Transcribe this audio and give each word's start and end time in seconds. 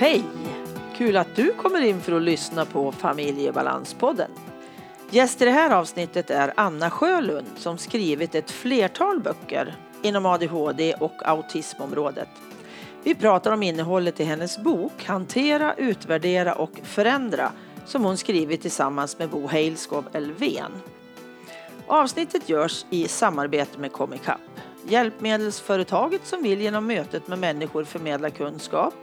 Hej! 0.00 0.24
Kul 0.96 1.16
att 1.16 1.36
du 1.36 1.52
kommer 1.52 1.80
in 1.80 2.00
för 2.00 2.12
att 2.12 2.22
lyssna 2.22 2.64
på 2.64 2.92
Familjebalanspodden. 2.92 4.30
Gäst 5.10 5.42
i 5.42 5.44
det 5.44 5.50
här 5.50 5.70
avsnittet 5.70 6.30
är 6.30 6.52
Anna 6.56 6.90
Sjölund 6.90 7.46
som 7.56 7.78
skrivit 7.78 8.34
ett 8.34 8.50
flertal 8.50 9.20
böcker 9.20 9.76
inom 10.02 10.26
ADHD 10.26 10.94
och 10.94 11.28
autismområdet. 11.28 12.28
Vi 13.02 13.14
pratar 13.14 13.52
om 13.52 13.62
innehållet 13.62 14.20
i 14.20 14.24
hennes 14.24 14.58
bok 14.58 15.04
Hantera, 15.04 15.74
utvärdera 15.74 16.54
och 16.54 16.80
förändra 16.82 17.52
som 17.86 18.04
hon 18.04 18.16
skrivit 18.16 18.62
tillsammans 18.62 19.18
med 19.18 19.30
Bo 19.30 19.46
Heilskov 19.46 20.08
Elfven. 20.12 20.72
Avsnittet 21.86 22.48
görs 22.48 22.86
i 22.90 23.08
samarbete 23.08 23.78
med 23.78 23.92
Comicap, 23.92 24.40
hjälpmedelsföretaget 24.88 26.26
som 26.26 26.42
vill 26.42 26.60
genom 26.60 26.86
mötet 26.86 27.28
med 27.28 27.38
människor 27.38 27.84
förmedla 27.84 28.30
kunskap, 28.30 28.94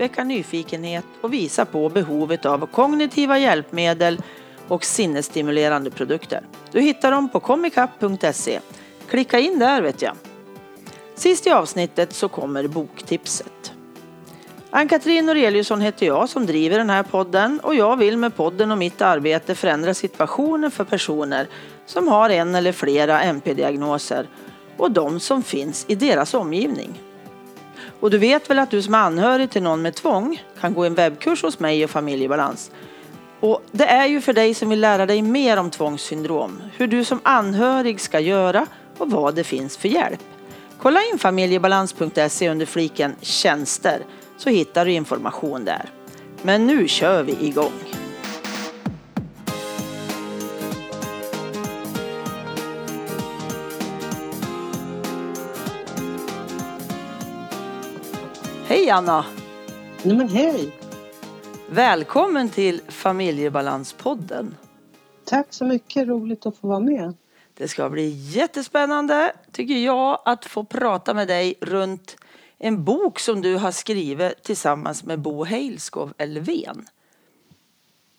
väcka 0.00 0.24
nyfikenhet 0.24 1.04
och 1.20 1.32
visa 1.32 1.64
på 1.64 1.88
behovet 1.88 2.46
av 2.46 2.66
kognitiva 2.66 3.38
hjälpmedel 3.38 4.22
och 4.68 4.84
sinnesstimulerande 4.84 5.90
produkter. 5.90 6.42
Du 6.72 6.80
hittar 6.80 7.10
dem 7.10 7.28
på 7.28 7.40
comicap.se. 7.40 8.60
Klicka 9.08 9.38
in 9.38 9.58
där 9.58 9.82
vet 9.82 10.02
jag. 10.02 10.14
Sist 11.14 11.46
i 11.46 11.50
avsnittet 11.50 12.12
så 12.12 12.28
kommer 12.28 12.68
boktipset. 12.68 13.72
Ann-Katrin 14.70 15.26
Noreliusson 15.26 15.80
heter 15.80 16.06
jag 16.06 16.28
som 16.28 16.46
driver 16.46 16.78
den 16.78 16.90
här 16.90 17.02
podden 17.02 17.60
och 17.60 17.74
jag 17.74 17.96
vill 17.96 18.16
med 18.16 18.36
podden 18.36 18.72
och 18.72 18.78
mitt 18.78 19.02
arbete 19.02 19.54
förändra 19.54 19.94
situationen 19.94 20.70
för 20.70 20.84
personer 20.84 21.46
som 21.86 22.08
har 22.08 22.30
en 22.30 22.54
eller 22.54 22.72
flera 22.72 23.22
MP-diagnoser 23.22 24.26
och 24.76 24.90
de 24.90 25.20
som 25.20 25.42
finns 25.42 25.84
i 25.88 25.94
deras 25.94 26.34
omgivning. 26.34 27.09
Och 28.00 28.10
du 28.10 28.18
vet 28.18 28.50
väl 28.50 28.58
att 28.58 28.70
du 28.70 28.82
som 28.82 28.94
är 28.94 28.98
anhörig 28.98 29.50
till 29.50 29.62
någon 29.62 29.82
med 29.82 29.94
tvång 29.94 30.42
kan 30.60 30.74
gå 30.74 30.84
en 30.84 30.94
webbkurs 30.94 31.42
hos 31.42 31.58
mig 31.58 31.84
och 31.84 31.90
familjebalans. 31.90 32.70
Och 33.40 33.62
det 33.72 33.86
är 33.86 34.06
ju 34.06 34.20
för 34.20 34.32
dig 34.32 34.54
som 34.54 34.68
vill 34.68 34.80
lära 34.80 35.06
dig 35.06 35.22
mer 35.22 35.56
om 35.56 35.70
tvångssyndrom, 35.70 36.62
hur 36.76 36.86
du 36.86 37.04
som 37.04 37.20
anhörig 37.22 38.00
ska 38.00 38.20
göra 38.20 38.66
och 38.98 39.10
vad 39.10 39.34
det 39.34 39.44
finns 39.44 39.76
för 39.76 39.88
hjälp. 39.88 40.20
Kolla 40.78 41.00
in 41.12 41.18
familjebalans.se 41.18 42.48
under 42.48 42.66
fliken 42.66 43.16
tjänster 43.20 44.02
så 44.36 44.50
hittar 44.50 44.84
du 44.84 44.92
information 44.92 45.64
där. 45.64 45.90
Men 46.42 46.66
nu 46.66 46.88
kör 46.88 47.22
vi 47.22 47.46
igång! 47.46 47.99
Hej 58.90 58.96
Anna! 58.96 59.24
Nej 60.02 60.16
men 60.16 60.28
hej! 60.28 60.72
Välkommen 61.68 62.48
till 62.48 62.80
Familjebalanspodden. 62.88 64.56
Tack 65.24 65.46
så 65.50 65.64
mycket, 65.64 66.08
roligt 66.08 66.46
att 66.46 66.56
få 66.56 66.68
vara 66.68 66.80
med. 66.80 67.14
Det 67.54 67.68
ska 67.68 67.90
bli 67.90 68.08
jättespännande, 68.08 69.32
tycker 69.52 69.74
jag, 69.74 70.22
att 70.24 70.44
få 70.44 70.64
prata 70.64 71.14
med 71.14 71.28
dig 71.28 71.54
runt 71.60 72.16
en 72.58 72.84
bok 72.84 73.18
som 73.18 73.42
du 73.42 73.56
har 73.56 73.70
skrivit 73.70 74.42
tillsammans 74.42 75.04
med 75.04 75.20
Bo 75.20 75.44
Heilskov 75.44 76.12
Elfven. 76.18 76.86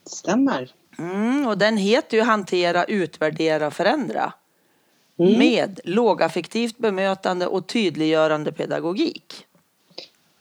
Stämmer. 0.05 0.71
Mm, 0.97 1.47
och 1.47 1.57
den 1.57 1.77
heter 1.77 2.17
ju 2.17 2.23
Hantera, 2.23 2.83
utvärdera, 2.83 3.71
förändra. 3.71 4.33
Mm. 5.19 5.39
Med 5.39 5.79
lågaffektivt 5.83 6.77
bemötande 6.77 7.47
och 7.47 7.67
tydliggörande 7.67 8.51
pedagogik. 8.51 9.47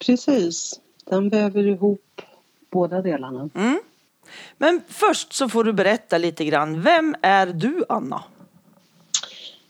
Precis. 0.07 0.81
Den 1.05 1.29
väver 1.29 1.67
ihop 1.67 2.23
båda 2.71 3.03
delarna. 3.03 3.51
Mm. 3.55 3.81
Men 4.59 4.81
först 4.89 5.33
så 5.33 5.49
får 5.49 5.65
du 5.65 5.73
berätta 5.73 6.19
lite 6.19 6.45
grann. 6.45 6.83
Vem 6.83 7.15
är 7.23 7.47
du, 7.47 7.85
Anna? 7.89 8.25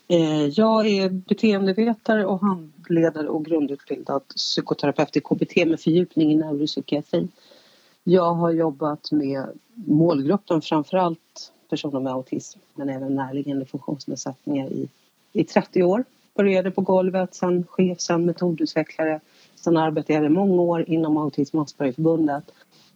Eh, 0.08 0.46
Jag 0.46 0.86
är 0.86 1.08
beteendevetare 1.08 2.26
och 2.26 2.41
handledare 2.41 3.28
och 3.28 3.44
grundutbildad 3.44 4.28
psykoterapeut 4.28 5.16
i 5.16 5.20
KBT 5.20 5.56
med 5.66 5.80
fördjupning 5.80 6.32
i 6.32 6.36
neuropsykiatri. 6.36 7.28
Jag 8.04 8.34
har 8.34 8.50
jobbat 8.50 9.12
med 9.12 9.47
målgruppen, 9.74 10.62
framförallt 10.62 11.52
personer 11.70 12.00
med 12.00 12.12
autism 12.12 12.58
men 12.74 12.88
även 12.88 13.14
närliggande 13.14 13.64
funktionsnedsättningar 13.66 14.66
i, 14.66 14.88
i 15.32 15.44
30 15.44 15.82
år. 15.82 16.04
Började 16.34 16.70
på 16.70 16.80
golvet, 16.80 17.34
sen 17.34 17.64
chef, 17.70 18.00
sen 18.00 18.24
metodutvecklare. 18.24 19.20
Sen 19.60 19.76
arbetade 19.76 20.15
jag 20.15 20.25
i 20.25 20.28
många 20.28 20.62
år 20.62 20.84
inom 20.88 21.16
Autism 21.16 21.56
och 21.56 21.62
Aspergerförbundet 21.62 22.44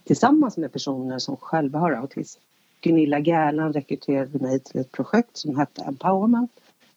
tillsammans 0.04 0.56
med 0.56 0.72
personer 0.72 1.18
som 1.18 1.36
själva 1.36 1.78
har 1.78 1.92
autism. 1.92 2.40
Gunilla 2.80 3.18
Gärland 3.18 3.74
rekryterade 3.74 4.38
mig 4.38 4.60
till 4.60 4.80
ett 4.80 4.92
projekt 4.92 5.36
som 5.36 5.56
hette 5.56 5.82
Empowerment 5.82 6.50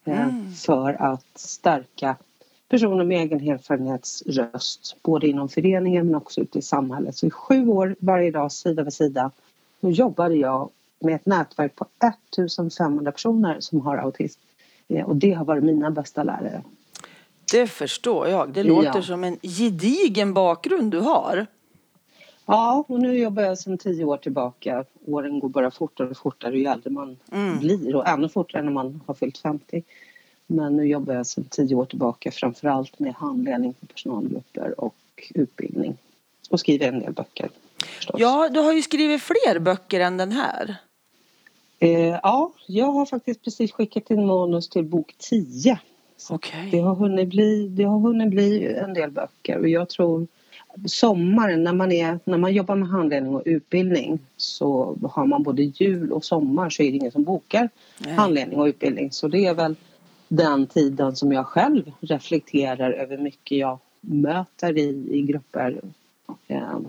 eh, 0.05 0.28
för 0.55 0.94
att 0.94 1.25
stärka 1.35 2.16
personer 2.69 3.05
med 3.05 3.22
egenerfarenhetsröst 3.22 4.97
både 5.03 5.28
inom 5.28 5.50
föreningen 5.50 6.05
men 6.05 6.16
också 6.16 6.41
ute 6.41 6.59
i 6.59 6.61
samhället. 6.61 7.16
Så 7.16 7.25
i 7.25 7.31
sju 7.31 7.67
år 7.67 7.95
varje 7.99 8.31
dag 8.31 8.51
sida 8.51 8.84
vid 8.84 8.94
sida 8.94 9.31
så 9.81 9.89
jobbade 9.89 10.35
jag 10.35 10.69
med 10.99 11.16
ett 11.16 11.25
nätverk 11.25 11.75
på 11.75 11.85
1500 12.35 13.11
personer 13.11 13.57
som 13.59 13.81
har 13.81 13.97
autism. 13.97 14.39
Eh, 14.88 15.05
Och 15.05 15.16
det 15.16 15.34
har 15.34 15.45
varit 15.45 15.63
mina 15.63 15.91
bästa 15.91 16.23
lärare. 16.23 16.63
Det 17.52 17.68
förstår 17.68 18.28
jag. 18.28 18.50
Det 18.53 18.63
låter 18.63 18.91
Ja. 18.96 19.02
som 19.02 19.24
en 19.24 19.38
gedigen 19.41 20.34
bakgrund 20.34 20.91
du 20.91 21.00
har. 21.00 21.47
Ja, 22.46 22.85
och 22.88 23.00
nu 23.00 23.18
jobbar 23.19 23.44
jag 23.44 23.58
sedan 23.58 23.78
tio 23.78 24.03
år 24.06 24.18
tillbaka. 24.18 24.85
Åren 25.06 25.40
går 25.40 25.50
bara 25.50 25.72
fortare 25.72 26.09
och 26.09 26.18
fortare 26.18 26.58
ju 26.59 26.66
äldre 26.66 26.90
man 26.90 27.18
Mm. 27.31 27.59
blir 27.59 27.96
och 27.96 28.08
ännu 28.08 28.30
fortare 28.30 28.62
när 28.63 28.72
man 28.72 29.02
har 29.08 29.13
fyllt 29.13 29.38
50. 29.38 29.84
Men 30.47 30.75
nu 30.78 30.84
jobbar 30.88 31.13
jag 31.13 31.28
sedan 31.28 31.44
tio 31.50 31.75
år 31.75 31.85
tillbaka 31.85 32.31
framförallt 32.31 33.00
med 33.00 33.13
handledning 33.13 33.74
för 33.79 33.85
personalgrupper 33.88 34.79
och 34.79 34.96
utbildning. 35.35 35.97
Och 36.50 36.59
skriver 36.59 36.88
en 36.88 37.00
del 37.00 37.14
böcker. 37.14 37.50
Förstås. 37.96 38.16
Ja, 38.19 38.50
du 38.50 38.59
har 38.59 38.74
ju 38.74 38.81
skrivit 38.81 39.22
fler 39.22 39.59
böcker 39.59 40.00
än 40.00 40.18
den 40.18 40.31
här. 40.31 40.75
Eh, 41.79 41.91
ja, 42.24 42.52
jag 42.68 42.85
har 42.91 43.06
faktiskt 43.06 43.44
precis 43.44 43.72
skickat 43.72 44.12
in 44.12 44.25
manus 44.25 44.69
till 44.69 44.84
bok 44.84 45.16
10. 45.18 45.79
Okej. 46.29 46.69
det, 46.72 46.79
har 46.79 46.95
hunnit 46.95 47.29
bli, 47.29 47.67
det 47.67 47.83
har 47.83 48.00
hunnit 48.00 48.29
bli 48.29 48.73
en 48.73 48.94
del 48.94 49.11
böcker 49.11 49.57
och 49.57 49.69
jag 49.69 49.89
tror 49.89 50.28
sommaren 50.85 51.63
när 51.63 51.73
man, 51.73 51.91
är, 51.91 52.19
när 52.23 52.38
man 52.38 52.53
jobbar 52.53 52.75
med 52.75 52.89
handledning 52.89 53.35
och 53.35 53.44
utbildning 53.45 54.19
så 54.38 54.97
har 55.03 55.25
man 55.25 55.44
både 55.44 55.63
jul 55.63 56.11
och 56.11 56.25
sommar 56.25 56.69
så 56.69 56.83
är 56.83 56.91
det 56.91 56.97
ingen 56.97 57.11
som 57.11 57.23
bokar 57.23 57.69
Nej. 58.00 58.13
handledning 58.13 58.59
och 58.59 58.66
utbildning. 58.66 59.11
Så 59.11 59.28
det 59.28 59.45
är 59.45 59.53
väl 59.53 59.75
den 60.28 60.67
tiden 60.67 61.16
som 61.16 61.31
jag 61.31 61.45
själv 61.45 61.91
reflekterar 62.00 62.91
över 62.91 63.17
mycket 63.17 63.57
jag 63.57 63.79
möter 64.01 64.78
i, 64.78 65.09
i 65.11 65.22
grupper 65.22 65.81
eh, 66.47 66.79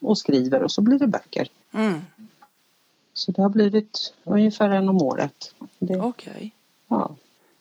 och 0.00 0.18
skriver 0.18 0.62
och 0.62 0.70
så 0.70 0.82
blir 0.82 0.98
det 0.98 1.06
böcker. 1.06 1.48
Mm. 1.72 2.00
Så 3.12 3.32
det 3.32 3.42
har 3.42 3.48
blivit 3.48 4.14
ungefär 4.24 4.70
en 4.70 4.88
om 4.88 5.02
året. 5.02 5.54
Okej. 5.78 6.50
ja. 6.88 7.16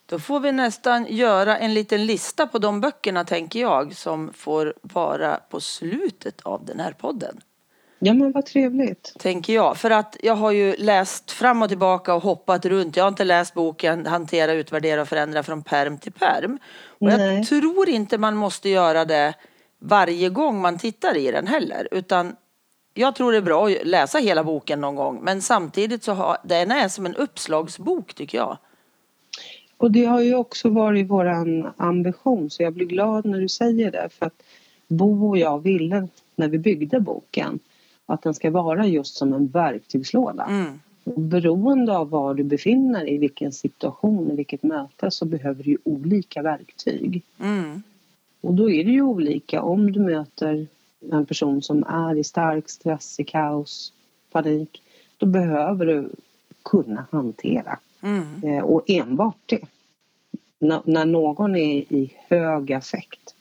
Då 0.06 0.20
får 0.20 0.40
vi 0.40 0.52
nästan 0.52 1.06
göra 1.10 1.58
en 1.58 1.74
liten 1.74 2.06
lista 2.06 2.48
på 2.48 2.60
de 2.60 2.82
böckerna, 2.82 3.24
tänker 3.26 3.60
jag, 3.62 3.96
som 3.96 4.34
får 4.34 4.74
vara 4.82 5.40
på 5.50 5.60
slutet 5.60 6.42
av 6.42 6.66
den 6.66 6.80
här 6.80 6.92
podden. 6.92 7.42
ja, 8.00 8.14
men 8.14 8.32
vad 8.32 8.46
trevligt. 8.46 9.14
Tänker 9.20 9.54
jag. 9.54 9.78
För 9.78 9.92
att 9.92 10.18
jag 10.24 10.36
har 10.36 10.52
ju 10.52 10.76
läst 10.78 11.32
fram 11.32 11.62
och 11.62 11.70
tillbaka 11.70 12.14
och 12.14 12.24
hoppat 12.24 12.66
runt. 12.66 12.98
Jag 12.98 13.04
har 13.04 13.10
inte 13.10 13.24
läst 13.24 13.54
boken 13.54 14.06
Hantera, 14.06 14.54
utvärdera 14.54 15.02
och 15.02 15.08
förändra 15.08 15.44
från 15.44 15.64
perm 15.64 15.98
till 15.98 16.12
perm. 16.12 16.60
Och 16.88 17.08
Nej. 17.08 17.36
jag 17.38 17.48
tror 17.48 17.90
inte 17.90 18.18
man 18.18 18.36
måste 18.36 18.70
göra 18.70 19.06
det 19.06 19.34
varje 19.80 20.30
gång 20.30 20.62
man 20.62 20.78
tittar 20.78 21.18
i 21.18 21.32
den 21.32 21.48
heller. 21.48 21.88
Utan 21.92 22.36
jag 22.94 23.16
tror 23.16 23.32
det 23.32 23.38
är 23.38 23.42
bra 23.42 23.68
att 23.68 23.88
läsa 23.88 24.18
hela 24.18 24.44
boken 24.44 24.82
någon 24.82 24.96
gång. 24.96 25.20
Men 25.24 25.42
samtidigt 25.42 26.04
så 26.04 26.14
har 26.14 26.38
den 26.44 26.72
är 26.72 26.88
som 26.88 27.06
en 27.06 27.16
uppslagsbok 27.16 28.14
tycker 28.14 28.38
jag. 28.38 28.58
Och 29.78 29.92
det 29.92 30.06
har 30.06 30.22
ju 30.22 30.36
också 30.36 30.70
varit 30.70 31.10
våran 31.10 31.68
ambition 31.78 32.50
så 32.50 32.64
jag 32.64 32.74
blir 32.74 32.86
glad 32.86 33.26
när 33.26 33.40
du 33.40 33.50
säger 33.50 33.92
det 33.92 34.10
för 34.12 34.26
att 34.26 34.44
Bo 34.88 35.30
och 35.30 35.38
jag 35.38 35.60
ville 35.60 36.08
när 36.36 36.48
vi 36.48 36.58
byggde 36.58 37.00
boken 37.00 37.60
att 38.06 38.22
den 38.22 38.34
ska 38.34 38.52
vara 38.52 38.88
just 38.88 39.16
som 39.16 39.34
en 39.34 39.48
verktygslåda. 39.48 40.46
Mm. 40.46 40.80
Beroende 41.04 41.98
av 41.98 42.10
var 42.10 42.34
du 42.34 42.44
befinner 42.44 43.00
dig, 43.00 43.16
i 43.16 43.18
vilken 43.18 43.52
situation, 43.52 44.32
i 44.32 44.36
vilket 44.36 44.64
möte 44.64 45.12
så 45.12 45.26
behöver 45.26 45.64
du 45.64 45.70
ju 45.70 45.78
olika 45.84 46.42
verktyg. 46.42 47.24
Mm. 47.40 47.84
Och 48.42 48.54
då 48.54 48.70
är 48.70 48.84
det 48.84 48.92
ju 48.92 49.02
olika 49.02 49.62
om 49.62 49.92
du 49.92 50.00
möter 50.00 50.68
en 51.12 51.26
person 51.26 51.62
som 51.62 51.84
är 51.84 52.16
i 52.16 52.24
stark 52.24 52.70
stress, 52.70 53.20
i 53.20 53.24
kaos, 53.24 53.94
panik. 54.32 54.82
Då 55.18 55.26
behöver 55.26 55.86
du 55.86 56.10
kunna 56.64 57.06
hantera 57.12 57.80
Mm. 58.04 58.44
Eh, 58.44 58.64
och 58.64 58.90
enbart 58.90 59.38
det. 59.46 59.62
N- 60.60 60.82
när 60.86 61.06
någon 61.06 61.56
är 61.56 61.76
i 61.94 62.14
hög 62.28 62.74
affekt 62.74 63.36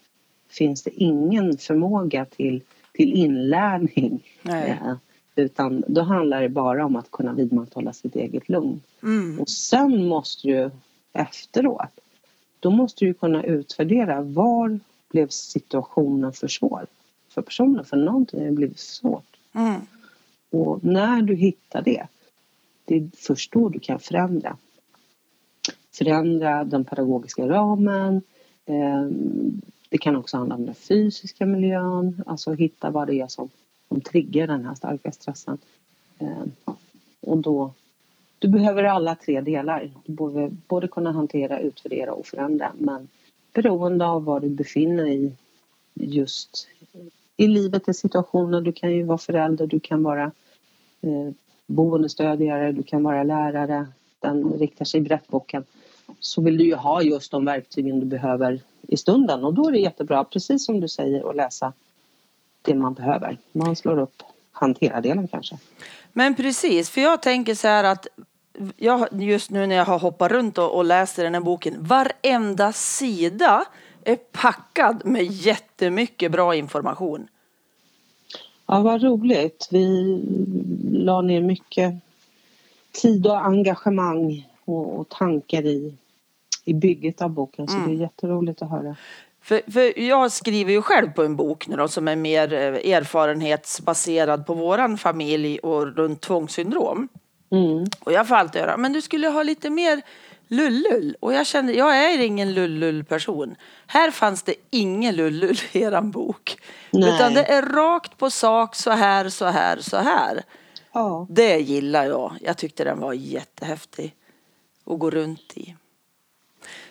finns 0.48 0.82
det 0.82 0.90
ingen 1.02 1.58
förmåga 1.58 2.24
till 2.24 2.62
till 2.92 3.12
inlärning. 3.12 4.22
Eh, 4.44 4.94
utan 5.36 5.84
då 5.86 6.02
handlar 6.02 6.42
det 6.42 6.48
bara 6.48 6.84
om 6.84 6.96
att 6.96 7.10
kunna 7.10 7.32
vidmakthålla 7.32 7.92
sitt 7.92 8.16
eget 8.16 8.48
lugn. 8.48 8.80
Mm. 9.02 9.40
Och 9.40 9.48
sen 9.48 10.06
måste 10.06 10.48
du 10.48 10.70
efteråt, 11.12 12.00
då 12.60 12.70
måste 12.70 13.04
du 13.04 13.14
kunna 13.14 13.44
utvärdera 13.44 14.20
var 14.20 14.80
blev 15.10 15.28
situationen 15.28 16.32
för 16.32 16.48
svår 16.48 16.86
för 17.28 17.42
personen? 17.42 17.84
För 17.84 17.96
någonting 17.96 18.44
har 18.44 18.50
blivit 18.50 18.78
svårt. 18.78 19.36
Mm. 19.54 19.80
Och 20.50 20.84
när 20.84 21.22
du 21.22 21.34
hittar 21.34 21.82
det, 21.82 22.06
det 22.92 22.98
är 22.98 23.10
först 23.16 23.52
då 23.52 23.68
du 23.68 23.78
kan 23.78 23.98
förändra. 23.98 24.56
Förändra 25.92 26.64
den 26.64 26.84
pedagogiska 26.84 27.48
ramen. 27.48 28.22
Eh, 28.66 29.06
det 29.88 29.98
kan 29.98 30.16
också 30.16 30.36
handla 30.36 30.54
om 30.54 30.66
den 30.66 30.74
fysiska 30.74 31.46
miljön, 31.46 32.22
alltså 32.26 32.52
hitta 32.52 32.90
vad 32.90 33.06
det 33.06 33.20
är 33.20 33.26
som, 33.26 33.50
som 33.88 34.00
triggar 34.00 34.46
den 34.46 34.64
här 34.64 34.74
starka 34.74 35.12
stressen. 35.12 35.58
Eh, 36.18 36.44
och 37.20 37.38
då, 37.38 37.72
du 38.38 38.48
behöver 38.48 38.84
alla 38.84 39.14
tre 39.14 39.40
delar. 39.40 39.90
Du 40.04 40.12
behöver 40.12 40.50
både 40.68 40.88
kunna 40.88 41.12
hantera, 41.12 41.60
utvärdera 41.60 42.12
och 42.12 42.26
förändra. 42.26 42.72
Men 42.78 43.08
beroende 43.52 44.06
av 44.06 44.24
var 44.24 44.40
du 44.40 44.48
befinner 44.48 45.04
dig 45.04 45.32
just 45.94 46.68
i 47.36 47.46
livet, 47.46 47.88
i 47.88 47.94
situationen. 47.94 48.64
Du 48.64 48.72
kan 48.72 48.92
ju 48.92 49.02
vara 49.02 49.18
förälder, 49.18 49.66
du 49.66 49.80
kan 49.80 50.02
vara 50.02 50.32
eh, 51.00 51.32
boendestödjare, 51.72 52.72
du 52.72 52.82
kan 52.82 53.02
vara 53.02 53.22
lärare. 53.22 53.86
Den 54.20 54.52
riktar 54.52 54.84
sig 54.84 55.00
brett 55.00 55.28
boken. 55.28 55.64
Så 56.20 56.42
vill 56.42 56.58
du 56.58 56.64
ju 56.64 56.74
ha 56.74 57.02
just 57.02 57.30
de 57.30 57.44
verktygen 57.44 58.00
du 58.00 58.06
behöver 58.06 58.60
i 58.88 58.96
stunden 58.96 59.44
och 59.44 59.54
då 59.54 59.68
är 59.68 59.72
det 59.72 59.78
jättebra, 59.78 60.24
precis 60.24 60.66
som 60.66 60.80
du 60.80 60.88
säger, 60.88 61.30
att 61.30 61.36
läsa 61.36 61.72
det 62.62 62.74
man 62.74 62.94
behöver. 62.94 63.38
Man 63.52 63.76
slår 63.76 63.98
upp 63.98 64.22
hantera-delen 64.52 65.28
kanske. 65.28 65.58
Men 66.12 66.34
precis, 66.34 66.90
för 66.90 67.00
jag 67.00 67.22
tänker 67.22 67.54
så 67.54 67.68
här 67.68 67.84
att 67.84 68.06
jag, 68.76 69.08
just 69.12 69.50
nu 69.50 69.66
när 69.66 69.76
jag 69.76 69.84
har 69.84 69.98
hoppat 69.98 70.32
runt 70.32 70.58
och, 70.58 70.76
och 70.76 70.84
läst 70.84 71.18
i 71.18 71.22
den 71.22 71.34
här 71.34 71.40
boken, 71.40 71.76
varenda 71.78 72.72
sida 72.72 73.64
är 74.04 74.16
packad 74.16 75.02
med 75.04 75.24
jättemycket 75.24 76.32
bra 76.32 76.54
information. 76.54 77.28
Ja, 78.66 78.80
vad 78.80 79.02
roligt. 79.02 79.68
Vi 79.70 79.84
la 81.04 81.20
ner 81.20 81.40
mycket 81.40 81.94
tid 82.92 83.26
och 83.26 83.44
engagemang 83.44 84.48
och, 84.64 85.00
och 85.00 85.08
tankar 85.08 85.66
i, 85.66 85.94
i 86.64 86.74
bygget 86.74 87.22
av 87.22 87.30
boken 87.30 87.68
så 87.68 87.76
mm. 87.76 87.88
det 87.88 87.94
är 87.94 88.00
jätteroligt 88.00 88.62
att 88.62 88.70
höra. 88.70 88.96
För, 89.42 89.72
för 89.72 89.98
jag 90.00 90.32
skriver 90.32 90.72
ju 90.72 90.82
själv 90.82 91.12
på 91.12 91.22
en 91.22 91.36
bok 91.36 91.68
nu 91.68 91.76
då, 91.76 91.88
som 91.88 92.08
är 92.08 92.16
mer 92.16 92.52
eh, 92.52 92.92
erfarenhetsbaserad 92.94 94.46
på 94.46 94.54
våran 94.54 94.98
familj 94.98 95.58
och 95.58 95.96
runt 95.96 96.20
tvångssyndrom. 96.20 97.08
Mm. 97.50 97.86
Och 98.00 98.12
jag 98.12 98.28
får 98.28 98.34
alltid 98.34 98.60
höra, 98.60 98.76
men 98.76 98.92
du 98.92 99.02
skulle 99.02 99.28
ha 99.28 99.42
lite 99.42 99.70
mer 99.70 100.02
lullull. 100.48 101.16
Och 101.20 101.32
jag 101.32 101.46
kände, 101.46 101.72
jag 101.72 101.96
är 101.96 102.18
ingen 102.18 102.54
lullull 102.54 103.04
person. 103.04 103.54
Här 103.86 104.10
fanns 104.10 104.42
det 104.42 104.54
ingen 104.70 105.16
lullull 105.16 105.56
i 105.72 105.82
eran 105.82 106.10
bok. 106.10 106.56
Nej. 106.90 107.14
Utan 107.14 107.34
det 107.34 107.44
är 107.44 107.62
rakt 107.62 108.18
på 108.18 108.30
sak, 108.30 108.74
så 108.74 108.90
här, 108.90 109.28
så 109.28 109.46
här, 109.46 109.78
så 109.80 109.96
här. 109.96 110.42
Ja. 110.92 111.26
Det 111.30 111.58
gillar 111.58 112.04
jag. 112.04 112.32
Jag 112.40 112.58
tyckte 112.58 112.84
den 112.84 113.00
var 113.00 113.12
jättehäftig 113.12 114.14
att 114.86 114.98
gå 114.98 115.10
runt 115.10 115.56
i. 115.56 115.76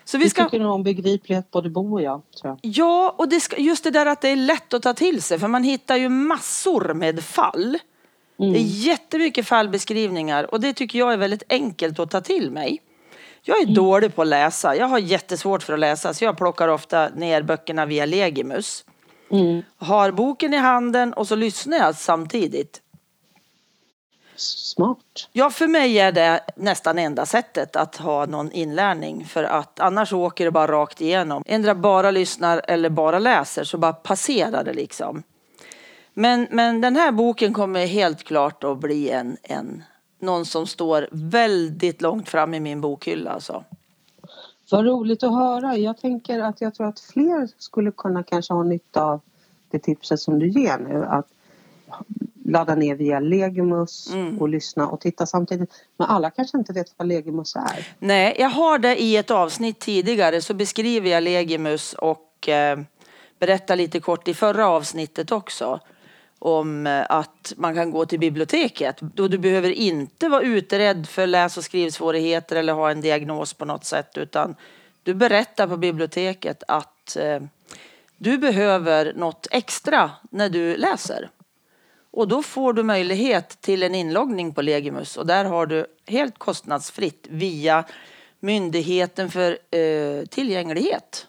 Så 0.04 0.18
vi, 0.18 0.30
ska... 0.30 0.44
vi 0.44 0.50
tycker 0.50 0.64
nog 0.64 0.74
om 0.74 0.84
begriplighet 0.84 1.52
både 1.52 1.70
Bo 1.70 1.94
och 1.94 2.02
jag. 2.02 2.22
Tror 2.42 2.58
jag. 2.62 2.72
Ja, 2.74 3.16
och 3.18 3.30
det 3.30 3.40
ska, 3.40 3.58
just 3.58 3.84
det 3.84 3.92
där 3.92 4.06
att 4.06 4.22
det 4.22 4.30
är 4.30 4.36
lätt 4.36 4.74
att 4.74 4.84
ta 4.84 4.94
till 4.94 5.22
sig. 5.22 5.40
För 5.40 5.48
man 5.48 5.64
hittar 5.64 5.96
ju 5.96 6.10
massor 6.10 6.94
med 6.94 7.24
fall. 7.24 7.80
Mm. 8.40 8.54
Det 8.54 8.60
är 8.60 8.64
jättemycket 8.64 9.48
fallbeskrivningar 9.48 10.54
och 10.54 10.60
det 10.60 10.74
tycker 10.74 11.00
jag 11.00 11.14
är 11.14 11.18
väldigt 11.18 11.44
enkelt 11.50 12.00
att 12.00 12.12
ta 12.12 12.22
till 12.22 12.52
mig. 12.52 12.82
Jag 13.42 13.58
är 13.58 13.64
mm. 13.64 13.74
dålig 13.74 14.16
på 14.16 14.22
att 14.22 14.28
läsa. 14.28 14.76
Jag 14.76 14.88
har 14.88 15.00
jättesvårt 15.00 15.64
för 15.64 15.74
att 15.74 15.80
läsa 15.80 16.14
så 16.14 16.24
jag 16.24 16.38
plockar 16.38 16.68
ofta 16.68 17.10
ner 17.10 17.42
böckerna 17.42 17.86
via 17.86 18.06
Legimus. 18.06 18.86
Mm. 19.32 19.62
Har 19.78 20.12
boken 20.12 20.54
i 20.54 20.58
handen 20.58 21.14
och 21.14 21.28
så 21.28 21.36
lyssnar 21.36 21.78
jag 21.78 21.96
samtidigt. 21.96 22.81
Smart. 24.42 25.30
Ja, 25.32 25.50
för 25.50 25.68
mig 25.68 26.00
är 26.00 26.12
det 26.12 26.42
nästan 26.56 27.00
enda 27.00 27.26
sättet 27.26 27.76
att 27.76 27.96
ha 27.96 28.26
någon 28.26 28.52
inlärning 28.52 29.26
för 29.26 29.44
att 29.44 29.80
annars 29.80 30.14
åker 30.14 30.46
det 30.46 30.52
bara 30.52 30.72
rakt 30.72 31.02
igenom. 31.02 31.44
Ändra 31.46 31.76
bara 31.76 32.12
lyssnar 32.12 32.62
eller 32.68 32.90
bara 32.90 33.20
läser 33.20 33.64
så 33.64 33.78
bara 33.78 33.94
passerar 33.94 34.64
det 34.64 34.74
liksom. 34.74 35.24
Men, 36.14 36.48
men 36.52 36.82
den 36.82 36.96
här 36.96 37.12
boken 37.12 37.54
kommer 37.54 37.86
helt 37.86 38.24
klart 38.24 38.64
att 38.64 38.80
bli 38.80 39.10
en, 39.10 39.38
en 39.44 39.84
någon 40.20 40.46
som 40.46 40.68
står 40.68 41.08
väldigt 41.12 42.02
långt 42.02 42.30
fram 42.30 42.54
i 42.54 42.60
min 42.60 42.82
bokhylla. 42.82 43.32
Alltså. 43.32 43.64
Vad 44.72 44.86
roligt 44.86 45.24
att 45.24 45.34
höra. 45.34 45.78
Jag 45.78 45.98
tänker 45.98 46.40
att 46.40 46.62
jag 46.62 46.76
tror 46.76 46.88
att 46.88 47.00
fler 47.00 47.50
skulle 47.58 47.92
kunna 47.92 48.24
kanske 48.24 48.54
ha 48.54 48.64
nytta 48.64 49.04
av 49.04 49.22
det 49.70 49.80
tipset 49.80 50.20
som 50.20 50.40
du 50.40 50.50
ger 50.50 50.78
nu. 50.78 51.06
Att 51.06 51.28
ladda 52.52 52.76
ner 52.76 52.96
via 52.96 53.20
Legimus 53.20 54.14
mm. 54.14 54.40
och 54.40 54.50
lyssna 54.50 54.88
och 54.88 55.02
titta 55.02 55.26
samtidigt. 55.26 55.70
Men 55.98 56.08
alla 56.08 56.30
kanske 56.30 56.58
inte 56.58 56.74
vet 56.74 56.94
vad 56.98 57.08
Legimus 57.08 57.56
är. 57.56 57.88
Nej, 58.00 58.36
jag 58.40 58.50
har 58.50 58.80
det 58.80 59.02
i 59.02 59.18
ett 59.18 59.32
avsnitt 59.32 59.80
tidigare 59.80 60.42
så 60.42 60.54
beskriver 60.54 61.10
jag 61.10 61.24
Legimus 61.24 61.94
och 61.94 62.50
eh, 62.50 62.80
berättar 63.40 63.76
lite 63.76 64.00
kort 64.00 64.28
i 64.28 64.34
förra 64.34 64.68
avsnittet 64.68 65.32
också 65.32 65.80
om 66.40 66.88
eh, 66.88 67.06
att 67.10 67.54
man 67.58 67.76
kan 67.76 67.92
gå 67.92 68.06
till 68.06 68.20
biblioteket. 68.20 68.98
Då 69.00 69.28
du 69.28 69.38
behöver 69.38 69.70
inte 69.70 70.30
vara 70.30 70.42
utredd 70.42 71.08
för 71.08 71.28
läs 71.28 71.58
och 71.58 71.64
skrivsvårigheter 71.64 72.56
eller 72.56 72.74
ha 72.74 72.92
en 72.92 73.02
diagnos 73.02 73.54
på 73.54 73.66
något 73.66 73.86
sätt 73.86 74.18
utan 74.18 74.56
du 75.04 75.14
berättar 75.14 75.68
på 75.68 75.78
biblioteket 75.78 76.64
att 76.68 77.16
eh, 77.16 77.40
du 78.18 78.38
behöver 78.38 79.14
något 79.14 79.48
extra 79.52 80.12
när 80.32 80.50
du 80.50 80.78
läser. 80.78 81.30
Och 82.12 82.28
då 82.28 82.44
får 82.44 82.74
du 82.74 82.84
möjlighet 82.84 83.62
till 83.62 83.84
en 83.84 83.96
inloggning 83.96 84.54
på 84.54 84.62
Legimus 84.62 85.18
och 85.18 85.26
där 85.26 85.46
har 85.46 85.66
du 85.66 85.86
helt 86.08 86.38
kostnadsfritt 86.38 87.28
via 87.30 87.86
Myndigheten 88.40 89.30
för 89.30 89.58
eh, 89.78 90.26
tillgänglighet. 90.26 91.28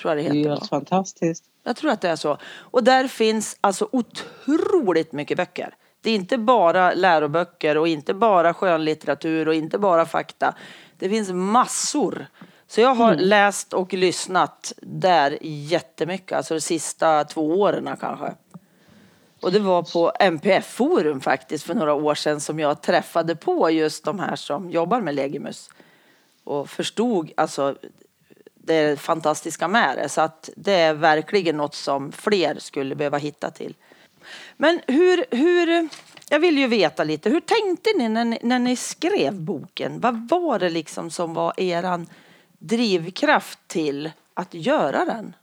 Tror 0.00 0.10
jag 0.10 0.18
det 0.18 0.22
heter. 0.22 0.34
Det 0.34 0.44
är 0.44 0.48
helt 0.48 0.68
fantastiskt. 0.68 1.44
Jag 1.64 1.76
tror 1.76 1.90
att 1.90 2.00
det 2.00 2.08
är 2.08 2.16
så. 2.16 2.38
Och 2.56 2.84
där 2.84 3.08
finns 3.08 3.56
alltså 3.60 3.88
otroligt 3.92 5.12
mycket 5.12 5.36
böcker. 5.36 5.74
Det 6.00 6.10
är 6.10 6.14
inte 6.14 6.38
bara 6.38 6.94
läroböcker 6.94 7.78
och 7.78 7.88
inte 7.88 8.14
bara 8.14 8.54
skönlitteratur 8.54 9.48
och 9.48 9.54
inte 9.54 9.78
bara 9.78 10.06
fakta. 10.06 10.54
Det 10.98 11.08
finns 11.08 11.30
massor. 11.30 12.26
Så 12.66 12.80
jag 12.80 12.94
har 12.94 13.12
mm. 13.12 13.24
läst 13.24 13.72
och 13.72 13.92
lyssnat 13.92 14.72
där 14.82 15.38
jättemycket, 15.40 16.36
alltså 16.36 16.54
de 16.54 16.60
sista 16.60 17.24
två 17.24 17.60
åren 17.60 17.96
kanske. 18.00 18.34
Och 19.40 19.52
det 19.52 19.58
var 19.58 19.82
på 19.82 20.12
MPF-forum 20.20 21.20
faktiskt 21.20 21.64
för 21.64 21.74
några 21.74 21.94
år 21.94 22.14
sedan 22.14 22.40
som 22.40 22.58
jag 22.58 22.82
träffade 22.82 23.36
på 23.36 23.70
just 23.70 24.04
de 24.04 24.18
här 24.18 24.36
som 24.36 24.70
jobbar 24.70 25.00
med 25.00 25.14
Legimus. 25.14 25.70
Och 26.44 26.70
förstod 26.70 27.32
alltså 27.36 27.76
det 28.54 29.00
fantastiska 29.00 29.68
med 29.68 29.98
det. 29.98 30.08
Så 30.08 30.20
att 30.20 30.50
det 30.56 30.72
är 30.72 30.94
verkligen 30.94 31.56
något 31.56 31.74
som 31.74 32.12
fler 32.12 32.58
skulle 32.58 32.94
behöva 32.94 33.18
hitta 33.18 33.50
till. 33.50 33.74
Men 34.56 34.80
hur, 34.86 35.24
hur 35.30 35.88
jag 36.28 36.40
vill 36.40 36.58
ju 36.58 36.66
veta 36.66 37.04
lite, 37.04 37.30
hur 37.30 37.40
tänkte 37.40 37.90
ni 37.96 38.08
när, 38.08 38.24
ni 38.24 38.38
när 38.42 38.58
ni 38.58 38.76
skrev 38.76 39.40
boken? 39.40 40.00
Vad 40.00 40.28
var 40.28 40.58
det 40.58 40.70
liksom 40.70 41.10
som 41.10 41.34
var 41.34 41.60
eran 41.60 42.06
drivkraft 42.58 43.58
till 43.66 44.10
att 44.34 44.54
göra 44.54 45.04
den? 45.04 45.34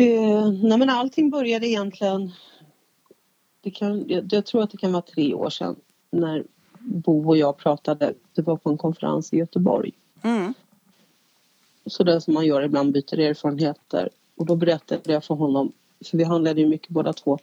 Uh, 0.00 0.52
nej 0.62 0.78
men 0.78 0.90
allting 0.90 1.30
började 1.30 1.68
egentligen, 1.68 2.32
det 3.60 3.70
kan, 3.70 4.08
jag, 4.08 4.32
jag, 4.32 4.46
tror 4.46 4.62
att 4.62 4.70
det 4.70 4.76
kan 4.76 4.92
vara 4.92 5.02
tre 5.02 5.34
år 5.34 5.50
sedan 5.50 5.76
när 6.10 6.44
Bo 6.78 7.28
och 7.28 7.36
jag 7.36 7.56
pratade, 7.56 8.14
det 8.34 8.42
var 8.42 8.56
på 8.56 8.70
en 8.70 8.78
konferens 8.78 9.32
i 9.32 9.36
Göteborg. 9.36 9.92
Mm 10.22 10.54
sådär 11.86 12.20
som 12.20 12.34
man 12.34 12.46
gör 12.46 12.62
ibland, 12.62 12.92
byter 12.92 13.18
erfarenheter. 13.18 14.08
Och 14.36 14.46
då 14.46 14.56
berättade 14.56 15.12
jag 15.12 15.24
för 15.24 15.34
honom, 15.34 15.72
för 16.10 16.18
vi 16.18 16.24
handlade 16.24 16.60
ju 16.60 16.68
mycket 16.68 16.88
båda 16.88 17.12
två, 17.12 17.38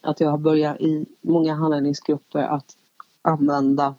att 0.00 0.20
jag 0.20 0.30
har 0.30 0.38
börjat 0.38 0.80
i 0.80 1.06
många 1.20 1.54
handledningsgrupper 1.54 2.42
att 2.42 2.76
använda 3.22 3.94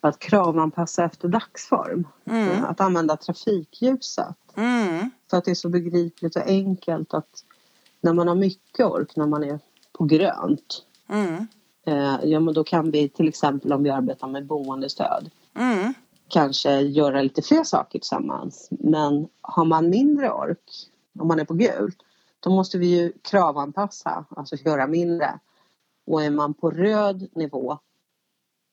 att 0.00 0.18
kravanpassa 0.18 1.04
efter 1.04 1.28
dagsform. 1.28 2.08
Mm. 2.24 2.64
Att 2.64 2.80
använda 2.80 3.16
trafikljuset. 3.16 4.36
Mm. 4.56 5.10
Så 5.32 5.36
att 5.36 5.44
det 5.44 5.50
är 5.50 5.54
så 5.54 5.68
begripligt 5.68 6.36
och 6.36 6.46
enkelt 6.46 7.14
att 7.14 7.44
när 8.00 8.12
man 8.12 8.28
har 8.28 8.34
mycket 8.34 8.86
ork, 8.86 9.16
när 9.16 9.26
man 9.26 9.44
är 9.44 9.58
på 9.92 10.04
grönt. 10.04 10.84
Mm. 11.08 11.46
Eh, 11.86 12.24
ja 12.24 12.40
men 12.40 12.54
då 12.54 12.64
kan 12.64 12.90
vi 12.90 13.08
till 13.08 13.28
exempel 13.28 13.72
om 13.72 13.82
vi 13.82 13.90
arbetar 13.90 14.28
med 14.28 14.46
boendestöd. 14.46 15.30
Mm 15.54 15.94
kanske 16.32 16.80
göra 16.80 17.22
lite 17.22 17.42
fler 17.42 17.64
saker 17.64 17.98
tillsammans. 17.98 18.68
Men 18.70 19.28
har 19.40 19.64
man 19.64 19.90
mindre 19.90 20.32
ork, 20.32 20.88
om 21.18 21.28
man 21.28 21.40
är 21.40 21.44
på 21.44 21.54
gult, 21.54 21.96
då 22.40 22.50
måste 22.50 22.78
vi 22.78 22.86
ju 22.86 23.12
kravanpassa, 23.22 24.24
alltså 24.36 24.56
göra 24.56 24.86
mindre. 24.86 25.38
Och 26.06 26.24
är 26.24 26.30
man 26.30 26.54
på 26.54 26.70
röd 26.70 27.28
nivå 27.34 27.78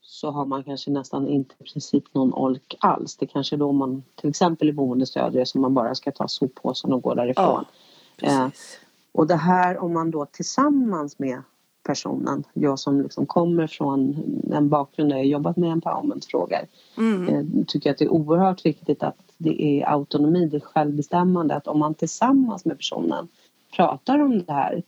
så 0.09 0.31
har 0.31 0.45
man 0.45 0.63
kanske 0.63 0.91
nästan 0.91 1.27
inte 1.27 1.55
i 1.59 1.63
princip 1.63 2.03
någon 2.13 2.33
ork 2.33 2.75
alls. 2.79 3.17
Det 3.17 3.27
kanske 3.27 3.55
är 3.55 3.57
då 3.57 3.71
man 3.71 4.03
till 4.15 4.29
exempel 4.29 4.69
i 4.69 4.73
boendestödjare 4.73 5.45
som 5.45 5.61
man 5.61 5.73
bara 5.73 5.95
ska 5.95 6.11
ta 6.11 6.27
soppåsen 6.27 6.93
och 6.93 7.01
gå 7.01 7.13
därifrån. 7.13 7.65
Ja, 8.17 8.45
eh, 8.45 8.47
och 9.11 9.27
det 9.27 9.35
här 9.35 9.77
om 9.77 9.93
man 9.93 10.11
då 10.11 10.25
tillsammans 10.25 11.19
med 11.19 11.41
personen, 11.83 12.43
jag 12.53 12.79
som 12.79 13.01
liksom 13.01 13.25
kommer 13.25 13.67
från 13.67 14.23
en 14.51 14.69
bakgrund 14.69 15.09
där 15.09 15.17
jag 15.17 15.25
jobbat 15.25 15.57
med 15.57 15.71
empowermentfrågor, 15.71 16.59
mm. 16.97 17.27
eh, 17.27 17.65
tycker 17.67 17.91
att 17.91 17.97
det 17.97 18.05
är 18.05 18.13
oerhört 18.13 18.65
viktigt 18.65 19.03
att 19.03 19.17
det 19.37 19.63
är 19.63 19.89
autonomi, 19.89 20.45
det 20.45 20.57
är 20.57 20.61
självbestämmande, 20.61 21.55
att 21.55 21.67
om 21.67 21.79
man 21.79 21.93
tillsammans 21.93 22.65
med 22.65 22.77
personen 22.77 23.27
pratar 23.75 24.19
om 24.19 24.43
det 24.43 24.53
här, 24.53 24.83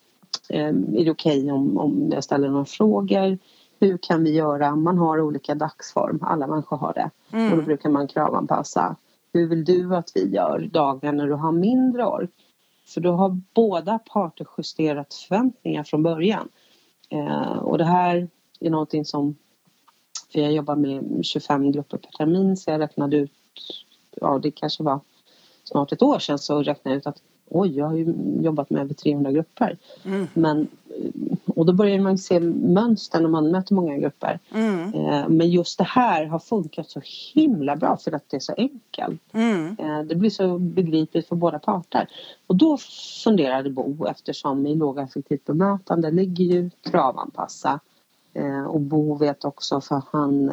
eh, 0.50 0.68
är 0.68 1.06
det 1.06 1.12
okej 1.12 1.40
okay 1.40 1.51
om, 1.51 1.78
om 1.78 2.10
jag 2.13 2.24
ställer 2.24 2.50
några 2.50 2.66
frågor? 2.66 3.38
Hur 3.81 3.97
kan 3.97 4.23
vi 4.23 4.31
göra? 4.31 4.75
Man 4.75 4.97
har 4.97 5.21
olika 5.21 5.55
dagsform, 5.55 6.19
alla 6.21 6.47
människor 6.47 6.77
har 6.77 6.93
det. 6.93 7.09
Mm. 7.38 7.51
Och 7.51 7.57
då 7.57 7.63
brukar 7.63 7.89
man 7.89 8.07
kravanpassa. 8.07 8.95
Hur 9.33 9.47
vill 9.47 9.65
du 9.65 9.95
att 9.95 10.11
vi 10.15 10.29
gör 10.29 10.59
dagar 10.59 11.11
när 11.11 11.27
du 11.27 11.33
har 11.33 11.51
mindre 11.51 12.05
ork? 12.05 12.29
För 12.85 13.01
då 13.01 13.11
har 13.11 13.41
båda 13.53 14.00
parter 14.00 14.47
justerat 14.57 15.13
förväntningar 15.13 15.83
från 15.83 16.03
början. 16.03 16.50
Eh, 17.09 17.57
och 17.57 17.77
det 17.77 17.85
här 17.85 18.27
är 18.59 18.69
någonting 18.69 19.05
som, 19.05 19.35
för 20.31 20.39
jag 20.39 20.51
jobbar 20.51 20.75
med 20.75 21.25
25 21.25 21.71
grupper 21.71 21.97
per 21.97 22.11
termin 22.11 22.57
så 22.57 22.71
jag 22.71 22.79
räknade 22.79 23.17
ut, 23.17 23.31
ja 24.11 24.39
det 24.43 24.51
kanske 24.51 24.83
var 24.83 25.00
snart 25.63 25.91
ett 25.91 26.01
år 26.01 26.19
sedan 26.19 26.39
så 26.39 26.63
räknade 26.63 26.95
jag 26.95 26.97
ut 26.97 27.07
att 27.07 27.21
oj, 27.51 27.77
jag 27.77 27.86
har 27.86 27.96
ju 27.96 28.13
jobbat 28.41 28.70
med 28.70 28.81
över 28.81 28.93
300 28.93 29.31
grupper. 29.31 29.77
Mm. 30.05 30.27
Men, 30.34 30.67
och 31.46 31.65
då 31.65 31.74
börjar 31.74 32.00
man 32.00 32.17
se 32.17 32.39
mönster 32.39 33.20
när 33.20 33.29
man 33.29 33.51
möter 33.51 33.75
många 33.75 33.98
grupper. 33.98 34.39
Mm. 34.53 34.93
Eh, 34.93 35.29
men 35.29 35.50
just 35.50 35.77
det 35.77 35.84
här 35.84 36.25
har 36.25 36.39
funkat 36.39 36.89
så 36.89 37.01
himla 37.34 37.75
bra 37.75 37.98
för 37.98 38.12
att 38.12 38.29
det 38.29 38.38
är 38.38 38.41
så 38.41 38.53
enkelt. 38.58 39.22
Mm. 39.34 39.75
Eh, 39.79 40.01
det 40.01 40.15
blir 40.15 40.29
så 40.29 40.58
begripligt 40.58 41.27
för 41.27 41.36
båda 41.36 41.60
parter. 41.60 42.08
Och 42.48 42.55
då 42.55 42.77
funderade 43.24 43.70
Bo 43.70 44.05
eftersom 44.05 44.67
i 44.67 44.75
lågaffektivt 44.75 45.46
bemötande 45.46 46.12
ligger 46.12 46.46
ju 46.46 46.70
kravanpassa. 46.81 47.79
Eh, 48.34 48.63
och 48.63 48.81
Bo 48.81 49.15
vet 49.15 49.46
också 49.46 49.81
för 49.81 50.01
han 50.12 50.51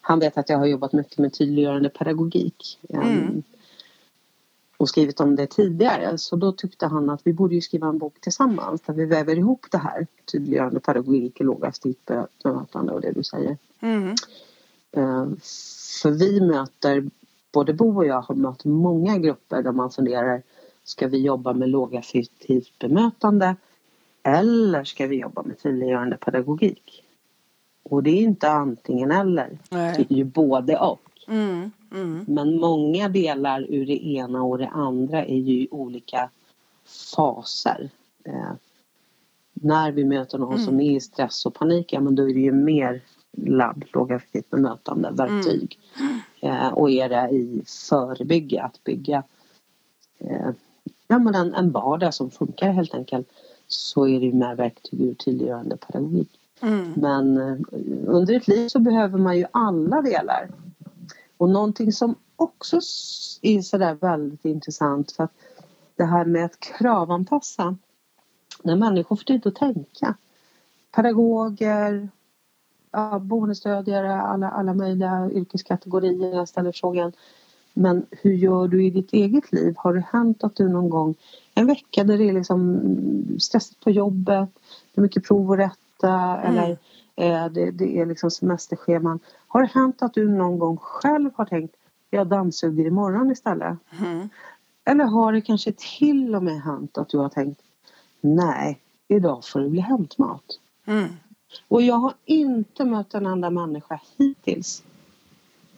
han 0.00 0.18
vet 0.18 0.38
att 0.38 0.48
jag 0.48 0.58
har 0.58 0.66
jobbat 0.66 0.92
mycket 0.92 1.18
med 1.18 1.32
tydliggörande 1.32 1.88
pedagogik. 1.88 2.78
Mm 2.88 3.42
och 4.76 4.88
skrivit 4.88 5.20
om 5.20 5.36
det 5.36 5.46
tidigare 5.46 6.18
så 6.18 6.36
då 6.36 6.52
tyckte 6.52 6.86
han 6.86 7.10
att 7.10 7.20
vi 7.24 7.32
borde 7.32 7.54
ju 7.54 7.60
skriva 7.60 7.86
en 7.86 7.98
bok 7.98 8.20
tillsammans 8.20 8.80
där 8.80 8.94
vi 8.94 9.04
väver 9.04 9.38
ihop 9.38 9.66
det 9.70 9.78
här 9.78 10.06
tydliggörande 10.32 10.80
pedagogik, 10.80 11.40
lågastigt 11.40 12.10
bemötande 12.42 12.92
och 12.92 13.00
det 13.00 13.12
du 13.12 13.24
säger. 13.24 13.58
Mm. 13.80 14.14
Uh, 14.96 15.26
för 16.02 16.10
vi 16.10 16.40
möter, 16.40 17.04
både 17.52 17.72
Bo 17.72 17.96
och 17.96 18.06
jag 18.06 18.22
har 18.22 18.34
mött 18.34 18.64
många 18.64 19.18
grupper 19.18 19.62
där 19.62 19.72
man 19.72 19.90
funderar 19.90 20.42
ska 20.84 21.08
vi 21.08 21.18
jobba 21.18 21.52
med 21.52 21.68
lågaffektivt 21.68 22.78
bemötande 22.78 23.56
eller 24.22 24.84
ska 24.84 25.06
vi 25.06 25.16
jobba 25.16 25.42
med 25.42 25.62
tydliggörande 25.62 26.16
pedagogik? 26.16 27.04
Och 27.82 28.02
det 28.02 28.10
är 28.10 28.22
inte 28.22 28.50
antingen 28.50 29.10
eller, 29.10 29.58
Nej. 29.70 29.94
det 29.96 30.14
är 30.14 30.18
ju 30.18 30.24
både 30.24 30.78
och. 30.78 31.00
Mm. 31.28 31.70
Mm. 31.92 32.24
Men 32.28 32.60
många 32.60 33.08
delar 33.08 33.66
ur 33.68 33.86
det 33.86 34.06
ena 34.06 34.42
och 34.42 34.58
det 34.58 34.68
andra 34.68 35.24
är 35.24 35.38
ju 35.38 35.62
i 35.62 35.68
olika 35.70 36.30
faser. 37.16 37.90
Eh, 38.24 38.52
när 39.52 39.92
vi 39.92 40.04
möter 40.04 40.38
någon 40.38 40.54
mm. 40.54 40.64
som 40.64 40.80
är 40.80 40.96
i 40.96 41.00
stress 41.00 41.46
och 41.46 41.54
panik, 41.54 41.92
ja 41.92 42.00
men 42.00 42.14
då 42.14 42.30
är 42.30 42.34
det 42.34 42.40
ju 42.40 42.52
mer 42.52 43.00
ladd, 43.36 43.84
lågaffektivt 43.92 44.50
bemötande, 44.50 45.10
verktyg. 45.10 45.78
Mm. 46.00 46.20
Eh, 46.40 46.68
och 46.68 46.90
är 46.90 47.08
det 47.08 47.28
i 47.30 47.62
förebygga, 47.66 48.62
att 48.62 48.84
bygga 48.84 49.22
eh, 50.18 50.50
ja, 51.08 51.18
men 51.18 51.34
en, 51.34 51.54
en 51.54 51.70
vardag 51.70 52.14
som 52.14 52.30
funkar 52.30 52.72
helt 52.72 52.94
enkelt 52.94 53.28
så 53.66 54.08
är 54.08 54.20
det 54.20 54.26
ju 54.26 54.32
mer 54.32 54.54
verktyg 54.54 55.00
ur 55.00 55.14
tydliggörande 55.14 55.76
pedagogik. 55.76 56.30
Mm. 56.60 56.92
Men 56.96 57.36
eh, 57.36 57.56
under 58.06 58.34
ett 58.34 58.48
liv 58.48 58.68
så 58.68 58.78
behöver 58.78 59.18
man 59.18 59.38
ju 59.38 59.44
alla 59.50 60.02
delar 60.02 60.50
och 61.44 61.50
någonting 61.50 61.92
som 61.92 62.14
också 62.36 62.76
är 63.42 63.62
sådär 63.62 63.94
väldigt 63.94 64.44
intressant 64.44 65.12
för 65.12 65.24
att 65.24 65.32
det 65.96 66.04
här 66.04 66.24
med 66.24 66.44
att 66.44 66.60
kravanpassa 66.60 67.76
när 68.62 68.76
människor 68.76 69.16
får 69.16 69.24
tid 69.24 69.46
att 69.46 69.54
tänka. 69.54 70.14
Pedagoger, 70.96 72.08
ja, 72.90 73.18
boendestödjare, 73.18 74.20
alla, 74.20 74.50
alla 74.50 74.74
möjliga 74.74 75.30
yrkeskategorier. 75.32 76.34
Jag 76.34 76.48
ställer 76.48 76.72
frågan 76.72 77.12
men 77.74 78.06
hur 78.10 78.32
gör 78.32 78.68
du 78.68 78.84
i 78.84 78.90
ditt 78.90 79.12
eget 79.12 79.52
liv? 79.52 79.74
Har 79.76 79.94
det 79.94 80.06
hänt 80.12 80.44
att 80.44 80.56
du 80.56 80.68
någon 80.68 80.90
gång 80.90 81.14
en 81.54 81.66
vecka 81.66 82.04
där 82.04 82.18
det 82.18 82.28
är 82.28 82.32
liksom 82.32 82.80
stressigt 83.40 83.80
på 83.80 83.90
jobbet, 83.90 84.48
det 84.94 85.00
är 85.00 85.02
mycket 85.02 85.24
prov 85.24 85.52
att 85.52 85.58
rätta 85.58 86.36
mm. 86.36 86.58
eller 86.58 86.78
Eh, 87.16 87.46
det, 87.46 87.70
det 87.70 87.98
är 87.98 88.06
liksom 88.06 88.30
semesterscheman. 88.30 89.18
Har 89.54 89.62
det 89.62 89.70
hänt 89.74 90.02
att 90.02 90.14
du 90.14 90.28
någon 90.28 90.58
gång 90.58 90.76
själv 90.76 91.30
har 91.34 91.44
tänkt 91.44 91.76
jag 92.10 92.26
dammsuger 92.26 92.86
imorgon 92.86 93.30
istället? 93.30 93.78
Mm. 94.00 94.28
Eller 94.84 95.04
har 95.04 95.32
det 95.32 95.40
kanske 95.40 95.72
till 95.72 96.34
och 96.34 96.42
med 96.42 96.62
hänt 96.62 96.98
att 96.98 97.08
du 97.08 97.18
har 97.18 97.28
tänkt 97.28 97.60
nej, 98.20 98.80
idag 99.08 99.44
får 99.44 99.60
det 99.60 99.68
bli 99.68 99.80
hämtmat. 99.80 100.44
Mm. 100.86 101.08
Och 101.68 101.82
jag 101.82 101.94
har 101.94 102.14
inte 102.24 102.84
mött 102.84 103.14
en 103.14 103.26
enda 103.26 103.50
människa 103.50 104.00
hittills 104.16 104.82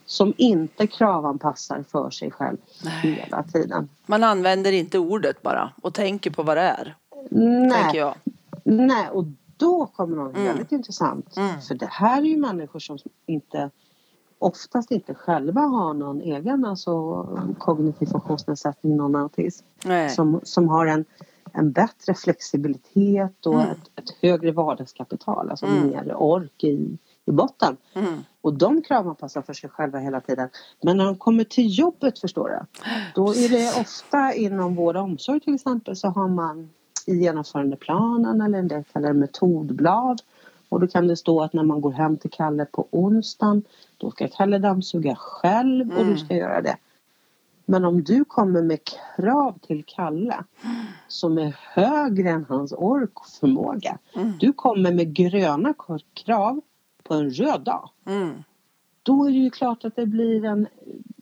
som 0.05 0.33
inte 0.37 0.87
kravanpassar 0.87 1.83
för 1.91 2.09
sig 2.09 2.31
själv 2.31 2.57
Nej. 2.83 2.93
hela 3.01 3.43
tiden. 3.43 3.89
Man 4.05 4.23
använder 4.23 4.71
inte 4.71 4.99
ordet 4.99 5.41
bara 5.41 5.71
och 5.81 5.93
tänker 5.93 6.31
på 6.31 6.43
vad 6.43 6.57
det 6.57 6.61
är. 6.61 6.95
Nej, 7.29 8.13
Nej 8.63 9.09
och 9.09 9.25
då 9.57 9.85
kommer 9.85 10.15
något 10.15 10.35
mm. 10.35 10.47
väldigt 10.47 10.71
intressant. 10.71 11.37
Mm. 11.37 11.61
För 11.61 11.75
det 11.75 11.89
här 11.91 12.21
är 12.21 12.25
ju 12.25 12.37
människor 12.37 12.79
som 12.79 12.97
inte 13.25 13.69
oftast 14.39 14.91
inte 14.91 15.13
själva 15.13 15.61
har 15.61 15.93
någon 15.93 16.21
egen 16.21 16.65
alltså, 16.65 17.23
kognitiv 17.57 18.05
funktionsnedsättning, 18.05 18.97
någon 18.97 19.15
autism. 19.15 19.65
Som, 20.09 20.39
som 20.43 20.69
har 20.69 20.85
en, 20.85 21.05
en 21.53 21.71
bättre 21.71 22.13
flexibilitet 22.13 23.45
och 23.45 23.53
mm. 23.53 23.67
ett, 23.71 23.91
ett, 23.95 24.09
högre 24.21 24.51
vardagskapital, 24.51 25.49
alltså 25.49 25.65
mm. 25.65 25.87
mer 25.87 26.15
ork 26.15 26.63
i, 26.63 26.97
i 27.25 27.31
botten. 27.31 27.77
Mm. 27.93 28.23
Och 28.41 28.53
de 28.53 28.81
kravanpassar 28.81 29.41
för 29.41 29.53
sig 29.53 29.69
själva 29.69 29.99
hela 29.99 30.21
tiden. 30.21 30.49
Men 30.83 30.97
när 30.97 31.05
de 31.05 31.15
kommer 31.17 31.43
till 31.43 31.79
jobbet 31.79 32.19
förstår 32.19 32.49
du, 32.49 32.81
då 33.15 33.29
är 33.29 33.49
det 33.49 33.81
ofta 33.81 34.33
inom 34.33 34.75
vård 34.75 34.95
och 34.95 35.03
omsorg 35.03 35.39
till 35.39 35.55
exempel 35.55 35.95
så 35.95 36.07
har 36.07 36.27
man 36.27 36.69
i 37.07 37.15
genomförandeplanen 37.15 38.41
eller 38.41 38.59
en 38.59 38.67
del 38.67 38.83
kallar 38.83 39.07
det 39.07 39.19
metodblad. 39.19 40.21
Och 40.69 40.79
då 40.79 40.87
kan 40.87 41.07
det 41.07 41.17
stå 41.17 41.41
att 41.41 41.53
när 41.53 41.63
man 41.63 41.81
går 41.81 41.91
hem 41.91 42.17
till 42.17 42.31
Kalle 42.31 42.65
på 42.65 42.87
onsdagen 42.91 43.63
då 43.97 44.11
ska 44.11 44.27
Kalle 44.27 44.57
dammsuga 44.57 45.15
själv 45.15 45.91
och 45.91 46.01
mm. 46.01 46.13
du 46.13 46.17
ska 46.19 46.35
göra 46.35 46.61
det. 46.61 46.77
Men 47.65 47.85
om 47.85 48.03
du 48.03 48.25
kommer 48.25 48.61
med 48.61 48.79
krav 49.15 49.59
till 49.59 49.83
Kalle 49.87 50.43
som 51.07 51.37
är 51.37 51.55
högre 51.59 52.29
än 52.29 52.45
hans 52.49 52.73
ork 52.73 53.19
och 53.19 53.25
förmåga. 53.25 53.97
Mm. 54.15 54.33
Du 54.39 54.53
kommer 54.53 54.91
med 54.91 55.13
gröna 55.13 55.73
krav 56.13 56.61
på 57.03 57.13
en 57.13 57.29
röd 57.29 57.61
dag. 57.61 57.89
Mm. 58.05 58.43
Då 59.03 59.25
är 59.25 59.29
det 59.29 59.37
ju 59.37 59.49
klart 59.49 59.85
att 59.85 59.95
det 59.95 60.05
blir 60.05 60.45
en 60.45 60.67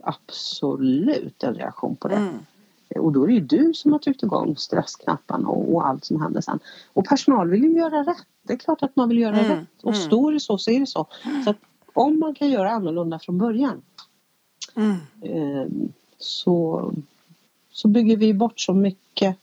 absolut 0.04 1.44
en 1.44 1.56
reaktion 1.56 1.96
på 1.96 2.08
det. 2.08 2.16
Mm. 2.16 2.46
Och 3.00 3.12
då 3.12 3.24
är 3.24 3.28
det 3.28 3.34
ju 3.34 3.40
du 3.40 3.74
som 3.74 3.92
har 3.92 4.00
tryckt 4.00 4.24
igång 4.24 4.56
stressknapparna 4.58 5.48
och, 5.48 5.74
och, 5.74 5.88
allt 5.88 6.06
som 6.06 6.22
händer 6.22 6.42
sen. 6.42 6.60
Och 6.94 7.06
personal 7.06 7.50
vill 7.50 7.64
ju 7.64 7.78
göra 7.78 8.04
rätt. 8.04 8.26
Det 8.44 8.54
är 8.54 8.58
klart 8.58 8.84
att 8.84 8.96
man 8.96 9.10
vill 9.10 9.18
göra 9.18 9.40
mm. 9.40 9.52
rätt. 9.52 9.68
Och 9.84 9.94
mm. 9.94 10.06
står 10.06 10.32
det 10.32 10.40
så 10.40 10.58
så 10.58 10.72
är 10.72 10.80
det 10.80 10.88
så. 10.88 11.08
Så 11.44 11.50
att 11.50 11.58
om 11.94 12.20
man 12.20 12.36
kan 12.36 12.50
göra 12.50 12.72
annorlunda 12.72 13.20
från 13.20 13.38
början 13.38 13.82
mm. 14.76 14.98
eh, 15.22 15.68
så, 16.18 16.92
så 17.72 17.88
bygger 17.88 18.18
vi 18.18 18.34
bort 18.34 18.60
så 18.60 18.74
mycket 18.74 19.38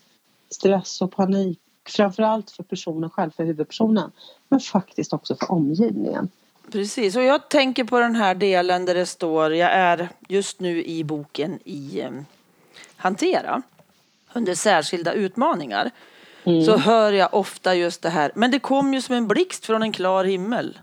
stress 0.51 1.03
och 1.03 1.13
panik. 1.13 1.59
Framförallt 1.85 2.51
för 2.51 2.63
personen 2.63 3.11
själv, 3.11 3.31
för 3.31 3.45
huvudpersonen. 3.45 4.11
Men 4.49 4.61
faktiskt 4.61 5.13
också 5.13 5.37
för 5.37 5.53
omgivningen. 5.53 6.29
Precis, 6.73 7.17
och 7.17 7.23
jag 7.23 7.49
tänker 7.49 7.85
på 7.85 8.01
den 8.01 8.15
här 8.15 8.35
delen 8.35 8.85
där 8.85 8.95
det 8.95 9.07
står, 9.07 9.55
jag 9.55 9.73
är 9.73 10.09
just 10.29 10.61
nu 10.61 10.85
i 10.85 11.05
boken 11.05 11.59
i 11.65 12.01
eh, 12.01 12.11
hantera 13.03 13.63
under 14.33 14.55
särskilda 14.55 15.13
utmaningar 15.13 15.91
mm. 16.45 16.65
så 16.65 16.77
hör 16.77 17.13
jag 17.13 17.35
ofta 17.35 17.75
just 17.75 18.03
det 18.03 18.11
här. 18.11 18.33
Men 18.35 18.51
det 18.51 18.59
kom 18.59 18.95
ju 18.95 19.03
som 19.03 19.15
en 19.15 19.29
blixt 19.29 19.67
från 19.67 19.83
en 19.83 19.93
klar 19.93 20.25
himmel. 20.25 20.79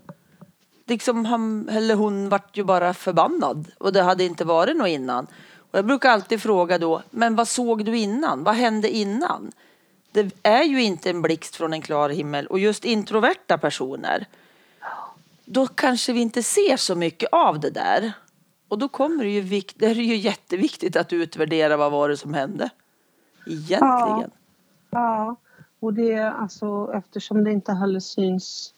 Liksom 0.86 1.24
han 1.24 1.68
eller 1.68 1.94
hon 1.94 2.28
vart 2.28 2.56
ju 2.56 2.64
bara 2.64 2.94
förbannad 2.94 3.66
och 3.78 3.92
det 3.92 4.02
hade 4.02 4.24
inte 4.24 4.44
varit 4.44 4.76
något 4.76 4.88
innan. 4.88 5.26
Och 5.70 5.78
jag 5.78 5.86
brukar 5.86 6.10
alltid 6.10 6.42
fråga 6.42 6.78
då, 6.78 7.02
men 7.10 7.36
vad 7.36 7.48
såg 7.48 7.84
du 7.84 7.98
innan? 7.98 8.44
Vad 8.44 8.54
hände 8.54 8.88
innan? 8.90 9.52
det 10.12 10.30
är 10.42 10.62
ju 10.62 10.82
inte 10.82 11.10
en 11.10 11.22
blixt 11.22 11.56
från 11.56 11.72
en 11.72 11.82
klar 11.82 12.08
himmel 12.08 12.46
och 12.46 12.58
just 12.58 12.84
introverta 12.84 13.58
personer 13.58 14.26
då 15.44 15.66
kanske 15.66 16.12
vi 16.12 16.20
inte 16.20 16.42
ser 16.42 16.76
så 16.76 16.94
mycket 16.94 17.28
av 17.32 17.60
det 17.60 17.70
där. 17.70 18.12
Och 18.70 18.78
då 18.78 18.88
kommer 18.88 19.24
det 19.24 19.30
ju, 19.30 19.62
det 19.76 19.86
är 19.86 19.94
ju 19.94 20.16
jätteviktigt 20.16 20.96
att 20.96 21.12
utvärdera 21.12 21.76
vad 21.76 21.92
var 21.92 22.08
det 22.08 22.16
som 22.16 22.34
hände. 22.34 22.70
Egentligen. 23.46 24.30
Ja, 24.90 24.90
ja. 24.90 25.36
och 25.80 25.94
det 25.94 26.12
är 26.12 26.30
alltså 26.30 26.92
eftersom 26.94 27.44
det 27.44 27.52
inte 27.52 27.72
heller 27.72 28.00
syns 28.00 28.74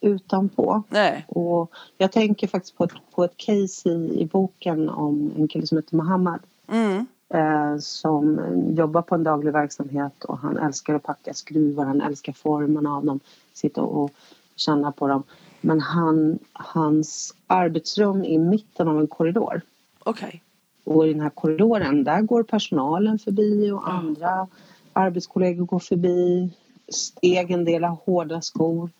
utanpå. 0.00 0.82
Nej. 0.88 1.24
Och 1.28 1.70
jag 1.98 2.12
tänker 2.12 2.46
faktiskt 2.46 2.76
på 2.76 2.84
ett, 2.84 2.92
på 3.14 3.24
ett 3.24 3.36
case 3.36 3.88
i, 3.88 4.20
i 4.20 4.26
boken 4.26 4.88
om 4.88 5.32
en 5.36 5.48
kille 5.48 5.66
som 5.66 5.78
heter 5.78 5.96
Mohammed. 5.96 6.40
Mm. 6.68 7.06
Eh, 7.28 7.78
som 7.78 8.40
jobbar 8.76 9.02
på 9.02 9.14
en 9.14 9.24
daglig 9.24 9.52
verksamhet 9.52 10.24
och 10.24 10.38
han 10.38 10.56
älskar 10.56 10.94
att 10.94 11.02
packa 11.02 11.34
skruvar, 11.34 11.84
han 11.84 12.00
älskar 12.00 12.32
formen 12.32 12.86
av 12.86 13.04
dem, 13.04 13.20
sitta 13.52 13.82
och 13.82 14.12
känna 14.56 14.92
på 14.92 15.08
dem. 15.08 15.22
Men 15.64 15.80
han, 15.80 16.38
hans 16.52 17.34
arbetsrum 17.46 18.20
är 18.20 18.28
i 18.28 18.38
mitten 18.38 18.88
av 18.88 19.00
en 19.00 19.06
korridor. 19.06 19.60
Okej. 19.98 20.28
Okay. 20.28 20.40
Och 20.84 21.06
i 21.06 21.12
den 21.12 21.20
här 21.20 21.30
korridoren, 21.30 22.04
där 22.04 22.22
går 22.22 22.42
personalen 22.42 23.18
förbi 23.18 23.70
och 23.70 23.92
andra 23.92 24.48
arbetskollegor 24.92 25.64
går 25.64 25.78
förbi. 25.78 26.50
Stegen 26.88 27.64
delar 27.64 27.96
hårda 28.04 28.40
skor. 28.40 28.90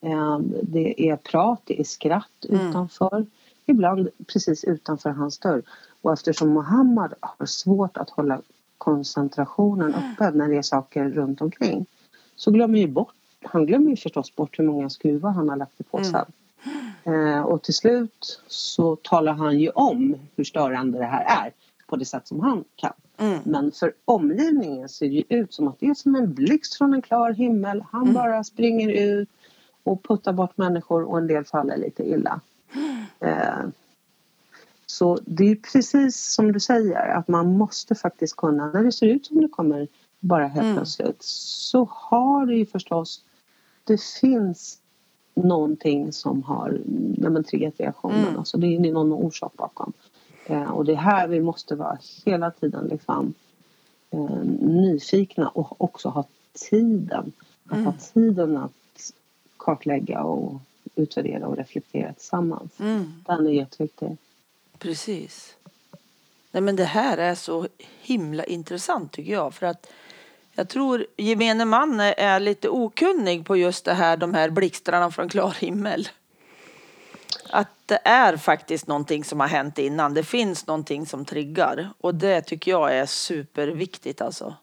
Ehm, 0.00 0.54
det 0.62 1.08
är 1.08 1.16
prat, 1.16 1.62
det 1.64 1.80
är 1.80 1.84
skratt 1.84 2.44
mm. 2.48 2.68
utanför. 2.68 3.26
Ibland 3.66 4.08
precis 4.26 4.64
utanför 4.64 5.10
hans 5.10 5.38
dörr. 5.38 5.62
Och 6.02 6.12
eftersom 6.12 6.48
Mohammed 6.48 7.14
har 7.20 7.46
svårt 7.46 7.96
att 7.96 8.10
hålla 8.10 8.40
koncentrationen 8.78 9.94
uppe 9.94 10.30
när 10.30 10.48
det 10.48 10.56
är 10.56 10.62
saker 10.62 11.04
runt 11.04 11.40
omkring 11.40 11.86
så 12.36 12.50
glömmer 12.50 12.78
ju 12.78 12.86
bort, 12.86 13.14
han 13.44 13.66
glömmer 13.66 13.90
ju 13.90 13.96
förstås 13.96 14.36
bort 14.36 14.58
hur 14.58 14.64
många 14.64 14.90
skruvar 14.90 15.30
han 15.30 15.48
har 15.48 15.56
lagt 15.56 15.80
i 15.80 15.82
påsen. 15.82 16.24
Mm. 17.04 17.34
Eh, 17.34 17.42
och 17.42 17.62
till 17.62 17.74
slut 17.74 18.42
så 18.46 18.96
talar 18.96 19.32
han 19.32 19.58
ju 19.58 19.70
om 19.70 20.16
hur 20.36 20.44
störande 20.44 20.98
det 20.98 21.04
här 21.04 21.44
är 21.44 21.52
på 21.86 21.96
det 21.96 22.04
sätt 22.04 22.26
som 22.26 22.40
han 22.40 22.64
kan. 22.76 22.92
Mm. 23.16 23.38
Men 23.44 23.72
för 23.72 23.92
omgivningen 24.04 24.88
ser 24.88 25.08
det 25.08 25.34
ut 25.34 25.54
som 25.54 25.68
att 25.68 25.80
det 25.80 25.86
är 25.86 25.94
som 25.94 26.14
en 26.14 26.34
blixt 26.34 26.74
från 26.74 26.94
en 26.94 27.02
klar 27.02 27.32
himmel. 27.32 27.84
Han 27.90 28.02
mm. 28.02 28.14
bara 28.14 28.44
springer 28.44 28.88
ut 28.88 29.28
och 29.82 30.02
puttar 30.02 30.32
bort 30.32 30.56
människor 30.56 31.02
och 31.02 31.18
en 31.18 31.26
del 31.26 31.44
faller 31.44 31.76
lite 31.76 32.02
illa. 32.02 32.40
Eh, 33.20 33.66
så 34.86 35.18
det 35.26 35.50
är 35.50 35.56
precis 35.56 36.34
som 36.34 36.52
du 36.52 36.60
säger 36.60 37.08
att 37.08 37.28
man 37.28 37.56
måste 37.58 37.94
faktiskt 37.94 38.36
kunna, 38.36 38.66
när 38.66 38.84
det 38.84 38.92
ser 38.92 39.06
ut 39.06 39.26
som 39.26 39.40
det 39.40 39.48
kommer 39.48 39.88
bara 40.20 40.46
helt 40.46 40.64
mm. 40.64 40.76
plötsligt 40.76 41.22
så 41.22 41.88
har 41.90 42.46
det 42.46 42.54
ju 42.54 42.66
förstås, 42.66 43.24
det 43.88 44.02
finns 44.20 44.78
någonting 45.34 46.12
som 46.12 46.42
har 46.42 46.80
men, 47.18 47.44
triggat 47.44 47.74
reaktionen. 47.76 48.24
Mm. 48.24 48.38
Alltså 48.38 48.58
det 48.58 48.66
är 48.66 48.92
någon 48.92 49.12
orsak 49.12 49.52
bakom. 49.56 49.92
Eh, 50.46 50.70
och 50.70 50.84
det 50.84 50.92
är 50.92 50.96
här 50.96 51.28
vi 51.28 51.40
måste 51.40 51.74
vara 51.74 51.98
hela 52.24 52.50
tiden 52.50 52.86
liksom, 52.86 53.34
eh, 54.10 54.44
nyfikna 54.60 55.48
och 55.48 55.80
också 55.80 56.08
ha 56.08 56.24
tiden. 56.70 57.32
Att 57.66 57.72
mm. 57.72 57.86
ha 57.86 57.92
tiden 57.92 58.56
att 58.56 58.72
kartlägga 59.56 60.22
och 60.22 60.60
utvärdera 60.94 61.46
och 61.46 61.56
reflektera 61.56 62.12
tillsammans. 62.12 62.80
Mm. 62.80 63.12
Den 63.26 63.46
är 63.46 63.50
jätteviktig. 63.50 64.16
Precis. 64.78 65.56
Nej, 66.52 66.60
men 66.60 66.76
det 66.76 66.84
här 66.84 67.18
är 67.18 67.34
så 67.34 67.66
himla 68.02 68.44
intressant 68.44 69.12
tycker 69.12 69.32
jag. 69.32 69.54
För 69.54 69.66
att 69.66 69.86
jag 70.58 70.68
tror 70.68 71.06
gemene 71.16 71.64
man 71.64 72.00
är 72.00 72.40
lite 72.40 72.68
okunnig 72.68 73.46
på 73.46 73.56
just 73.56 73.84
det 73.84 73.94
här, 73.94 74.16
de 74.16 74.34
här 74.34 74.50
blixtrarna 74.50 75.10
från 75.10 75.28
klar 75.28 75.54
himmel. 75.60 76.08
Att 77.50 77.68
det 77.86 77.98
är 78.04 78.36
faktiskt 78.36 78.86
någonting 78.86 79.24
som 79.24 79.40
har 79.40 79.46
hänt 79.46 79.78
innan. 79.78 80.14
Det 80.14 80.22
finns 80.22 80.66
någonting 80.66 81.06
som 81.06 81.24
triggar. 81.24 81.88
Och 82.00 82.14
det 82.14 82.40
tycker 82.40 82.70
jag 82.70 82.96
är 82.96 83.06
superviktigt 83.06 84.20
alltså. 84.20 84.54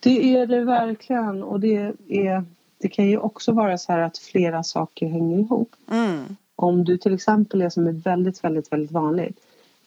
Det 0.00 0.36
är 0.36 0.46
det 0.46 0.64
verkligen. 0.64 1.42
Och 1.42 1.60
det, 1.60 1.92
är, 2.08 2.44
det 2.78 2.88
kan 2.88 3.06
ju 3.06 3.18
också 3.18 3.52
vara 3.52 3.78
så 3.78 3.92
här 3.92 4.00
att 4.00 4.18
flera 4.18 4.62
saker 4.62 5.08
hänger 5.08 5.38
ihop. 5.38 5.76
Mm. 5.90 6.36
Om 6.56 6.84
du 6.84 6.98
till 6.98 7.14
exempel 7.14 7.62
är 7.62 7.68
som 7.68 7.86
är 7.86 7.92
väldigt, 7.92 8.44
väldigt, 8.44 8.72
väldigt 8.72 8.92
vanligt 8.92 9.38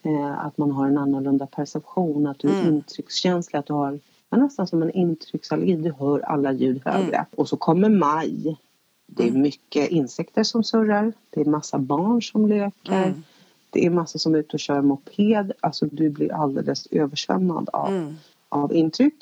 eh, 0.03 0.45
att 0.45 0.57
man 0.57 0.71
har 0.71 0.87
en 0.87 0.97
annorlunda 0.97 1.47
perception, 1.47 2.27
att 2.27 2.39
du 2.39 2.47
är 2.47 2.61
mm. 2.61 2.73
intryckskänslig, 2.73 3.59
att 3.59 3.65
du 3.65 3.73
har 3.73 3.99
nästan 4.37 4.67
som 4.67 4.81
en 4.81 4.91
intrycksallergi, 4.91 5.75
du 5.75 5.93
hör 5.99 6.19
alla 6.19 6.51
ljud 6.51 6.81
högre. 6.85 7.15
Mm. 7.15 7.25
Och 7.35 7.49
så 7.49 7.57
kommer 7.57 7.89
maj. 7.89 8.57
Det 9.07 9.23
är 9.23 9.29
mm. 9.29 9.41
mycket 9.41 9.89
insekter 9.89 10.43
som 10.43 10.63
surrar, 10.63 11.13
det 11.29 11.41
är 11.41 11.45
massa 11.45 11.77
barn 11.77 12.21
som 12.21 12.47
leker. 12.47 13.03
Mm. 13.03 13.23
Det 13.69 13.85
är 13.85 13.89
massa 13.89 14.19
som 14.19 14.35
är 14.35 14.39
ute 14.39 14.53
och 14.53 14.59
kör 14.59 14.81
moped. 14.81 15.51
Alltså 15.59 15.85
du 15.85 16.09
blir 16.09 16.33
alldeles 16.33 16.87
översvämmad 16.91 17.69
av, 17.73 17.89
mm. 17.89 18.15
av 18.49 18.73
intryck. 18.73 19.13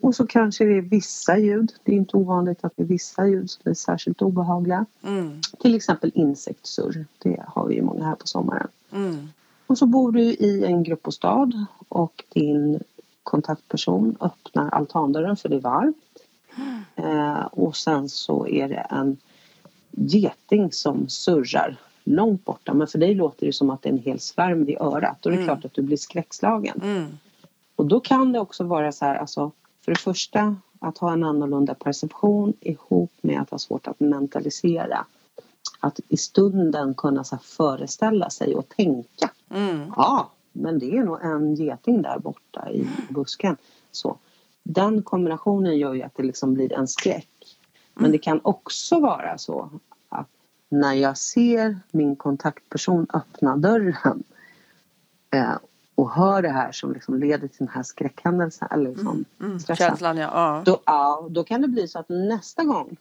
Och 0.00 0.14
så 0.14 0.26
kanske 0.26 0.64
det 0.64 0.76
är 0.76 0.82
vissa 0.82 1.38
ljud. 1.38 1.72
Det 1.84 1.92
är 1.92 1.96
inte 1.96 2.16
ovanligt 2.16 2.64
att 2.64 2.72
det 2.76 2.82
är 2.82 2.86
vissa 2.86 3.26
ljud 3.26 3.50
som 3.50 3.70
är 3.70 3.74
särskilt 3.74 4.22
obehagliga. 4.22 4.86
Mm. 5.02 5.40
Till 5.58 5.74
exempel 5.74 6.12
insektssurr. 6.14 7.06
Det 7.18 7.42
har 7.46 7.66
vi 7.66 7.74
ju 7.74 7.82
många 7.82 8.04
här 8.04 8.14
på 8.14 8.26
sommaren. 8.26 8.68
Mm. 8.92 9.28
Och 9.66 9.78
så 9.78 9.86
bor 9.86 10.12
du 10.12 10.20
i 10.20 10.64
en 10.64 10.82
gruppbostad 10.82 11.66
och 11.88 12.24
din 12.28 12.80
kontaktperson 13.28 14.16
öppnar 14.20 14.68
altandörren 14.68 15.36
för 15.36 15.48
det 15.48 15.56
är 15.56 15.60
varmt. 15.60 15.96
Eh, 16.96 17.40
och 17.40 17.76
sen 17.76 18.08
så 18.08 18.46
är 18.46 18.68
det 18.68 18.86
en 18.90 19.16
geting 19.90 20.72
som 20.72 21.08
surrar 21.08 21.76
långt 22.04 22.44
borta. 22.44 22.74
Men 22.74 22.86
för 22.86 22.98
dig 22.98 23.14
låter 23.14 23.46
det 23.46 23.52
som 23.52 23.70
att 23.70 23.82
det 23.82 23.88
är 23.88 23.92
en 23.92 23.98
hel 23.98 24.20
svärm 24.20 24.64
vid 24.64 24.80
örat. 24.80 25.26
Är 25.26 25.30
det 25.30 25.36
mm. 25.36 25.46
klart 25.46 25.64
att 25.64 25.74
du 25.74 25.82
blir 25.82 25.96
skräckslagen. 25.96 26.80
Mm. 26.82 27.18
Och 27.76 27.86
då 27.86 28.00
kan 28.00 28.32
det 28.32 28.38
också 28.38 28.64
vara 28.64 28.92
så 28.92 29.04
här, 29.04 29.14
alltså 29.14 29.50
för 29.84 29.92
det 29.92 29.98
första 29.98 30.56
att 30.78 30.98
ha 30.98 31.12
en 31.12 31.24
annorlunda 31.24 31.74
perception 31.74 32.52
ihop 32.60 33.12
med 33.20 33.40
att 33.40 33.50
ha 33.50 33.58
svårt 33.58 33.86
att 33.86 34.00
mentalisera. 34.00 35.04
Att 35.80 36.00
i 36.08 36.16
stunden 36.16 36.94
kunna 36.94 37.24
så 37.24 37.38
föreställa 37.42 38.30
sig 38.30 38.54
och 38.54 38.68
tänka. 38.68 39.30
Mm. 39.50 39.92
Ja, 39.96 40.30
men 40.58 40.78
det 40.78 40.96
är 40.96 41.04
nog 41.04 41.22
en 41.22 41.54
geting 41.54 42.02
där 42.02 42.18
borta 42.18 42.70
i 42.70 42.88
busken. 43.10 43.56
Så, 43.90 44.18
den 44.62 45.02
kombinationen 45.02 45.78
gör 45.78 45.94
ju 45.94 46.02
att 46.02 46.14
det 46.16 46.22
liksom 46.22 46.54
blir 46.54 46.72
en 46.72 46.88
skräck. 46.88 47.28
Men 47.94 48.04
mm. 48.04 48.12
det 48.12 48.18
kan 48.18 48.40
också 48.42 49.00
vara 49.00 49.38
så 49.38 49.70
att 50.08 50.28
när 50.68 50.94
jag 50.94 51.18
ser 51.18 51.78
min 51.90 52.16
kontaktperson 52.16 53.06
öppna 53.14 53.56
dörren 53.56 54.22
eh, 55.30 55.56
och 55.94 56.10
hör 56.10 56.42
det 56.42 56.48
här 56.48 56.72
som 56.72 56.92
liksom 56.92 57.18
leder 57.18 57.48
till 57.48 57.58
den 57.58 57.68
här 57.68 57.82
skräckhändelsen 57.82 58.68
eller 58.70 58.90
liksom 58.90 59.24
mm, 59.40 59.52
mm, 59.52 59.76
känslan, 59.76 60.16
ja. 60.16 60.30
ja. 60.32 60.62
Då, 60.64 60.80
ja. 60.84 61.28
Då 61.30 61.44
kan 61.44 61.62
det 61.62 61.68
bli 61.68 61.88
så 61.88 61.98
att 61.98 62.08
nästa 62.08 62.64
gång 62.64 62.96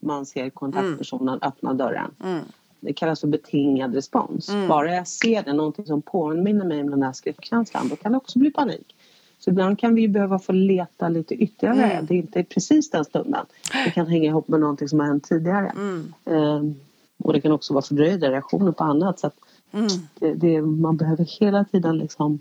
man 0.00 0.26
ser 0.26 0.50
kontaktpersonen 0.50 1.28
mm. 1.28 1.48
öppna 1.48 1.74
dörren 1.74 2.14
mm. 2.24 2.44
Det 2.80 2.92
kallas 2.92 3.20
för 3.20 3.28
betingad 3.28 3.94
respons. 3.94 4.48
Mm. 4.48 4.68
Bara 4.68 4.94
jag 4.94 5.08
ser 5.08 5.42
det, 5.42 5.52
någonting 5.52 5.86
som 5.86 6.02
påminner 6.02 6.64
mig 6.64 6.80
om 6.80 6.90
den 6.90 7.02
här 7.02 7.12
skräckkänslan, 7.12 7.88
då 7.88 7.96
kan 7.96 8.12
det 8.12 8.18
också 8.18 8.38
bli 8.38 8.50
panik. 8.50 8.94
Så 9.38 9.50
ibland 9.50 9.78
kan 9.78 9.94
vi 9.94 10.08
behöva 10.08 10.38
få 10.38 10.52
leta 10.52 11.08
lite 11.08 11.34
ytterligare. 11.34 11.92
Mm. 11.92 12.06
Det 12.06 12.14
är 12.14 12.18
inte 12.18 12.44
precis 12.44 12.90
den 12.90 13.04
stunden. 13.04 13.46
Det 13.84 13.90
kan 13.90 14.06
hänga 14.06 14.28
ihop 14.28 14.48
med 14.48 14.60
någonting 14.60 14.88
som 14.88 15.00
har 15.00 15.06
hänt 15.06 15.28
tidigare. 15.28 15.72
Mm. 15.76 16.14
Um, 16.24 16.80
och 17.18 17.32
det 17.32 17.40
kan 17.40 17.52
också 17.52 17.74
vara 17.74 17.82
fördröjda 17.82 18.30
reaktioner 18.30 18.72
på 18.72 18.84
annat. 18.84 19.18
Så 19.18 19.30
Mm. 19.72 19.88
Det, 20.14 20.34
det, 20.34 20.62
man 20.62 20.96
behöver 20.96 21.24
hela 21.40 21.64
tiden 21.64 21.98
liksom 21.98 22.40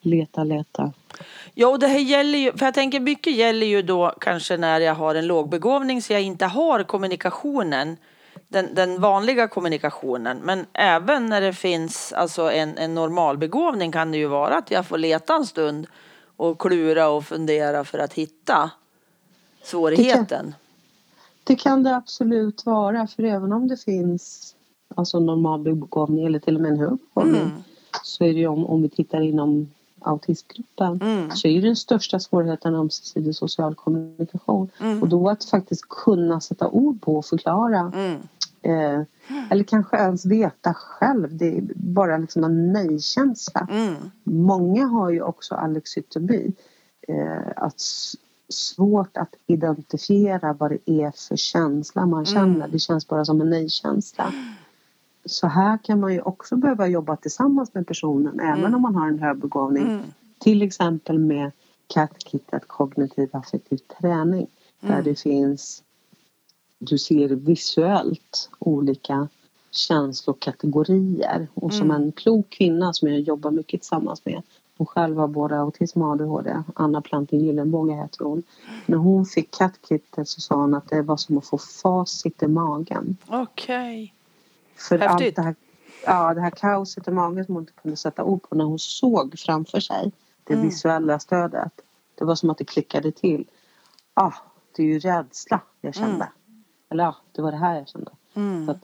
leta, 0.00 0.44
leta. 0.44 0.92
Ja, 1.54 1.68
och 1.68 1.78
det 1.78 1.86
här 1.86 1.98
gäller 1.98 2.38
ju, 2.38 2.52
för 2.52 2.64
jag 2.64 2.74
tänker 2.74 3.00
mycket 3.00 3.36
gäller 3.36 3.66
ju 3.66 3.82
då 3.82 4.14
kanske 4.20 4.56
när 4.56 4.80
jag 4.80 4.94
har 4.94 5.14
en 5.14 5.26
lågbegåvning 5.26 6.02
så 6.02 6.12
jag 6.12 6.22
inte 6.22 6.46
har 6.46 6.82
kommunikationen, 6.82 7.96
den, 8.52 8.74
den 8.74 9.00
vanliga 9.00 9.48
kommunikationen. 9.48 10.38
Men 10.38 10.66
även 10.72 11.26
när 11.26 11.40
det 11.40 11.52
finns 11.52 12.12
alltså 12.12 12.50
en, 12.50 12.78
en 12.78 12.94
normalbegåvning 12.94 13.92
kan 13.92 14.12
det 14.12 14.18
ju 14.18 14.26
vara 14.26 14.56
att 14.56 14.70
jag 14.70 14.86
får 14.86 14.98
leta 14.98 15.34
en 15.34 15.46
stund 15.46 15.86
och 16.36 16.60
klura 16.60 17.08
och 17.08 17.24
fundera 17.24 17.84
för 17.84 17.98
att 17.98 18.12
hitta 18.12 18.70
svårigheten. 19.62 20.26
Det 20.26 20.26
kan, 20.26 20.54
det, 21.44 21.56
kan 21.56 21.82
det 21.82 21.96
absolut 21.96 22.66
vara, 22.66 23.06
för 23.06 23.22
även 23.22 23.52
om 23.52 23.68
det 23.68 23.76
finns 23.76 24.54
alltså 24.94 25.20
normal 25.20 25.60
begåvning 25.62 26.26
eller 26.26 26.38
till 26.38 26.56
och 26.56 26.62
med 26.62 26.70
en 26.72 26.78
hög 26.78 26.98
begåvning. 27.14 27.42
Mm. 27.42 27.62
Så 28.02 28.24
är 28.24 28.32
det 28.32 28.38
ju 28.38 28.46
om, 28.46 28.66
om 28.66 28.82
vi 28.82 28.88
tittar 28.88 29.20
inom 29.20 29.70
autismgruppen 30.04 31.00
mm. 31.02 31.30
så 31.30 31.48
är 31.48 31.62
den 31.62 31.76
största 31.76 32.20
svårigheten 32.20 32.74
ömsesidig 32.74 33.34
social 33.34 33.74
kommunikation. 33.74 34.70
Mm. 34.80 35.02
Och 35.02 35.08
då 35.08 35.28
att 35.28 35.44
faktiskt 35.44 35.88
kunna 35.88 36.40
sätta 36.40 36.68
ord 36.68 37.00
på 37.00 37.16
och 37.16 37.24
förklara 37.24 37.92
mm. 37.94 38.20
Eh, 38.62 39.00
eller 39.50 39.64
kanske 39.64 39.96
ens 39.96 40.26
veta 40.26 40.74
själv. 40.74 41.36
Det 41.36 41.58
är 41.58 41.62
bara 41.74 42.16
liksom 42.18 42.44
en 42.44 42.72
nej-känsla. 42.72 43.68
Mm. 43.70 43.94
Många 44.24 44.86
har 44.86 45.10
ju 45.10 45.22
också 45.22 45.54
alexytomi. 45.54 46.52
Eh, 47.08 47.52
att 47.56 47.80
svårt 48.48 49.16
att 49.16 49.34
identifiera 49.46 50.52
vad 50.52 50.70
det 50.70 50.90
är 50.90 51.10
för 51.28 51.36
känsla 51.36 52.06
man 52.06 52.24
känner. 52.26 52.56
Mm. 52.56 52.70
Det 52.70 52.78
känns 52.78 53.08
bara 53.08 53.24
som 53.24 53.40
en 53.40 53.50
nej-känsla. 53.50 54.32
Så 55.24 55.46
här 55.46 55.78
kan 55.82 56.00
man 56.00 56.12
ju 56.12 56.20
också 56.20 56.56
behöva 56.56 56.86
jobba 56.86 57.16
tillsammans 57.16 57.74
med 57.74 57.86
personen 57.86 58.40
även 58.40 58.58
Mm. 58.58 58.74
om 58.74 58.82
man 58.82 58.94
har 58.94 59.08
en 59.08 59.18
hög 59.18 59.38
begåvning. 59.38 59.82
Mm. 59.86 60.02
Till 60.38 60.62
exempel 60.62 61.18
med 61.18 61.50
CAT-kittet 61.94 62.68
kognitiv 62.68 63.28
affektiv 63.32 63.76
träning. 64.00 64.46
Där 64.80 64.88
Mm. 64.92 65.04
det 65.04 65.20
finns, 65.20 65.82
du 66.84 66.98
ser 66.98 67.28
visuellt 67.28 68.50
olika 68.58 69.28
känslokategorier. 69.70 71.48
Och 71.54 71.72
som 71.72 71.90
Mm. 71.90 72.02
en 72.02 72.12
klok 72.12 72.50
kvinna 72.50 72.92
som 72.92 73.08
jag 73.08 73.20
jobbar 73.20 73.50
mycket 73.50 73.80
tillsammans 73.80 74.24
med. 74.24 74.42
Hon 74.78 74.86
själv 74.86 75.16
har 75.18 75.28
både 75.28 75.58
autism 75.60 76.02
och 76.02 76.10
ADHD. 76.12 76.62
Anna 76.74 77.00
Planting 77.02 77.40
Gyllenbåge 77.40 77.94
heter 77.94 78.24
hon. 78.24 78.42
När 78.86 78.96
hon 78.98 79.26
fick 79.26 79.50
CAT-kittet 79.50 80.28
så 80.28 80.40
sa 80.40 80.54
hon 80.54 80.74
att 80.74 80.88
det 80.88 81.02
var 81.02 81.16
som 81.16 81.38
att 81.38 81.46
få 81.46 81.58
facit 81.58 82.42
i 82.42 82.46
magen. 82.46 83.16
Okej. 83.26 84.14
För 84.76 84.98
Häftigt. 84.98 85.28
allt 85.28 85.36
det 85.36 85.42
här, 85.42 85.54
ja, 86.06 86.34
det 86.34 86.40
här 86.40 86.50
kaoset 86.50 87.08
i 87.08 87.10
magen 87.10 87.44
som 87.44 87.54
hon 87.54 87.62
inte 87.62 87.72
kunde 87.82 87.96
sätta 87.96 88.24
ord 88.24 88.42
på 88.48 88.54
när 88.54 88.64
hon 88.64 88.78
såg 88.78 89.38
framför 89.38 89.80
sig 89.80 90.12
det 90.44 90.54
Mm. 90.54 90.66
visuella 90.66 91.18
stödet. 91.18 91.72
Det 92.14 92.24
var 92.24 92.34
som 92.34 92.50
att 92.50 92.58
det 92.58 92.64
klickade 92.64 93.12
till. 93.12 93.44
Ah, 94.14 94.32
det 94.76 94.82
är 94.82 94.86
ju 94.86 94.98
rädsla 94.98 95.60
jag 95.80 95.94
kände. 95.94 96.14
Mm. 96.14 96.28
Eller 96.92 97.04
ja, 97.04 97.16
det 97.32 97.42
var 97.42 97.52
det 97.52 97.58
här 97.58 97.74
jag 97.74 97.88
kände. 97.88 98.10
Mm. 98.34 98.66
Så 98.66 98.72
att 98.72 98.78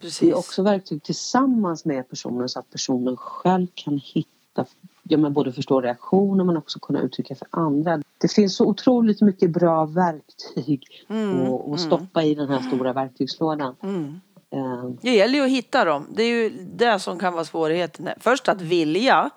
Precis. 0.00 0.18
Det 0.18 0.30
är 0.30 0.38
också 0.38 0.62
verktyg 0.62 1.02
tillsammans 1.02 1.84
med 1.84 2.08
personen 2.08 2.48
så 2.48 2.58
att 2.58 2.70
personen 2.70 3.16
själv 3.16 3.66
kan 3.74 3.98
hitta, 4.04 4.64
ja 5.02 5.18
men 5.18 5.32
både 5.32 5.52
förstå 5.52 5.80
reaktioner 5.80 6.44
men 6.44 6.56
också 6.56 6.78
kunna 6.78 7.00
uttrycka 7.00 7.34
för 7.34 7.48
andra. 7.50 8.02
Det 8.18 8.32
finns 8.32 8.56
så 8.56 8.66
otroligt 8.66 9.20
mycket 9.20 9.50
bra 9.50 9.84
verktyg 9.84 11.04
Mm, 11.08 11.52
att 11.52 11.68
att 11.72 11.80
stoppa 11.80 12.22
i 12.22 12.34
den 12.34 12.48
här 12.48 12.60
stora 12.60 12.92
verktygslådan. 12.92 13.76
Mm. 13.82 14.20
Eh, 14.50 14.90
Det 15.02 15.14
gäller 15.14 15.34
ju 15.38 15.44
att 15.44 15.50
hitta 15.50 15.84
dem. 15.84 16.06
Det 16.14 16.22
är 16.22 16.42
ju 16.42 16.50
det 16.74 16.98
som 16.98 17.18
kan 17.18 17.32
vara 17.32 17.44
svårigheten. 17.44 18.08
Först 18.20 18.48
att 18.48 18.60
vilja. 18.60 19.30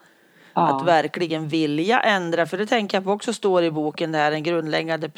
Att 0.55 0.85
verkligen 0.87 1.47
vilja 1.47 1.99
ändra. 1.99 2.45
För 2.45 2.57
det 2.57 2.65
tänker 2.65 2.97
jag 2.97 3.03
på 3.03 3.11
också 3.11 3.33
står 3.33 3.63
i 3.63 3.71
boken. 3.71 4.11
Det 4.11 4.17
här 4.17 4.31
är 4.31 4.35
en 4.35 4.43
grundläggande 4.43 5.09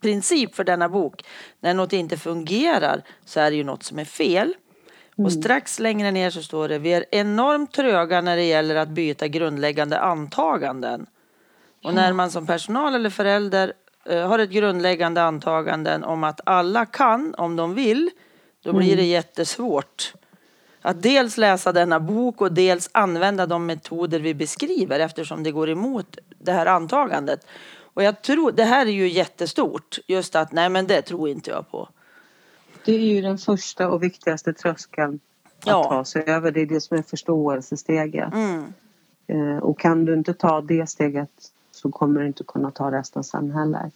princip, 0.00 0.54
för 0.54 0.64
denna 0.64 0.88
bok. 0.88 1.24
När 1.60 1.74
något 1.74 1.92
inte 1.92 2.16
fungerar 2.16 3.02
så 3.24 3.40
är 3.40 3.50
det 3.50 3.56
ju 3.56 3.64
något 3.64 3.82
som 3.82 3.98
är 3.98 4.04
fel. 4.04 4.54
Och 5.16 5.32
strax 5.32 5.78
längre 5.78 6.10
ner 6.10 6.30
så 6.30 6.42
står 6.42 6.68
det 6.68 6.78
vi 6.78 6.92
är 6.92 7.04
enormt 7.10 7.72
tröga 7.72 8.20
när 8.20 8.36
det 8.36 8.44
gäller 8.44 8.76
att 8.76 8.88
byta 8.88 9.28
grundläggande 9.28 10.00
antaganden. 10.00 11.06
Och 11.84 11.94
när 11.94 12.12
man 12.12 12.30
som 12.30 12.46
personal 12.46 12.94
eller 12.94 13.10
förälder 13.10 13.72
eh, 14.04 14.28
har 14.28 14.38
ett 14.38 14.50
grundläggande 14.50 15.22
antaganden 15.22 16.04
om 16.04 16.24
att 16.24 16.40
alla 16.46 16.86
kan 16.86 17.34
om 17.34 17.56
de 17.56 17.74
vill, 17.74 18.10
då 18.64 18.72
blir 18.72 18.96
det 18.96 19.04
jättesvårt 19.04 20.12
att 20.82 21.02
dels 21.02 21.36
läsa 21.36 21.72
denna 21.72 22.00
bok 22.00 22.40
och 22.40 22.52
dels 22.52 22.90
använda 22.92 23.46
de 23.46 23.66
metoder 23.66 24.20
vi 24.20 24.34
beskriver 24.34 25.00
eftersom 25.00 25.42
det 25.42 25.50
går 25.50 25.70
emot 25.70 26.18
det 26.38 26.52
här 26.52 26.66
antagandet. 26.66 27.46
Och 27.94 28.02
jag 28.02 28.22
tror, 28.22 28.52
det 28.52 28.64
här 28.64 28.86
är 28.86 28.90
ju 28.90 29.08
jättestort, 29.08 29.98
just 30.06 30.36
att 30.36 30.52
nej 30.52 30.68
men 30.68 30.86
det 30.86 31.02
tror 31.02 31.28
inte 31.28 31.50
jag 31.50 31.70
på. 31.70 31.88
Det 32.84 32.92
är 32.94 32.98
ju 32.98 33.20
den 33.20 33.38
första 33.38 33.88
och 33.88 34.02
viktigaste 34.02 34.52
tröskeln 34.52 35.20
att 35.60 35.66
Ja. 35.66 35.84
ta 35.84 36.04
sig 36.04 36.22
över. 36.26 36.50
Det 36.50 36.60
är 36.60 36.66
det 36.66 36.80
som 36.80 36.98
är 36.98 37.02
förståelsesteget. 37.02 38.32
Mm. 38.34 38.72
Eh, 39.26 39.58
och 39.62 39.78
kan 39.80 40.04
du 40.04 40.14
inte 40.14 40.34
ta 40.34 40.60
det 40.60 40.90
steget 40.90 41.30
så 41.70 41.90
kommer 41.90 42.20
du 42.20 42.26
inte 42.26 42.44
kunna 42.44 42.70
ta 42.70 42.90
resten 42.90 43.24
sen 43.24 43.50
heller. 43.50 43.90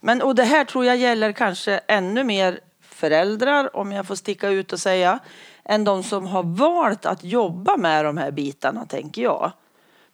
Men 0.00 0.22
och 0.22 0.34
det 0.34 0.44
här 0.44 0.64
tror 0.64 0.84
jag 0.84 0.96
gäller 0.96 1.32
kanske 1.32 1.80
ännu 1.88 2.24
mer 2.24 2.60
föräldrar, 2.80 3.76
om 3.76 3.92
jag 3.92 4.06
får 4.06 4.14
sticka 4.14 4.48
ut 4.48 4.72
och 4.72 4.80
säga, 4.80 5.18
än 5.68 5.84
de 5.84 6.02
som 6.02 6.26
har 6.26 6.42
valt 6.42 7.06
att 7.06 7.24
jobba 7.24 7.76
med 7.76 8.04
de 8.04 8.16
här 8.16 8.30
bitarna, 8.30 8.86
tänker 8.86 9.22
jag. 9.22 9.52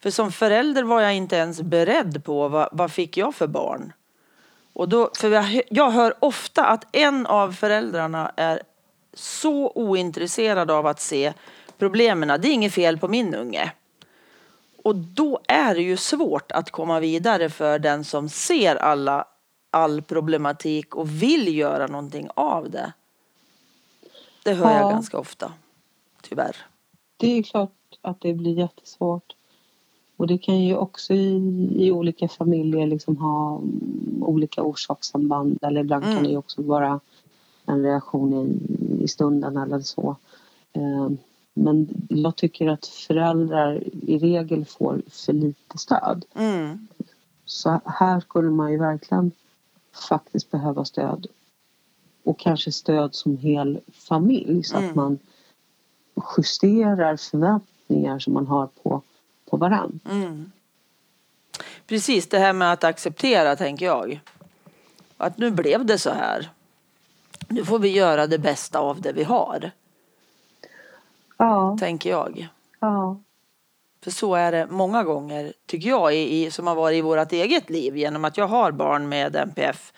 För 0.02 0.10
som 0.10 0.32
förälder 0.32 0.82
var 0.82 1.00
jag 1.00 1.14
inte 1.14 1.36
ens 1.36 1.62
beredd 1.62 2.24
på 2.24 2.48
vad, 2.48 2.68
vad 2.72 2.92
fick 2.92 3.16
jag 3.16 3.34
för 3.34 3.46
barn. 3.46 3.92
Och 4.72 4.88
då, 4.88 5.10
för 5.16 5.30
jag, 5.30 5.62
jag 5.70 5.90
hör 5.90 6.14
ofta 6.18 6.64
att 6.64 6.96
en 6.96 7.26
av 7.26 7.52
föräldrarna 7.52 8.32
är 8.36 8.62
så 9.14 9.72
ointresserad 9.74 10.70
av 10.70 10.86
att 10.86 11.00
se 11.00 11.32
problemen. 11.78 12.40
Det 12.40 12.48
är 12.48 12.52
inget 12.52 12.74
fel 12.74 12.98
på 12.98 13.08
min 13.08 13.34
unge. 13.34 13.72
Och 14.84 14.96
då 14.96 15.40
är 15.48 15.74
det 15.74 15.82
ju 15.82 15.96
svårt 15.96 16.52
att 16.52 16.70
komma 16.70 17.00
vidare 17.00 17.50
för 17.50 17.78
den 17.78 18.04
som 18.04 18.28
ser 18.28 18.76
alla, 18.76 19.24
all 19.70 20.02
problematik 20.02 20.94
och 20.94 21.22
vill 21.22 21.56
göra 21.56 21.86
någonting 21.86 22.28
av 22.34 22.70
det. 22.70 22.92
Det 24.44 24.52
hör 24.54 24.70
jag 24.72 24.82
Ja. 24.82 24.90
ganska 24.90 25.18
ofta, 25.18 25.52
tyvärr. 26.22 26.56
Det 27.16 27.38
är 27.38 27.42
klart 27.42 27.70
att 28.00 28.20
det 28.20 28.34
blir 28.34 28.58
jättesvårt. 28.58 29.36
Och 30.16 30.26
det 30.26 30.38
kan 30.38 30.60
ju 30.60 30.76
också 30.76 31.14
i, 31.14 31.36
i 31.76 31.90
olika 31.92 32.28
familjer 32.28 32.86
liksom 32.86 33.16
ha 33.16 33.56
mm, 33.56 34.22
olika 34.22 34.62
orsakssamband. 34.62 35.58
Eller 35.62 35.80
ibland 35.80 36.04
Mm. 36.04 36.16
kan 36.16 36.24
det 36.24 36.30
ju 36.30 36.36
också 36.36 36.62
vara 36.62 37.00
en 37.66 37.82
reaktion 37.82 38.32
i, 38.34 39.04
i 39.04 39.08
stunden 39.08 39.56
eller 39.56 39.80
så. 39.80 40.16
Eh, 40.72 41.08
men 41.54 41.88
jag 42.08 42.36
tycker 42.36 42.68
att 42.68 42.86
föräldrar 42.86 43.82
i 44.06 44.18
regel 44.18 44.64
får 44.64 45.02
för 45.10 45.32
lite 45.32 45.78
stöd. 45.78 46.24
Mm. 46.34 46.88
Så 47.44 47.80
här 47.84 48.20
skulle 48.20 48.50
man 48.50 48.72
ju 48.72 48.78
verkligen 48.78 49.30
faktiskt 50.08 50.50
behöva 50.50 50.84
stöd. 50.84 51.26
Och 52.24 52.38
kanske 52.38 52.72
stöd 52.72 53.14
som 53.14 53.38
hel 53.38 53.80
familj 53.92 54.62
så 54.62 54.76
Mm. 54.76 54.88
att 54.90 54.94
man 54.96 55.18
justerar 56.36 57.16
förväntningar 57.16 58.18
som 58.18 58.32
man 58.32 58.46
har 58.46 58.66
på, 58.82 59.02
på 59.50 59.56
varann. 59.56 60.00
Mm. 60.10 60.52
Precis 61.86 62.28
det 62.28 62.38
här 62.38 62.52
med 62.52 62.72
att 62.72 62.84
acceptera, 62.84 63.56
tänker 63.56 63.86
jag. 63.86 64.20
Att 65.16 65.38
nu 65.38 65.50
blev 65.50 65.86
det 65.86 65.98
så 65.98 66.10
här. 66.10 66.50
Nu 67.48 67.64
får 67.64 67.78
vi 67.78 67.88
göra 67.88 68.26
det 68.26 68.38
bästa 68.38 68.78
av 68.78 69.00
det 69.00 69.12
vi 69.12 69.24
har, 69.24 69.70
Ja, 71.36 71.76
tänker 71.80 72.10
jag. 72.10 72.48
ja, 72.80 73.16
För 74.04 74.10
så 74.10 74.34
är 74.34 74.52
det 74.52 74.66
många 74.70 75.04
gånger, 75.04 75.52
tycker 75.66 75.88
jag, 75.88 76.14
i, 76.14 76.44
i, 76.44 76.50
som 76.50 76.66
har 76.66 76.74
varit 76.74 76.98
i 76.98 77.00
vårt 77.00 77.32
eget 77.32 77.70
liv 77.70 77.96
genom 77.96 78.24
att 78.24 78.36
jag 78.36 78.48
har 78.48 78.72
barn 78.72 79.08
med 79.08 79.36
NPF 79.36 79.92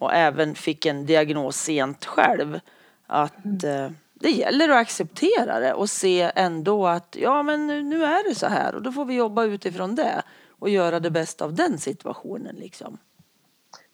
och 0.00 0.14
även 0.14 0.54
fick 0.54 0.86
en 0.86 1.06
diagnos 1.06 1.56
sent 1.56 2.04
själv. 2.04 2.60
Att 3.06 3.64
eh, 3.64 3.90
det 4.14 4.30
gäller 4.30 4.68
att 4.68 4.76
acceptera 4.76 5.60
det 5.60 5.74
och 5.74 5.90
se 5.90 6.32
ändå 6.34 6.86
att 6.86 7.16
ja, 7.20 7.42
men 7.42 7.66
nu, 7.66 7.82
nu 7.82 8.04
är 8.04 8.28
det 8.28 8.34
så 8.34 8.46
här 8.46 8.74
och 8.74 8.82
då 8.82 8.92
får 8.92 9.04
vi 9.04 9.14
jobba 9.14 9.44
utifrån 9.44 9.94
det 9.94 10.22
och 10.48 10.68
göra 10.68 11.00
det 11.00 11.10
bästa 11.10 11.44
av 11.44 11.54
den 11.54 11.78
situationen. 11.78 12.56
Liksom. 12.56 12.98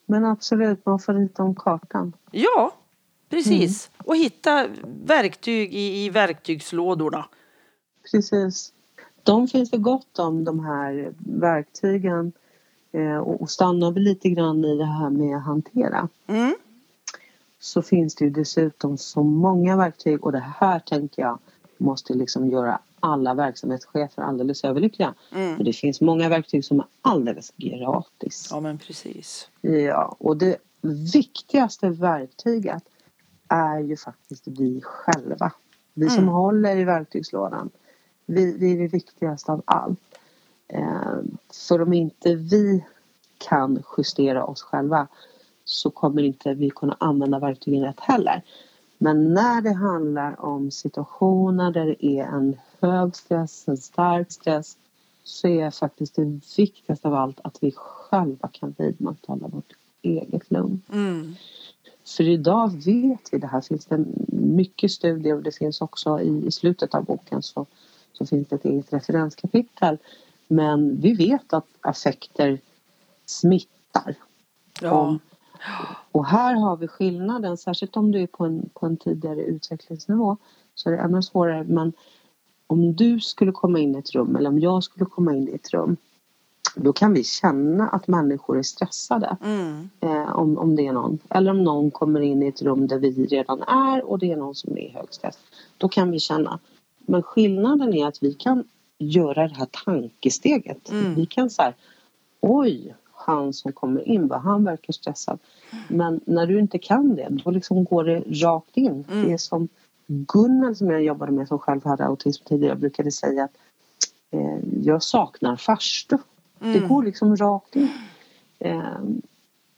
men 0.06 0.24
absolut, 0.24 0.86
man 0.86 0.98
får 0.98 1.14
rita 1.14 1.42
om 1.42 1.54
kartan. 1.54 2.12
Ja, 2.30 2.72
precis. 3.28 3.90
Och 4.04 4.16
hitta 4.16 4.68
verktyg 5.04 5.74
i, 5.74 6.04
i 6.04 6.10
verktygslådorna. 6.10 7.28
Precis. 8.12 8.72
De 9.22 9.48
finns 9.48 9.70
det 9.70 9.78
gott 9.78 10.18
om, 10.18 10.44
de 10.44 10.60
här 10.60 11.12
verktygen. 11.18 12.32
Eh, 12.96 13.16
och, 13.18 13.50
stannar 13.50 13.90
vi 13.92 14.00
lite 14.00 14.28
grann 14.28 14.64
i 14.64 14.76
det 14.76 14.84
här 14.84 15.10
med 15.10 15.36
att 15.36 15.44
hantera 15.44 16.08
Mm. 16.26 16.54
så 17.58 17.82
finns 17.82 18.14
det 18.14 18.24
ju 18.24 18.30
dessutom 18.30 18.98
så 18.98 19.22
många 19.22 19.76
verktyg 19.76 20.24
och 20.24 20.32
det 20.32 20.44
här 20.58 20.78
tänker 20.78 21.22
jag 21.22 21.38
måste 21.78 22.14
liksom 22.14 22.50
göra 22.50 22.78
alla 23.00 23.34
verksamhetschefer 23.34 24.22
alldeles 24.22 24.64
överlyckliga. 24.64 25.14
Mm. 25.34 25.56
För 25.56 25.64
det 25.64 25.72
finns 25.72 26.00
många 26.00 26.28
verktyg 26.28 26.64
som 26.64 26.80
är 26.80 26.86
alldeles 27.02 27.52
gratis. 27.56 28.48
Ja, 28.50 28.60
men 28.60 28.78
precis. 28.78 29.48
Ja, 29.60 30.16
och 30.18 30.36
det 30.36 30.56
viktigaste 31.12 31.88
verktyget 31.88 32.82
är 33.48 33.78
ju 33.78 33.96
faktiskt 33.96 34.48
vi 34.48 34.80
själva. 34.84 35.52
Vi 35.94 36.08
som 36.08 36.22
Mm. 36.22 36.34
håller 36.34 36.76
i 36.76 36.84
verktygslådan. 36.84 37.70
Vi, 38.26 38.56
vi 38.58 38.72
är 38.72 38.78
det 38.78 38.88
viktigaste 38.88 39.52
av 39.52 39.62
allt. 39.64 39.98
Eh, 40.68 41.18
för 41.68 41.82
om 41.82 41.92
inte 41.92 42.34
vi 42.34 42.84
kan 43.38 43.82
justera 43.98 44.44
oss 44.44 44.62
själva 44.62 45.08
så 45.64 45.90
kommer 45.90 46.22
inte 46.22 46.54
vi 46.54 46.70
kunna 46.70 46.96
använda 47.00 47.38
verktygen 47.38 47.84
rätt 47.84 48.00
heller. 48.00 48.42
Men 48.98 49.34
när 49.34 49.62
det 49.62 49.72
handlar 49.72 50.44
om 50.44 50.70
situationer 50.70 51.70
där 51.70 51.86
det 51.86 52.06
är 52.06 52.24
en 52.24 52.56
hög 52.80 53.16
stress, 53.16 53.68
en 53.68 53.76
stark 53.76 54.32
stress 54.32 54.76
så 55.24 55.48
är 55.48 55.70
faktiskt 55.70 56.16
det 56.16 56.40
viktigaste 56.56 57.08
av 57.08 57.14
allt 57.14 57.40
att 57.44 57.58
vi 57.60 57.72
själva 57.76 58.48
kan 58.52 58.74
vidmakthålla 58.78 59.48
vårt 59.48 59.72
eget 60.02 60.50
lugn. 60.50 60.82
Mm. 60.92 61.34
För 62.04 62.28
idag 62.28 62.68
vet 62.84 63.32
vi, 63.32 63.38
det 63.38 63.46
här 63.46 63.60
finns 63.60 63.86
det 63.86 64.04
mycket 64.28 64.90
studier 64.90 65.34
och 65.34 65.42
det 65.42 65.56
finns 65.56 65.80
också 65.80 66.20
i, 66.20 66.46
i 66.46 66.50
slutet 66.50 66.94
av 66.94 67.04
boken 67.04 67.42
så, 67.42 67.66
så 68.12 68.26
finns 68.26 68.48
det 68.48 68.56
ett 68.56 68.64
eget 68.64 68.92
referenskapitel. 68.92 69.98
Men 70.46 71.00
vi 71.00 71.14
vet 71.14 71.52
att 71.52 71.66
affekter 71.80 72.60
smittar. 73.26 74.14
Ja. 74.80 74.90
Om, 74.90 75.18
och 76.12 76.26
här 76.26 76.54
har 76.54 76.76
vi 76.76 76.88
skillnaden, 76.88 77.56
särskilt 77.56 77.96
om 77.96 78.12
du 78.12 78.22
är 78.22 78.26
på 78.26 78.44
en, 78.44 78.70
på 78.74 78.86
en 78.86 78.96
tidigare 78.96 79.42
utvecklingsnivå 79.42 80.36
så 80.74 80.90
är 80.90 80.92
det 80.92 80.98
ännu 80.98 81.22
svårare. 81.22 81.64
Men 81.64 81.92
om 82.66 82.96
du 82.96 83.20
skulle 83.20 83.52
komma 83.52 83.78
in 83.78 83.94
i 83.94 83.98
ett 83.98 84.14
rum 84.14 84.36
eller 84.36 84.50
om 84.50 84.58
jag 84.58 84.84
skulle 84.84 85.06
komma 85.06 85.34
in 85.34 85.48
i 85.48 85.54
ett 85.54 85.70
rum 85.74 85.96
då 86.76 86.92
kan 86.92 87.12
vi 87.12 87.24
känna 87.24 87.88
att 87.88 88.08
människor 88.08 88.58
är 88.58 88.62
stressade. 88.62 89.36
Mm. 89.44 89.90
Eh, 90.00 90.36
om, 90.36 90.58
om 90.58 90.76
det 90.76 90.86
är 90.86 90.92
någon. 90.92 91.18
Eller 91.30 91.50
om 91.50 91.64
någon 91.64 91.90
kommer 91.90 92.20
in 92.20 92.42
i 92.42 92.46
ett 92.46 92.62
rum 92.62 92.86
där 92.86 92.98
vi 92.98 93.26
redan 93.26 93.62
är 93.62 94.04
och 94.04 94.18
det 94.18 94.32
är 94.32 94.36
någon 94.36 94.54
som 94.54 94.72
är 94.72 94.80
i 94.80 94.88
hög 94.88 95.06
stress. 95.10 95.38
Då 95.78 95.88
kan 95.88 96.10
vi 96.10 96.20
känna. 96.20 96.58
Men 96.98 97.22
skillnaden 97.22 97.94
är 97.94 98.06
att 98.06 98.22
vi 98.22 98.34
kan 98.34 98.64
göra 98.98 99.48
det 99.48 99.54
här 99.54 99.68
tankesteget. 99.84 100.90
Mm. 100.90 101.14
Vi 101.14 101.26
kan 101.26 101.50
säga 101.50 101.74
oj, 102.40 102.94
han 103.12 103.52
som 103.52 103.72
kommer 103.72 104.08
in, 104.08 104.30
han 104.30 104.64
verkar 104.64 104.92
stressad. 104.92 105.38
Men 105.88 106.20
när 106.24 106.46
du 106.46 106.58
inte 106.58 106.78
kan 106.78 107.14
det, 107.14 107.28
då 107.30 107.50
liksom 107.50 107.84
går 107.84 108.04
det 108.04 108.20
rakt 108.20 108.76
in. 108.76 109.04
Mm. 109.10 109.24
Det 109.24 109.32
är 109.32 109.38
som 109.38 109.68
Gunnel 110.06 110.76
som 110.76 110.90
jag 110.90 111.02
jobbade 111.02 111.32
med 111.32 111.48
som 111.48 111.58
själv 111.58 111.84
hade 111.84 112.04
autism 112.04 112.44
tidigare 112.44 112.76
brukade 112.76 113.12
säga 113.12 113.44
att 113.44 113.56
eh, 114.30 114.58
jag 114.82 115.02
saknar 115.02 115.56
farstu. 115.56 116.18
Det 116.58 116.78
Mm. 116.78 116.88
går 116.88 117.02
liksom 117.02 117.36
rakt 117.36 117.76
in. 117.76 117.88
Eh, 118.58 119.00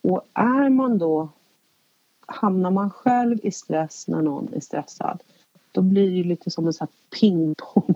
och 0.02 0.22
är 0.34 0.68
man 0.68 0.98
då 0.98 1.28
hamnar 2.26 2.70
man 2.70 2.90
själv 2.90 3.38
i 3.42 3.50
stress 3.50 4.08
när 4.08 4.22
någon 4.22 4.54
är 4.54 4.60
stressad 4.60 5.22
då 5.72 5.82
blir 5.82 6.22
det 6.22 6.28
lite 6.28 6.50
som 6.50 6.66
en 6.66 6.72
sån 6.72 6.86
här 6.86 7.18
pingpong 7.20 7.94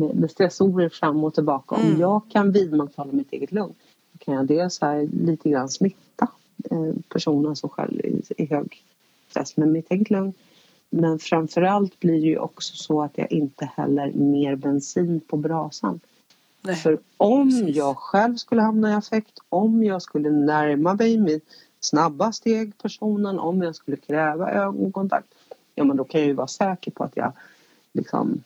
med, 0.00 0.14
med 0.16 0.30
stressorer 0.30 0.88
fram 0.88 1.24
och 1.24 1.34
tillbaka. 1.34 1.76
Mm. 1.76 1.94
Om 1.94 2.00
jag 2.00 2.22
kan 2.28 2.52
vidmakthålla 2.52 3.12
mitt 3.12 3.32
eget 3.32 3.52
lugn 3.52 3.74
då 4.12 4.24
kan 4.24 4.34
jag 4.34 4.46
dels 4.46 4.80
här 4.80 5.08
lite 5.12 5.50
grann 5.50 5.68
smitta 5.68 6.28
eh, 6.70 6.92
personen 7.08 7.56
som 7.56 7.68
själv 7.68 8.00
är 8.04 8.40
i 8.42 8.46
hög 8.46 8.84
stress 9.28 9.56
med 9.56 9.68
mitt 9.68 9.90
eget 9.90 10.10
lugn. 10.10 10.32
Men 10.90 11.18
framförallt 11.18 12.00
blir 12.00 12.20
det 12.20 12.26
ju 12.26 12.38
också 12.38 12.76
så 12.76 13.02
att 13.02 13.18
jag 13.18 13.32
inte 13.32 13.70
häller 13.76 14.12
mer 14.12 14.56
bensin 14.56 15.20
på 15.20 15.36
brasan. 15.36 16.00
Nej. 16.62 16.76
För 16.76 16.98
om 17.16 17.50
Precis. 17.50 17.76
jag 17.76 17.96
själv 17.96 18.36
skulle 18.36 18.62
hamna 18.62 18.90
i 18.90 18.94
affekt, 18.94 19.38
om 19.48 19.84
jag 19.84 20.02
skulle 20.02 20.30
närma 20.30 20.94
mig 20.94 21.18
min 21.18 21.40
snabba 21.80 22.32
steg 22.32 22.78
personen, 22.78 23.38
om 23.38 23.62
jag 23.62 23.74
skulle 23.76 23.96
kräva 23.96 24.50
ögonkontakt, 24.50 25.34
ja 25.74 25.84
men 25.84 25.96
då 25.96 26.04
kan 26.04 26.20
jag 26.20 26.28
ju 26.28 26.34
vara 26.34 26.46
säker 26.46 26.90
på 26.90 27.04
att 27.04 27.16
jag 27.16 27.32
liksom 27.92 28.42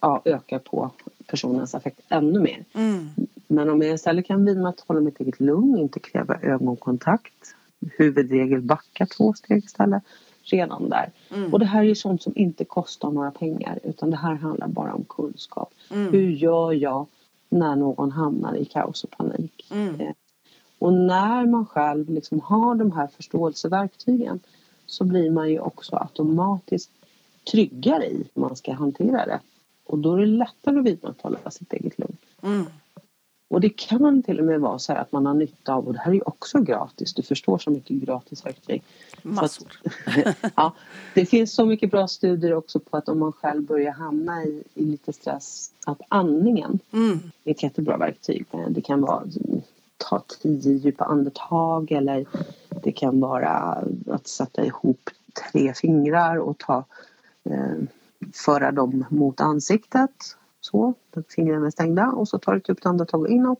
ja, 0.00 0.22
ökar 0.24 0.58
på 0.58 0.90
personens 1.26 1.74
affekt 1.74 2.00
ännu 2.08 2.40
mer. 2.40 2.64
Mm. 2.72 3.08
Men 3.46 3.70
om 3.70 3.82
jag 3.82 3.94
istället 3.94 4.26
kan 4.26 4.44
vidmakthålla 4.44 5.00
mitt 5.00 5.20
eget 5.20 5.40
lugn, 5.40 5.78
inte 5.78 6.00
kräva 6.00 6.38
ögonkontakt, 6.42 7.54
huvudregel 7.98 8.60
backa 8.60 9.06
två 9.06 9.32
steg 9.32 9.64
istället, 9.64 10.02
redan 10.42 10.88
där. 10.88 11.10
Mm. 11.34 11.52
Och 11.52 11.58
det 11.58 11.66
här 11.66 11.80
är 11.80 11.84
ju 11.86 11.94
sånt 11.94 12.22
som 12.22 12.32
inte 12.36 12.64
kostar 12.64 13.10
några 13.10 13.30
pengar 13.30 13.78
utan 13.84 14.10
det 14.10 14.16
här 14.16 14.34
handlar 14.34 14.68
bara 14.68 14.94
om 14.94 15.04
kunskap. 15.04 15.74
Mm. 15.90 16.12
Hur 16.12 16.30
gör 16.30 16.72
jag 16.72 17.06
när 17.48 17.76
någon 17.76 18.10
hamnar 18.12 18.56
i 18.56 18.64
kaos 18.64 19.04
och 19.04 19.10
panik? 19.10 19.70
Mm. 19.70 20.00
Eh, 20.00 20.12
Och 20.78 20.92
när 20.92 21.46
man 21.46 21.66
själv 21.66 22.10
liksom 22.10 22.40
har 22.40 22.74
de 22.74 22.92
här 22.92 23.06
förståelseverktygen 23.06 24.40
så 24.86 25.04
blir 25.04 25.30
man 25.30 25.50
ju 25.50 25.58
också 25.60 25.96
automatiskt 25.96 26.90
tryggare 27.50 28.06
i 28.06 28.26
hur 28.34 28.40
man 28.42 28.56
ska 28.56 28.72
hantera 28.72 29.26
det. 29.26 29.40
Och 29.84 29.98
då 29.98 30.14
är 30.14 30.18
det 30.18 30.26
lättare 30.26 30.78
att 30.78 30.84
vidmakthålla 30.84 31.50
sitt 31.50 31.72
eget 31.72 31.98
lugn. 31.98 32.16
Mm. 32.42 32.64
Och 33.48 33.60
det 33.60 33.68
kan 33.68 34.22
till 34.22 34.38
och 34.38 34.44
med 34.44 34.60
vara 34.60 34.78
så 34.78 34.92
här 34.92 35.00
att 35.00 35.12
man 35.12 35.26
har 35.26 35.34
nytta 35.34 35.74
av, 35.74 35.86
och 35.86 35.92
det 35.92 35.98
här 35.98 36.10
är 36.10 36.14
ju 36.14 36.22
också 36.22 36.60
gratis, 36.60 37.14
du 37.14 37.22
förstår 37.22 37.58
så 37.58 37.70
mycket 37.70 37.96
gratis 37.96 38.46
verktyg. 38.46 38.82
Massor. 39.22 39.80
ja, 40.56 40.74
det 41.14 41.26
finns 41.26 41.54
så 41.54 41.64
mycket 41.64 41.90
bra 41.90 42.08
studier 42.08 42.54
också 42.54 42.80
på 42.80 42.96
att 42.96 43.08
om 43.08 43.18
man 43.18 43.32
själv 43.32 43.62
börjar 43.62 43.92
hamna 43.92 44.44
i, 44.44 44.62
i 44.74 44.84
lite 44.84 45.12
stress, 45.12 45.72
att 45.86 46.00
andningen 46.08 46.78
Mm. 46.92 47.20
är 47.44 47.50
ett 47.50 47.62
jättebra 47.62 47.96
verktyg. 47.96 48.46
Det 48.68 48.80
kan 48.80 49.00
vara 49.00 49.24
ta 49.96 50.22
tio 50.42 50.72
djupa 50.72 51.04
andetag 51.04 51.92
eller 51.92 52.26
det 52.82 52.92
kan 52.92 53.20
vara 53.20 53.84
att 54.10 54.26
sätta 54.26 54.64
ihop 54.64 55.10
tre 55.52 55.74
fingrar 55.74 56.36
och 56.36 56.58
ta 56.58 56.84
eh, 57.44 57.76
föra 58.34 58.72
dem 58.72 59.04
mot 59.10 59.40
ansiktet. 59.40 60.10
Så, 60.60 60.94
fingrarna 61.28 61.66
är 61.66 61.70
stängda 61.70 62.06
och 62.06 62.28
så 62.28 62.38
tar 62.38 62.52
du 62.52 62.58
ett 62.58 62.68
djupt 62.68 62.86
andetag 62.86 63.30
inåt. 63.30 63.58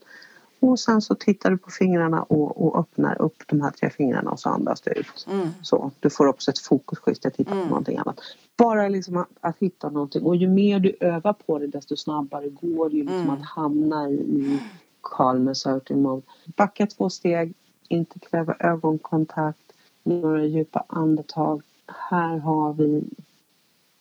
Och 0.60 0.80
sen 0.80 1.02
så 1.02 1.14
tittar 1.14 1.50
du 1.50 1.58
på 1.58 1.70
fingrarna 1.70 2.22
och, 2.22 2.66
och 2.66 2.78
öppnar 2.80 3.22
upp 3.22 3.42
de 3.46 3.60
här 3.60 3.70
tre 3.70 3.90
fingrarna 3.90 4.30
och 4.30 4.40
så 4.40 4.48
andas 4.48 4.80
du 4.80 4.90
ut. 4.90 5.26
Mm. 5.30 5.48
Så, 5.62 5.90
du 6.00 6.10
får 6.10 6.26
också 6.26 6.50
ett 6.50 6.58
fokusskifte, 6.58 7.30
titta 7.30 7.50
Mm. 7.52 7.62
på 7.64 7.68
någonting 7.68 7.98
annat. 7.98 8.20
Bara 8.56 8.88
liksom 8.88 9.16
att, 9.16 9.28
att 9.40 9.56
hitta 9.58 9.90
någonting 9.90 10.22
och 10.22 10.36
ju 10.36 10.48
mer 10.48 10.80
du 10.80 10.96
övar 11.00 11.32
på 11.32 11.58
det 11.58 11.66
desto 11.66 11.96
snabbare 11.96 12.48
går 12.48 12.90
det 12.90 12.96
ju 12.96 13.02
liksom 13.02 13.20
Mm. 13.20 13.30
att 13.30 13.44
hamna 13.44 14.08
i, 14.10 14.14
i 14.14 14.60
calm 15.02 15.48
asserting 15.48 16.02
mode. 16.02 16.22
Backa 16.56 16.86
två 16.86 17.10
steg, 17.10 17.54
inte 17.88 18.18
kräva 18.18 18.54
ögonkontakt, 18.58 19.72
några 20.02 20.44
djupa 20.44 20.84
andetag. 20.88 21.62
Här 22.10 22.38
har 22.38 22.72
vi 22.72 23.04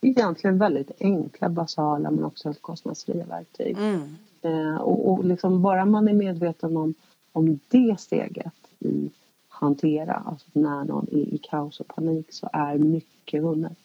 egentligen 0.01 0.57
väldigt 0.57 0.91
enkla, 0.99 1.49
basala 1.49 2.11
men 2.11 2.23
också 2.23 2.47
helt 2.47 2.61
kostnadsfria 2.61 3.25
verktyg. 3.25 3.77
Mm. 3.77 4.15
Eh, 4.41 4.75
och, 4.75 5.11
och 5.11 5.25
liksom 5.25 5.61
bara 5.61 5.85
man 5.85 6.07
är 6.07 6.13
medveten 6.13 6.77
om, 6.77 6.93
om 7.31 7.59
det 7.67 7.99
steget 7.99 8.53
i 8.79 9.09
hantera, 9.47 10.13
alltså 10.13 10.47
när 10.53 10.83
någon 10.83 11.07
är 11.11 11.33
i 11.33 11.37
kaos 11.37 11.79
och 11.79 11.87
panik 11.87 12.33
så 12.33 12.49
är 12.53 12.77
mycket 12.77 13.43
vunnet. 13.43 13.77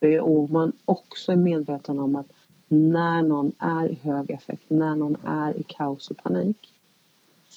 Eh, 0.00 0.20
Och 0.20 0.50
man 0.50 0.72
också 0.84 1.32
är 1.32 1.36
medveten 1.36 1.98
om 1.98 2.16
att 2.16 2.32
när 2.68 3.22
någon 3.22 3.52
är 3.58 3.88
i 3.88 3.98
hög 4.02 4.30
effekt, 4.30 4.64
när 4.68 4.96
någon 4.96 5.16
är 5.24 5.60
i 5.60 5.62
kaos 5.62 6.10
och 6.10 6.16
panik 6.16 6.72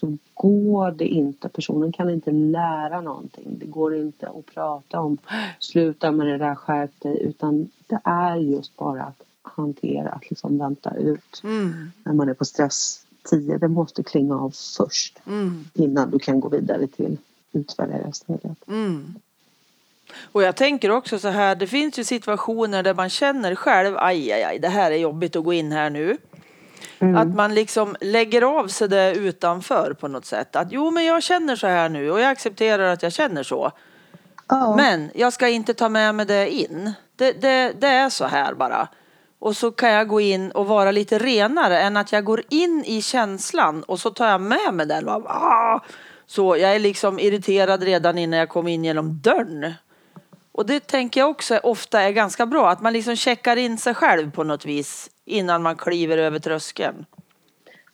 så 0.02 0.18
går 0.34 0.92
det 0.92 1.08
inte, 1.08 1.50
personen 1.50 1.92
kan 1.92 2.10
inte 2.10 2.32
lära 2.32 3.02
någonting. 3.02 3.58
Det 3.60 3.66
går 3.66 3.96
inte 3.96 4.28
att 4.28 4.46
prata 4.46 5.00
om 5.00 5.18
sluta 5.60 6.12
med 6.12 6.28
det 6.28 6.38
där, 6.38 6.56
skärp 6.56 6.92
dig, 7.00 7.24
utan 7.24 7.70
det 7.88 8.00
är 8.04 8.36
just 8.36 8.78
bara 8.78 9.04
att 9.04 9.22
hantera, 9.42 10.10
att 10.10 10.30
liksom 10.30 10.58
vänta 10.58 10.96
ut 10.96 11.42
Mm. 11.44 11.92
när 12.04 12.14
man 12.14 12.30
är 12.30 12.34
på 12.34 12.46
stress 12.46 13.06
10. 13.30 13.58
Det 13.58 13.68
måste 13.68 14.04
klinga 14.04 14.36
av 14.36 14.50
först 14.78 15.20
Mm. 15.28 15.66
innan 15.74 16.12
du 16.12 16.20
kan 16.20 16.40
gå 16.40 16.50
vidare 16.50 16.88
till 16.88 17.18
utvärdera 17.52 18.12
steget. 18.12 18.68
Mm. 18.68 19.16
Och 20.32 20.44
jag 20.44 20.56
tänker 20.56 20.92
också 20.92 21.20
så 21.20 21.28
här, 21.28 21.56
det 21.56 21.68
finns 21.68 22.00
ju 22.00 22.04
situationer 22.04 22.84
där 22.84 22.94
man 22.94 23.10
känner 23.10 23.56
själv, 23.56 23.96
aj, 23.98 24.32
aj, 24.32 24.44
aj, 24.44 24.60
det 24.60 24.68
här 24.68 24.92
är 24.92 24.98
jobbigt 24.98 25.36
att 25.36 25.44
gå 25.44 25.54
in 25.54 25.72
här 25.72 25.90
nu. 25.90 26.18
Mm. 27.02 27.18
Att 27.18 27.36
man 27.36 27.56
liksom 27.56 27.96
lägger 28.02 28.42
av 28.42 28.68
sig 28.68 28.90
det 28.90 29.16
utanför 29.16 29.94
på 29.94 30.08
något 30.08 30.26
sätt. 30.26 30.56
Att 30.56 30.72
jo, 30.72 30.92
men 30.92 31.06
jag 31.06 31.24
känner 31.24 31.56
så 31.56 31.68
här 31.68 31.90
nu 31.90 32.12
och 32.12 32.20
jag 32.20 32.30
accepterar 32.30 32.94
att 32.94 33.04
jag 33.04 33.14
känner 33.14 33.44
så. 33.44 33.72
Ja. 34.48 34.76
Men 34.76 35.12
jag 35.16 35.34
ska 35.34 35.48
inte 35.48 35.74
ta 35.74 35.90
med 35.90 36.16
mig 36.16 36.26
det 36.26 36.50
in. 36.50 36.94
Det, 37.16 37.32
det, 37.32 37.74
det 37.82 37.88
är 37.88 38.10
så 38.10 38.26
här 38.26 38.54
bara. 38.54 38.88
Och 39.40 39.58
så 39.58 39.72
kan 39.72 39.90
jag 39.90 40.08
gå 40.08 40.22
in 40.22 40.52
och 40.52 40.68
vara 40.68 40.92
lite 40.92 41.20
renare 41.20 41.82
än 41.82 41.98
att 41.98 42.12
jag 42.12 42.24
går 42.24 42.44
in 42.50 42.84
i 42.86 43.02
känslan 43.02 43.84
och 43.84 44.00
så 44.00 44.10
tar 44.10 44.30
jag 44.30 44.42
med 44.42 44.74
mig 44.74 44.86
den. 44.86 45.08
Och, 45.08 45.26
ah! 45.28 45.80
Så 46.26 46.58
jag 46.58 46.76
är 46.76 46.80
liksom 46.80 47.20
irriterad 47.20 47.84
redan 47.84 48.18
innan 48.18 48.40
jag 48.40 48.50
kom 48.50 48.68
in 48.68 48.86
genom 48.86 49.22
dörren. 49.22 49.74
Och 50.52 50.66
det 50.66 50.80
tänker 50.80 51.20
jag 51.20 51.30
också 51.30 51.58
ofta 51.58 52.02
är 52.02 52.12
ganska 52.12 52.46
bra. 52.46 52.70
Att 52.70 52.82
man 52.82 52.94
liksom 52.94 53.16
checkar 53.16 53.58
in 53.58 53.78
sig 53.78 53.94
själv 53.94 54.32
på 54.32 54.44
något 54.44 54.66
vis 54.66 55.10
innan 55.32 55.64
man 55.64 55.76
kliver 55.76 56.18
över 56.18 56.40
tröskeln. 56.40 57.06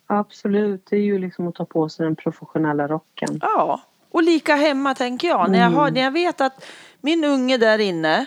Absolut, 0.08 0.86
det 0.90 0.96
är 0.96 1.02
ju 1.02 1.20
liksom 1.20 1.48
att 1.48 1.56
ta 1.56 1.66
på 1.66 1.90
sig 1.90 2.04
den 2.06 2.16
professionella 2.16 2.88
rocken. 2.88 3.40
Ja, 3.42 3.82
och 4.12 4.24
lika 4.24 4.56
hemma 4.56 4.96
tänker 4.96 5.28
jag. 5.28 5.52
När, 5.52 5.60
jag 5.60 5.70
har, 5.70 5.82
Mm. 5.82 5.94
när 5.94 6.02
jag 6.02 6.12
vet 6.12 6.42
att 6.42 6.66
min 7.02 7.24
unge 7.24 7.58
där 7.58 7.80
inne, 7.80 8.26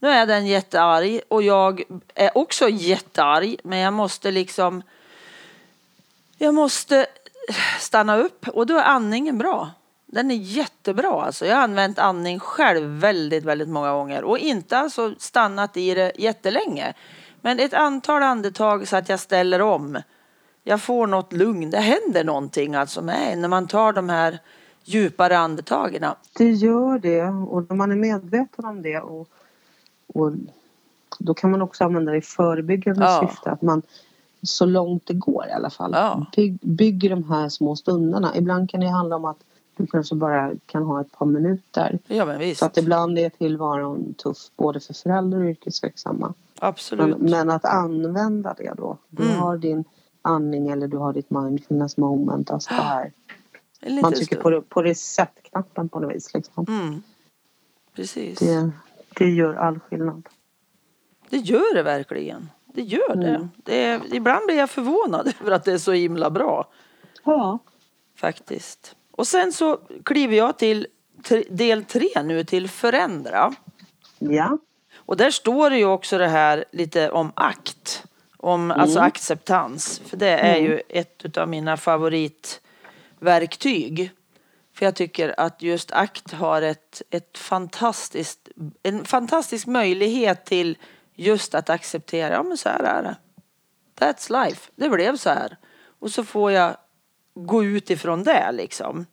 nu 0.00 0.08
är 0.08 0.26
den 0.26 0.46
jättearg 0.46 1.20
och 1.28 1.42
jag 1.42 1.82
är 2.14 2.38
också 2.38 2.68
jättearg, 2.68 3.56
men 3.64 3.78
jag 3.78 3.92
måste 3.92 4.30
liksom, 4.30 4.82
jag 6.38 6.54
måste 6.54 7.06
stanna 7.78 8.16
upp 8.16 8.48
och 8.48 8.66
då 8.66 8.76
är 8.78 8.82
andningen 8.84 9.38
bra. 9.38 9.70
Den 10.06 10.30
är 10.30 10.34
jättebra 10.34 11.22
alltså. 11.22 11.46
Jag 11.46 11.56
har 11.56 11.62
använt 11.62 11.98
andning 11.98 12.38
själv 12.38 13.00
väldigt, 13.00 13.44
väldigt 13.44 13.68
många 13.68 13.92
gånger 13.92 14.24
och 14.24 14.38
inte 14.38 14.78
alltså 14.78 15.14
stannat 15.18 15.76
i 15.76 15.94
det 15.94 16.12
jättelänge. 16.16 16.94
Men 17.40 17.60
ett 17.60 17.74
antal 17.74 18.22
andetag 18.22 18.88
så 18.88 18.96
att 18.96 19.08
jag 19.08 19.20
ställer 19.20 19.62
om. 19.62 19.98
Jag 20.64 20.80
får 20.82 21.06
något 21.06 21.32
lugn. 21.32 21.70
Det 21.70 21.78
händer 21.78 22.24
någonting 22.24 22.74
alltså 22.74 23.02
med 23.02 23.38
när 23.38 23.48
man 23.48 23.66
tar 23.66 23.92
de 23.92 24.08
här 24.08 24.38
djupare 24.84 25.38
andetagen. 25.38 26.04
Det 26.36 26.50
gör 26.50 26.98
det 26.98 27.22
och 27.24 27.76
man 27.76 27.92
är 27.92 27.96
medveten 27.96 28.64
om 28.64 28.82
det 28.82 29.00
och, 29.00 29.28
och 30.14 30.32
då 31.18 31.34
kan 31.34 31.50
man 31.50 31.62
också 31.62 31.84
använda 31.84 32.12
det 32.12 32.18
i 32.18 32.22
förebyggande 32.22 33.04
Ja. 33.04 33.28
syfte. 33.28 33.50
Att 33.50 33.62
man 33.62 33.82
så 34.42 34.66
långt 34.66 35.06
det 35.06 35.14
går 35.14 35.46
i 35.48 35.52
alla 35.52 35.70
fall 35.70 35.90
Ja. 35.94 36.26
bygg, 36.36 36.58
bygger 36.62 37.10
de 37.10 37.30
här 37.30 37.48
små 37.48 37.76
stunderna. 37.76 38.36
Ibland 38.36 38.70
kan 38.70 38.80
det 38.80 38.88
handla 38.88 39.16
om 39.16 39.24
att 39.24 39.38
du 39.80 39.86
kanske 39.86 40.14
bara 40.14 40.52
kan 40.66 40.82
ha 40.82 41.00
ett 41.00 41.12
par 41.12 41.26
minuter. 41.26 41.98
Ja, 42.06 42.24
men 42.24 42.38
visst. 42.38 42.58
Så 42.58 42.66
att 42.66 42.76
ibland 42.76 43.18
är 43.18 43.28
tillvaron 43.30 44.14
tuff 44.14 44.38
både 44.56 44.80
för 44.80 44.94
föräldrar 44.94 45.38
och 45.38 45.44
yrkesverksamma. 45.50 46.34
Absolut. 46.58 47.18
Men, 47.18 47.30
men 47.30 47.50
att 47.50 47.64
använda 47.64 48.54
det 48.58 48.72
då. 48.76 48.98
Du 49.08 49.22
Mm. 49.22 49.36
har 49.36 49.56
din 49.56 49.84
andning 50.22 50.68
eller 50.68 50.88
du 50.88 50.96
har 50.96 51.12
ditt 51.12 51.30
mindfulness 51.30 51.96
moment. 51.96 52.50
Alltså 52.50 52.70
det 52.74 52.82
här. 52.82 53.12
Man 54.02 54.12
trycker 54.12 54.36
stund. 54.36 54.42
på, 54.42 54.62
på 54.62 54.82
reset-knappen 54.82 55.88
på 55.88 56.00
något 56.00 56.14
vis. 56.14 56.34
Liksom. 56.34 56.66
Mm. 56.68 57.02
Precis. 57.94 58.38
Det, 58.38 58.70
det 59.16 59.30
gör 59.30 59.54
all 59.54 59.78
skillnad. 59.80 60.28
Det 61.30 61.36
gör 61.36 61.74
det 61.74 61.82
verkligen. 61.82 62.48
Det 62.74 62.82
gör 62.82 63.16
det. 63.16 63.28
Mm. 63.34 63.48
det 63.56 63.84
är, 63.84 64.14
ibland 64.14 64.46
blir 64.46 64.56
jag 64.56 64.70
förvånad 64.70 65.32
över 65.40 65.50
att 65.52 65.64
det 65.64 65.72
är 65.72 65.78
så 65.78 65.92
himla 65.92 66.30
bra. 66.30 66.68
Ja. 67.24 67.58
Faktiskt. 68.16 68.96
Och 69.20 69.26
sen 69.26 69.52
så 69.52 69.80
kliver 70.04 70.36
jag 70.36 70.58
till 70.58 70.86
del 71.48 71.84
tre 71.84 72.08
nu 72.24 72.44
till 72.44 72.68
förändra. 72.68 73.54
Ja. 74.18 74.58
Och 74.94 75.16
där 75.16 75.30
står 75.30 75.70
det 75.70 75.76
ju 75.76 75.84
också 75.84 76.18
det 76.18 76.28
här 76.28 76.64
lite 76.72 77.10
om 77.10 77.32
akt. 77.36 78.04
Om 78.36 78.70
alltså 78.70 78.98
acceptans. 78.98 80.02
För 80.06 80.16
det 80.16 80.30
är 80.30 80.56
ju 80.56 80.82
ett 80.88 81.36
av 81.36 81.48
mina 81.48 81.76
favoritverktyg. 81.76 84.10
För 84.74 84.84
jag 84.84 84.94
tycker 84.94 85.40
att 85.40 85.62
just 85.62 85.92
akt 85.92 86.32
har 86.32 86.62
ett, 86.62 87.02
ett 87.10 87.38
fantastiskt, 87.38 88.48
en 88.82 89.04
fantastisk 89.04 89.66
möjlighet 89.66 90.44
till 90.44 90.78
just 91.14 91.54
att 91.54 91.70
acceptera, 91.70 92.34
ja 92.34 92.42
men 92.42 92.56
så 92.56 92.68
här 92.68 92.82
är 92.82 93.02
det. 93.02 93.16
That's 93.98 94.44
life. 94.44 94.70
Det 94.76 94.88
blev 94.88 95.16
så 95.16 95.30
här. 95.30 95.56
Och 95.98 96.10
så 96.10 96.24
får 96.24 96.52
jag 96.52 96.76
gå 97.46 97.64
ut 97.64 97.90
ifrån 97.90 98.24
det 98.24 98.52
liksom. 98.52 99.06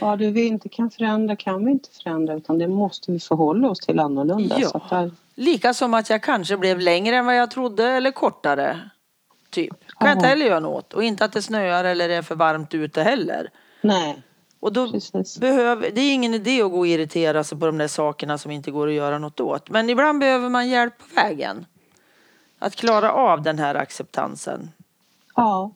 Vad 0.00 0.18
det 0.18 0.30
vi 0.30 0.46
inte 0.46 0.68
kan 0.68 0.90
förändra 0.90 1.36
kan 1.36 1.64
vi 1.64 1.70
inte 1.70 1.88
förändra 1.90 2.34
utan 2.34 2.58
det 2.58 2.68
måste 2.68 3.12
vi 3.12 3.20
förhålla 3.20 3.68
oss 3.68 3.78
till 3.80 3.98
annorlunda. 4.00 4.56
Ja. 4.60 4.80
Där, 4.90 5.10
Lika 5.34 5.74
som 5.74 5.94
att 5.94 6.10
jag 6.10 6.22
kanske 6.22 6.56
blev 6.56 6.80
längre 6.80 7.16
än 7.16 7.26
vad 7.26 7.36
jag 7.36 7.50
trodde 7.50 7.84
eller 7.88 8.10
kortare. 8.10 8.90
Typ. 9.50 9.70
Kan 9.98 10.08
jag 10.08 10.16
inte 10.16 10.26
Ja. 10.26 10.28
heller 10.30 10.46
göra 10.46 10.60
något. 10.60 10.92
Och 10.94 11.04
inte 11.04 11.24
att 11.24 11.32
det 11.32 11.42
snöar 11.42 11.84
eller 11.84 12.08
är 12.08 12.22
för 12.22 12.34
varmt 12.34 12.74
ute 12.74 13.02
heller. 13.02 13.50
nej, 13.80 14.22
Och 14.60 14.72
då 14.72 14.90
precis. 14.92 15.38
behöver, 15.38 15.90
det 15.90 16.00
är 16.00 16.14
ingen 16.14 16.34
idé 16.34 16.62
att 16.62 16.70
gå 16.70 16.78
och 16.78 16.86
irritera 16.86 17.44
sig 17.44 17.58
på 17.58 17.66
de 17.66 17.78
där 17.78 17.88
sakerna 17.88 18.38
som 18.38 18.50
inte 18.50 18.70
går 18.70 18.88
att 18.88 18.94
göra 18.94 19.18
något 19.18 19.40
åt. 19.40 19.70
Men 19.70 19.90
ibland 19.90 20.18
behöver 20.20 20.48
man 20.48 20.68
hjälp 20.68 20.98
på 20.98 21.04
vägen. 21.14 21.66
Att 22.58 22.76
klara 22.76 23.12
av 23.12 23.42
den 23.42 23.58
här 23.58 23.74
acceptansen. 23.74 24.70
Ja. 25.34 25.70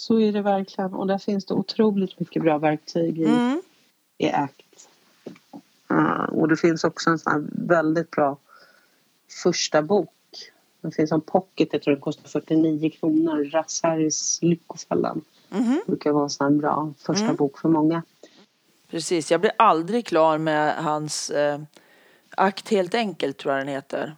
Så 0.00 0.20
är 0.20 0.32
det 0.32 0.42
verkligen 0.42 0.94
och 0.94 1.06
där 1.06 1.18
finns 1.18 1.44
det 1.44 1.54
otroligt 1.54 2.20
mycket 2.20 2.42
bra 2.42 2.58
verktyg 2.58 3.18
i, 3.18 3.24
Mm. 3.24 3.62
i 4.18 4.30
ACT. 4.30 4.88
Ja, 5.88 6.24
och 6.26 6.48
det 6.48 6.56
finns 6.56 6.84
också 6.84 7.10
en 7.10 7.18
sån 7.18 7.32
här 7.32 7.42
väldigt 7.52 8.10
bra 8.10 8.36
första 9.42 9.82
bok. 9.82 10.12
Det 10.80 10.90
finns 10.90 11.12
en 11.12 11.20
pocket, 11.20 11.68
jag 11.72 11.82
tror 11.82 11.94
den 11.94 12.00
kostar 12.00 12.28
49 12.28 12.90
kronor. 12.90 13.44
Russ 13.44 13.80
Harris 13.82 14.38
Lyckofällan. 14.42 15.20
Mhm. 15.48 15.80
brukar 15.86 16.12
vara 16.12 16.24
en 16.24 16.30
sån 16.30 16.52
här 16.52 16.60
bra 16.60 16.92
första 16.98 17.24
Mm. 17.24 17.36
bok 17.36 17.58
för 17.58 17.68
många. 17.68 18.02
Precis, 18.90 19.30
jag 19.30 19.40
blir 19.40 19.52
aldrig 19.58 20.06
klar 20.06 20.38
med 20.38 20.84
hans 20.84 21.30
eh, 21.30 21.60
akt 22.36 22.68
helt 22.68 22.94
enkelt 22.94 23.36
tror 23.36 23.54
jag 23.54 23.60
den 23.66 23.74
heter. 23.74 24.16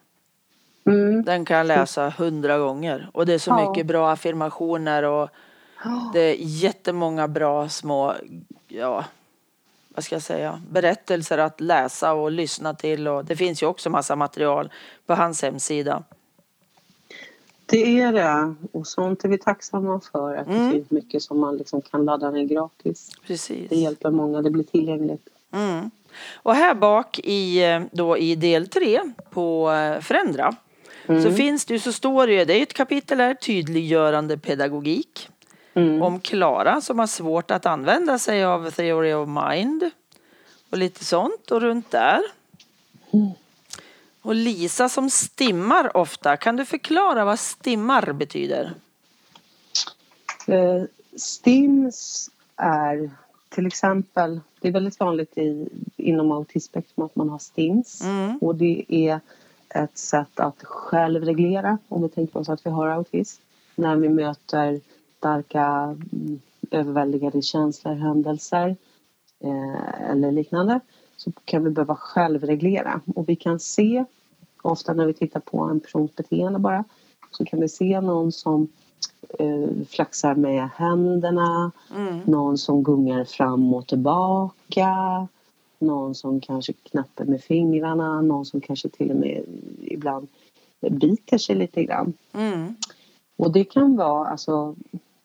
Mm. 0.84 1.22
Den 1.24 1.44
kan 1.44 1.56
jag 1.56 1.66
läsa 1.66 2.10
hundra 2.18 2.58
gånger. 2.58 3.10
Och 3.14 3.26
det 3.26 3.34
är 3.34 3.38
så 3.38 3.50
Ja. 3.50 3.70
mycket 3.70 3.86
bra 3.86 4.10
affirmationer 4.12 5.02
och 5.02 5.28
det 6.12 6.20
är 6.20 6.34
jättemånga 6.38 7.28
bra 7.28 7.68
små, 7.68 8.14
ja, 8.68 9.04
vad 9.88 10.04
ska 10.04 10.14
jag 10.14 10.22
säga, 10.22 10.62
berättelser 10.70 11.38
att 11.38 11.60
läsa 11.60 12.12
och 12.12 12.30
lyssna 12.32 12.74
till. 12.74 13.08
Och 13.08 13.24
det 13.24 13.36
finns 13.36 13.62
ju 13.62 13.66
också 13.66 13.90
massa 13.90 14.16
material 14.16 14.70
på 15.06 15.14
hans 15.14 15.42
hemsida. 15.42 16.02
Det 17.66 18.00
är 18.00 18.12
det. 18.12 18.54
Och 18.72 18.86
sånt 18.86 19.24
är 19.24 19.28
vi 19.28 19.38
tacksamma 19.38 20.00
för. 20.12 20.36
Att 20.36 20.46
Mm. 20.46 20.66
det 20.66 20.72
finns 20.72 20.90
mycket 20.90 21.22
som 21.22 21.40
man 21.40 21.56
liksom 21.56 21.82
kan 21.82 22.04
ladda 22.04 22.30
ner 22.30 22.44
gratis. 22.44 23.10
Det 23.20 23.26
Precis. 23.26 23.72
hjälper 23.72 24.10
många. 24.10 24.42
Det 24.42 24.50
blir 24.50 24.64
tillgängligt. 24.64 25.28
Mm. 25.52 25.90
Och 26.34 26.54
här 26.54 26.74
bak 26.74 27.18
i, 27.18 27.62
då 27.92 28.18
i 28.18 28.34
del 28.34 28.68
tre 28.68 29.00
på 29.30 29.70
eh, 29.72 30.00
Förändra 30.00 30.56
Mm. 31.06 31.22
så 31.22 31.32
finns 31.32 31.64
det 31.64 31.74
ju, 31.74 31.80
så 31.80 31.92
står 31.92 32.26
det 32.26 32.44
det 32.44 32.58
är 32.58 32.62
ett 32.62 32.72
kapitel 32.72 33.20
här, 33.20 33.34
tydliggörande 33.34 34.38
pedagogik. 34.38 35.28
Mm. 35.74 36.02
om 36.02 36.20
Klara 36.20 36.80
som 36.80 36.98
har 36.98 37.06
svårt 37.06 37.50
att 37.50 37.66
använda 37.66 38.18
sig 38.18 38.44
av 38.44 38.70
Theory 38.70 39.12
of 39.12 39.28
Mind 39.28 39.90
och 40.70 40.78
lite 40.78 41.04
sånt 41.04 41.50
och 41.50 41.60
runt 41.60 41.90
där. 41.90 42.20
Mm. 43.10 43.30
Och 44.22 44.34
Lisa 44.34 44.88
som 44.88 45.10
stimmar 45.10 45.96
ofta. 45.96 46.36
Kan 46.36 46.56
du 46.56 46.64
förklara 46.64 47.24
vad 47.24 47.38
stimmar 47.38 48.12
betyder? 48.12 48.72
Eh, 50.46 50.82
STIMS 51.16 52.30
är 52.56 53.10
till 53.48 53.66
exempel, 53.66 54.40
det 54.60 54.68
är 54.68 54.72
väldigt 54.72 55.00
vanligt 55.00 55.38
i, 55.38 55.68
inom 55.96 56.32
autismspektrum 56.32 57.06
att 57.06 57.16
man 57.16 57.28
har 57.28 57.38
STIMS. 57.38 58.00
Mm. 58.04 58.38
Och 58.38 58.54
det 58.54 58.84
är 58.88 59.20
ett 59.68 59.98
sätt 59.98 60.40
att 60.40 60.64
självreglera, 60.64 61.78
om 61.88 62.02
vi 62.02 62.08
tänker 62.08 62.40
oss 62.40 62.48
att 62.48 62.66
vi 62.66 62.70
har 62.70 62.88
autism. 62.88 63.42
När 63.74 63.96
vi 63.96 64.08
möter 64.08 64.80
starka, 65.22 65.96
mm, 66.12 66.40
överväldigande 66.70 67.42
känslor, 67.42 67.94
händelser 67.94 68.76
eh, 69.40 70.10
eller 70.10 70.32
liknande 70.32 70.80
så 71.16 71.32
kan 71.44 71.64
vi 71.64 71.70
behöva 71.70 71.96
självreglera. 71.96 73.00
Och 73.14 73.28
vi 73.28 73.36
kan 73.36 73.60
se, 73.60 74.04
ofta 74.62 74.94
när 74.94 75.06
vi 75.06 75.12
tittar 75.12 75.40
på 75.40 75.58
en 75.62 75.80
persons 75.80 76.16
beteende 76.16 76.58
bara, 76.58 76.84
så 77.30 77.44
kan 77.44 77.60
vi 77.60 77.68
se 77.68 78.00
någon 78.00 78.32
som 78.32 78.68
eh, 79.38 79.68
flaxar 79.88 80.34
med 80.34 80.68
händerna, 80.76 81.72
Mm. 81.94 82.20
någon 82.24 82.58
som 82.58 82.82
gungar 82.82 83.24
fram 83.24 83.74
och 83.74 83.86
tillbaka, 83.86 85.28
någon 85.78 86.14
som 86.14 86.40
kanske 86.40 86.72
knappar 86.72 87.24
med 87.24 87.40
fingrarna, 87.40 88.20
någon 88.20 88.46
som 88.46 88.60
kanske 88.60 88.88
till 88.88 89.10
och 89.10 89.16
med 89.16 89.44
ibland 89.80 90.28
biter 90.90 91.38
sig 91.38 91.56
lite 91.56 91.84
grann. 91.84 92.12
Mm. 92.32 92.74
Och 93.36 93.52
det 93.52 93.64
kan 93.64 93.96
vara, 93.96 94.28
alltså, 94.28 94.74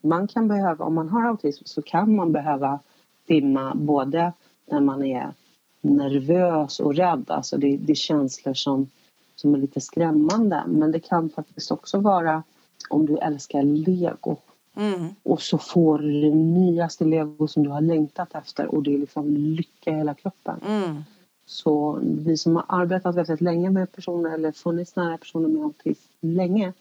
man 0.08 0.28
kan 0.28 0.48
behöva, 0.48 0.86
om 0.86 0.94
man 0.96 1.10
har 1.10 1.28
autism 1.28 1.64
så 1.66 1.82
kan 1.82 2.16
man 2.16 2.32
behöva 2.32 2.80
stimma 3.24 3.76
både 3.76 4.34
när 4.66 4.80
man 4.80 5.04
är 5.04 5.34
nervös 5.82 6.80
och 6.80 6.96
rädd, 6.96 7.26
alltså 7.28 7.58
det, 7.58 7.78
det 7.78 7.92
är 7.92 7.96
känslor 7.96 8.54
som, 8.54 8.90
som 9.36 9.54
är 9.54 9.58
lite 9.58 9.82
skrämmande. 9.82 10.64
Men 10.68 10.92
det 10.92 11.00
kan 11.00 11.30
faktiskt 11.30 11.72
också 11.72 12.00
vara 12.00 12.44
om 12.90 13.06
du 13.06 13.18
älskar 13.18 13.64
lego 13.64 14.38
Mm. 14.78 15.08
och 15.24 15.42
så 15.42 15.58
får 15.58 16.00
du 16.00 16.22
det 16.22 16.36
nyaste 16.36 17.06
lego 17.06 17.48
som 17.48 17.64
du 17.64 17.70
har 17.70 17.82
längtat 17.82 18.36
efter 18.36 18.76
och 18.76 18.84
det 18.84 18.94
är 18.94 18.98
liksom 18.98 19.38
lycka 19.38 19.92
i 19.92 19.96
hela 19.96 20.14
kroppen. 20.14 20.60
Mm. 20.68 21.04
Så 21.46 22.00
vi 22.02 22.38
som 22.38 22.56
har 22.56 22.66
arbetat 22.68 23.16
väldigt 23.16 23.42
länge 23.42 23.70
med 23.70 23.92
personer 23.92 24.34
eller 24.34 24.52
funnits 24.52 24.96
nära 24.96 25.18
personer 25.18 25.48
med 25.48 25.64
autism 25.64 26.14
länge 26.20 26.74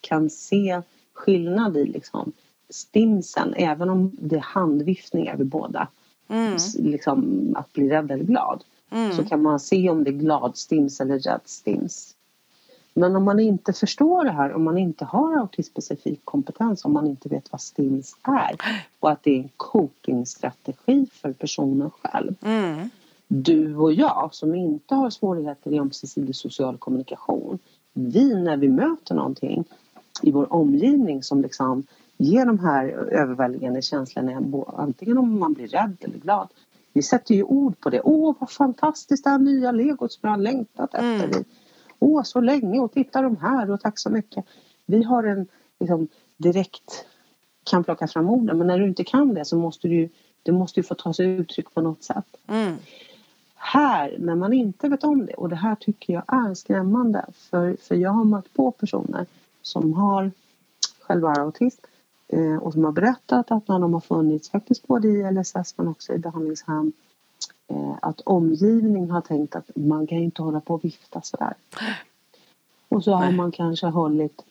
kan 0.00 0.30
se 0.30 0.82
skillnad 1.12 1.76
i 1.76 1.84
liksom 1.84 2.32
stimsen 2.70 3.54
även 3.56 3.90
om 3.90 4.10
det 4.20 4.36
är 4.36 4.40
handviftningar 4.40 5.36
vid 5.36 5.46
båda. 5.46 5.88
Mm. 6.28 6.56
Liksom 6.78 7.48
att 7.58 7.72
bli 7.72 7.88
rädd 7.88 8.10
eller 8.10 8.24
glad. 8.24 8.64
Så 8.90 8.96
Mm. 8.96 9.28
kan 9.28 9.42
man 9.42 9.60
se 9.60 9.90
om 9.90 10.04
det 10.04 10.10
är 10.10 10.12
glad 10.12 10.56
stims 10.56 11.00
eller 11.00 11.18
rädd 11.18 11.40
stims. 11.44 12.14
Men 12.94 13.16
om 13.16 13.24
man 13.24 13.40
inte 13.40 13.72
förstår 13.72 14.24
det 14.24 14.30
här, 14.30 14.52
om 14.52 14.64
man 14.64 14.78
inte 14.78 15.04
har 15.04 15.36
autismspecifik 15.38 16.20
kompetens, 16.24 16.84
om 16.84 16.92
man 16.92 17.06
inte 17.06 17.28
vet 17.28 17.52
vad 17.52 17.60
stims 17.60 18.16
är 18.22 18.56
och 19.00 19.10
att 19.10 19.22
det 19.22 19.30
är 19.30 19.38
en 19.42 19.48
copingstrategi 19.56 21.06
för 21.12 21.32
personen 21.32 21.90
själv 21.90 22.34
Mm. 22.42 22.90
du 23.28 23.76
och 23.76 23.92
jag 23.92 24.28
som 24.32 24.54
inte 24.54 24.94
har 24.94 25.10
svårigheter 25.10 25.72
i 25.72 25.78
ömsesidig 25.78 26.36
social 26.36 26.76
kommunikation. 26.78 27.58
Vi 27.92 28.34
när 28.34 28.56
vi 28.56 28.68
möter 28.68 29.14
någonting 29.14 29.64
i 30.22 30.30
vår 30.30 30.52
omgivning 30.52 31.22
som 31.22 31.42
liksom 31.42 31.86
ger 32.18 32.46
de 32.46 32.58
här 32.58 32.88
överväldigande 32.88 33.82
känslorna 33.82 34.62
antingen 34.76 35.18
om 35.18 35.38
man 35.38 35.52
blir 35.52 35.68
rädd 35.68 35.96
eller 36.00 36.18
glad. 36.18 36.48
Vi 36.92 37.02
sätter 37.02 37.34
ju 37.34 37.42
ord 37.42 37.80
på 37.80 37.90
det. 37.90 38.00
Åh 38.00 38.34
vad 38.38 38.50
fantastiskt 38.50 39.24
det 39.24 39.30
här 39.30 39.38
nya 39.38 39.72
legot 39.72 40.12
som 40.12 40.20
jag 40.22 40.30
har 40.30 40.38
längtat 40.38 40.94
efter. 40.94 41.24
Mm. 41.24 41.44
Åh 41.98 42.22
så 42.22 42.40
länge 42.40 42.80
och 42.80 42.92
titta 42.92 43.22
de 43.22 43.36
här 43.36 43.70
och 43.70 43.80
tack 43.80 43.98
så 43.98 44.10
mycket. 44.10 44.44
Vi 44.86 45.02
har 45.02 45.24
en 45.24 45.46
liksom, 45.80 46.08
direkt 46.36 47.06
kan 47.70 47.84
plocka 47.84 48.06
fram 48.06 48.30
orden 48.30 48.58
men 48.58 48.66
när 48.66 48.78
du 48.78 48.84
inte 48.84 49.04
kan 49.04 49.34
det 49.34 49.44
så 49.44 49.56
måste 49.56 49.88
du 49.88 50.08
det 50.42 50.52
måste 50.52 50.80
ju 50.80 50.84
få 50.84 50.94
ta 50.94 51.12
sig 51.12 51.26
uttryck 51.26 51.74
på 51.74 51.80
något 51.80 52.02
sätt 52.02 52.24
Mm. 52.46 52.76
här, 53.54 54.16
när 54.18 54.34
man 54.34 54.52
inte 54.52 54.88
vet 54.88 55.04
om 55.04 55.26
det, 55.26 55.34
och 55.34 55.48
det 55.48 55.56
här 55.56 55.74
tycker 55.74 56.12
jag 56.12 56.22
är 56.26 56.54
skrämmande 56.54 57.26
för, 57.34 57.76
för 57.82 57.94
jag 57.94 58.10
har 58.10 58.24
mött 58.24 58.54
på 58.54 58.70
personer 58.70 59.26
som 59.62 59.92
har 59.92 60.30
själva 61.00 61.28
autism 61.28 61.84
och 62.62 62.72
som 62.72 62.84
har 62.84 62.92
berättat 62.92 63.50
att 63.50 63.68
när 63.68 63.78
de 63.78 63.94
har 63.94 64.00
funnits 64.00 64.50
faktiskt 64.50 64.86
både 64.86 65.08
i 65.08 65.32
LSS 65.32 65.74
men 65.76 65.88
också 65.88 66.12
i 66.12 66.18
behandlingshem 66.18 66.92
eh, 67.68 67.94
att 68.02 68.20
omgivningen 68.20 69.10
har 69.10 69.20
tänkt 69.20 69.56
att 69.56 69.70
man 69.74 70.06
kan 70.06 70.18
inte 70.18 70.42
hålla 70.42 70.60
på 70.60 70.74
och 70.74 70.84
vifta 70.84 71.22
sådär. 71.22 71.54
Och 72.88 73.04
så 73.04 73.12
har 73.12 73.32
man 73.32 73.52
kanske 73.52 73.86
hållit 73.86 74.42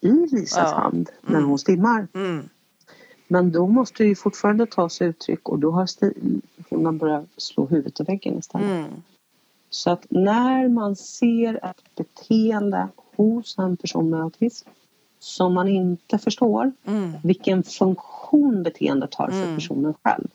i 0.00 0.08
Lisas 0.10 0.70
Ja. 0.72 0.78
hand 0.80 1.10
när 1.22 1.36
Mm. 1.38 1.48
hon 1.48 1.58
stimmar. 1.58 2.08
Mm. 2.14 2.48
Men 3.28 3.52
då 3.52 3.66
måste 3.66 4.02
det 4.02 4.08
ju 4.08 4.14
fortfarande 4.14 4.66
ta 4.66 4.88
sig 4.88 5.06
uttryck 5.08 5.48
och 5.48 5.58
då 5.58 5.70
har 5.70 5.86
har 6.84 6.92
börjat 6.92 7.26
slå 7.36 7.66
huvudet 7.66 8.00
i 8.00 8.02
väggen 8.02 8.38
istället. 8.38 8.70
Mm. 8.70 9.02
Så 9.70 9.90
att 9.90 10.06
när 10.10 10.68
man 10.68 10.96
ser 10.96 11.64
ett 11.64 11.94
beteende 11.96 12.88
hos 13.16 13.58
en 13.58 13.76
person 13.76 14.10
med 14.10 14.20
autism 14.20 14.68
som 15.20 15.54
man 15.54 15.68
inte 15.68 16.18
förstår 16.18 16.72
Mm. 16.86 17.12
vilken 17.22 17.62
funktion 17.62 18.62
beteendet 18.62 19.14
har 19.14 19.26
för 19.28 19.42
Mm. 19.42 19.54
personen 19.54 19.94
själv. 20.02 20.28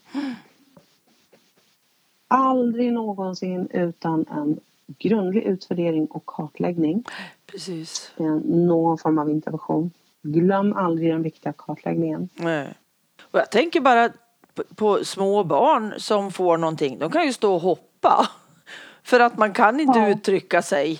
Aldrig 2.27 2.93
någonsin 2.93 3.67
utan 3.71 4.25
en 4.31 4.59
grundlig 4.87 5.43
utvärdering 5.43 6.05
och 6.05 6.25
kartläggning. 6.25 7.03
Precis. 7.45 8.11
eh, 8.17 8.25
Någon 8.45 8.97
form 8.97 9.17
av 9.19 9.29
intervention. 9.29 9.91
Glöm 10.21 10.73
aldrig 10.73 11.11
den 11.11 11.23
viktiga 11.23 11.53
kartläggningen. 11.57 12.29
Nej. 12.35 12.73
Och 13.21 13.39
jag 13.39 13.51
tänker 13.51 13.81
bara 13.81 14.09
på, 14.53 14.63
på 14.75 15.05
små 15.05 15.43
barn 15.43 15.93
som 15.97 16.31
får 16.31 16.57
någonting. 16.57 16.99
De 16.99 17.11
kan 17.11 17.25
ju 17.25 17.33
stå 17.33 17.53
och 17.55 17.61
hoppa. 17.61 18.29
För 19.03 19.19
att 19.19 19.37
man 19.37 19.53
kan 19.53 19.79
inte 19.79 19.99
Ja. 19.99 20.09
uttrycka 20.09 20.61
sig. 20.61 20.99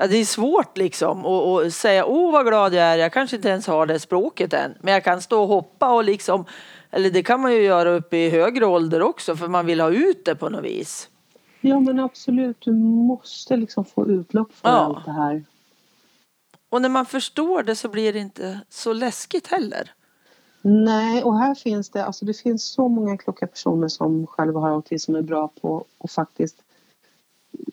Ja, 0.00 0.06
det 0.06 0.16
är 0.16 0.24
svårt 0.24 0.78
liksom 0.78 1.26
och 1.26 1.72
säga 1.72 2.04
åh 2.06 2.32
vad 2.32 2.46
glad 2.46 2.74
jag 2.74 2.84
är. 2.84 2.96
Jag 2.96 3.12
kanske 3.12 3.36
inte 3.36 3.48
ens 3.48 3.66
har 3.66 3.86
det 3.86 3.98
språket 3.98 4.52
än. 4.52 4.74
Men 4.80 4.94
jag 4.94 5.04
kan 5.04 5.22
stå 5.22 5.42
och 5.42 5.48
hoppa 5.48 5.92
och 5.94 6.04
liksom. 6.04 6.44
Eller 6.90 7.10
det 7.10 7.22
kan 7.22 7.40
man 7.40 7.52
ju 7.52 7.62
göra 7.62 7.90
uppe 7.90 8.16
i 8.16 8.30
högre 8.30 8.66
ålder 8.66 9.02
också 9.02 9.36
för 9.36 9.48
man 9.48 9.66
vill 9.66 9.80
ha 9.80 9.90
ut 9.90 10.24
det 10.24 10.34
på 10.36 10.48
något 10.48 10.64
vis. 10.64 11.08
Ja 11.60 11.80
men 11.80 12.00
absolut, 12.00 12.56
du 12.60 12.72
måste 12.72 13.56
liksom 13.56 13.84
få 13.84 14.06
utlopp 14.08 14.52
för 14.52 14.68
Ja. 14.68 14.74
allt 14.74 15.04
det 15.04 15.12
här. 15.12 15.44
Och 16.68 16.82
när 16.82 16.88
man 16.88 17.06
förstår 17.06 17.62
det 17.62 17.76
så 17.76 17.88
blir 17.88 18.12
det 18.12 18.18
inte 18.18 18.60
så 18.68 18.92
läskigt 18.92 19.46
heller. 19.46 19.92
Nej, 20.62 21.22
och 21.22 21.38
här 21.38 21.54
finns 21.54 21.90
det, 21.90 22.04
alltså 22.04 22.24
det 22.24 22.34
finns 22.34 22.64
så 22.64 22.88
många 22.88 23.16
kloka 23.16 23.46
personer 23.46 23.88
som 23.88 24.26
själva 24.26 24.60
har 24.60 24.70
autism 24.70 25.04
som 25.06 25.14
är 25.14 25.22
bra 25.22 25.48
på 25.62 25.84
att 26.04 26.12
faktiskt 26.12 26.56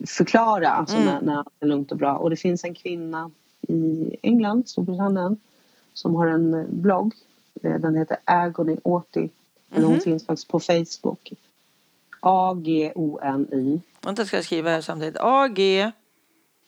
förklara 0.07 0.69
alltså 0.69 0.95
Mm. 0.97 1.05
när, 1.05 1.21
när 1.21 1.37
allt 1.37 1.47
är 1.59 1.65
lugnt 1.67 1.91
och 1.91 1.97
bra. 1.97 2.17
Och 2.17 2.29
det 2.29 2.35
finns 2.35 2.63
en 2.63 2.73
kvinna 2.75 3.31
i 3.61 4.15
England, 4.21 4.69
Storbritannien, 4.69 5.37
som 5.93 6.15
har 6.15 6.27
en 6.27 6.65
blogg. 6.81 7.13
Eh, 7.63 7.75
Den 7.79 7.95
heter 7.95 8.17
Agony 8.23 8.77
Auti. 8.85 9.29
Eller 9.71 9.85
hon 9.85 9.93
Mhm. 9.93 10.01
finns 10.01 10.25
faktiskt 10.25 10.47
på 10.47 10.59
Facebook. 10.59 11.33
A-G-O-N-Y 12.19 13.79
Vänta 14.01 14.25
ska 14.25 14.37
jag 14.37 14.45
skriva 14.45 14.69
här 14.69 14.81
samtidigt. 14.81 15.17
A, 15.19 15.47
G, 15.47 15.91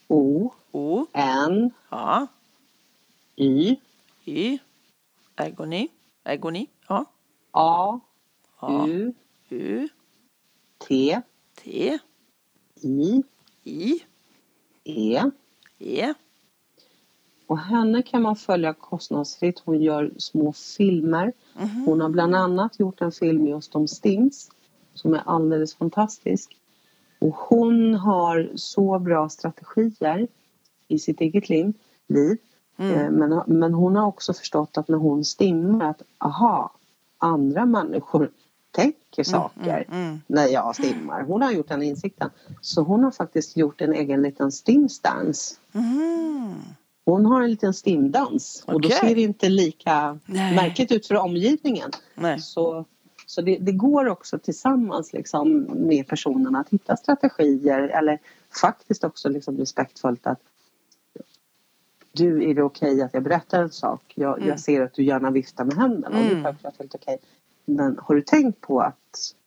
O-N-Y 0.08 0.50
O, 0.72 1.08
ja, 1.90 2.28
Y, 3.36 4.60
Agony, 5.36 5.88
Agony, 6.24 6.68
ja, 6.88 7.06
ja, 7.54 8.00
A-U-T 8.60 9.56
U, 9.56 9.90
T, 10.78 11.20
I 12.82 13.24
I, 13.64 14.04
E 14.84 15.22
E, 15.80 16.14
Och 17.48 17.60
henne 17.60 18.02
kan 18.02 18.22
man 18.22 18.36
följa 18.36 18.74
kostnadsfritt. 18.74 19.62
Hon 19.66 19.82
gör 19.82 20.12
små 20.18 20.54
filmer. 20.54 21.34
Mhm. 21.54 21.84
Hon 21.86 22.02
har 22.02 22.10
bland 22.10 22.36
annat 22.36 22.80
gjort 22.80 23.02
en 23.02 23.12
film 23.12 23.48
just 23.48 23.76
om 23.76 23.88
STIMS 23.88 24.50
som 24.94 25.14
är 25.14 25.22
alldeles 25.26 25.76
fantastisk. 25.76 26.58
Och 27.20 27.36
hon 27.36 27.94
har 27.94 28.52
så 28.56 29.00
bra 29.00 29.30
strategier 29.30 30.28
i 30.88 31.00
sitt 31.00 31.22
eget 31.22 31.50
liv. 31.50 31.74
liv. 32.08 32.38
Mm. 32.78 32.94
Eh, 32.96 33.12
Men, 33.12 33.44
men 33.60 33.74
hon 33.74 33.96
har 33.96 34.08
också 34.08 34.34
förstått 34.34 34.78
att 34.78 34.88
när 34.88 34.98
hon 34.98 35.26
stimmar 35.26 35.90
att 35.90 36.02
aha, 36.18 36.72
andra 37.18 37.66
människor 37.66 38.32
tänker 38.72 39.24
saker 39.24 39.86
mm. 39.92 40.22
när 40.28 40.48
jag 40.48 40.76
stimmar. 40.76 41.24
Hon 41.24 41.42
har 41.42 41.52
gjort 41.52 41.68
den 41.68 41.84
insikten. 41.84 42.30
Så 42.62 42.82
hon 42.82 43.04
har 43.04 43.12
faktiskt 43.12 43.58
gjort 43.58 43.82
en 43.82 43.94
egen 43.94 44.22
liten 44.22 44.52
stimstance. 44.52 45.56
Mhm. 45.72 46.56
Hon 47.06 47.26
har 47.26 47.42
en 47.42 47.50
liten 47.50 47.74
stimdans 47.74 48.64
och 48.68 48.82
då 48.82 48.90
ser 48.90 49.16
det 49.16 49.22
inte 49.22 49.50
lika 49.50 50.20
Nej. 50.26 50.56
märkligt 50.56 50.92
ut 50.92 51.08
för 51.08 51.16
omgivningen. 51.16 51.92
Nej. 52.16 52.40
Så, 52.40 52.86
så 53.26 53.42
det, 53.42 53.58
det 53.58 53.72
går 53.72 54.08
också 54.08 54.40
tillsammans 54.40 55.14
liksom 55.14 55.68
med 55.88 56.08
personen 56.08 56.56
att 56.56 56.70
hitta 56.70 56.98
strategier 56.98 57.80
eller 57.80 58.20
faktiskt 58.62 59.04
också 59.04 59.30
liksom 59.30 59.58
respektfullt 59.58 60.28
att 60.28 60.40
du, 62.12 62.50
är 62.50 62.54
det 62.54 62.64
okej 62.64 63.02
att 63.02 63.14
jag 63.14 63.24
berättar 63.24 63.64
en 63.64 63.72
sak? 63.72 64.14
Jag, 64.16 64.38
Mm. 64.38 64.50
jag 64.50 64.60
ser 64.60 64.82
att 64.82 64.94
du 64.94 65.04
gärna 65.04 65.32
viftar 65.32 65.66
med 65.66 65.78
händerna 65.78 66.18
och 66.18 66.24
det 66.24 66.30
är 66.30 66.32
Mm. 66.32 66.44
självklart 66.44 66.78
helt 66.78 66.96
okej. 66.96 67.18
Men 67.70 67.98
har 68.02 68.16
du 68.16 68.22
tänkt 68.22 68.62
på 68.62 68.82
att 68.82 68.96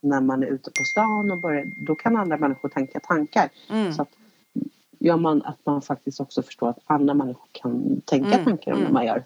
när 0.01 0.21
man 0.21 0.43
är 0.43 0.47
ute 0.47 0.71
på 0.71 0.83
stan 0.83 1.31
och 1.31 1.37
börjar, 1.39 1.65
då 1.77 1.95
kan 1.95 2.15
andra 2.17 2.37
människor 2.37 2.69
tänka 2.69 2.99
tankar. 2.99 3.49
Mm. 3.69 3.93
Så 3.93 4.01
att 4.01 4.09
gör 4.99 5.17
man 5.17 5.41
att 5.45 5.57
man 5.63 5.81
faktiskt 5.81 6.19
också 6.19 6.43
förstår 6.43 6.69
att 6.69 6.79
andra 6.85 7.13
människor 7.13 7.47
kan 7.51 8.01
tänka 8.05 8.33
Mm, 8.33 8.45
tankar 8.45 8.71
om 8.71 8.77
mm. 8.77 8.87
det 8.87 8.93
man 8.93 9.05
gör. 9.05 9.23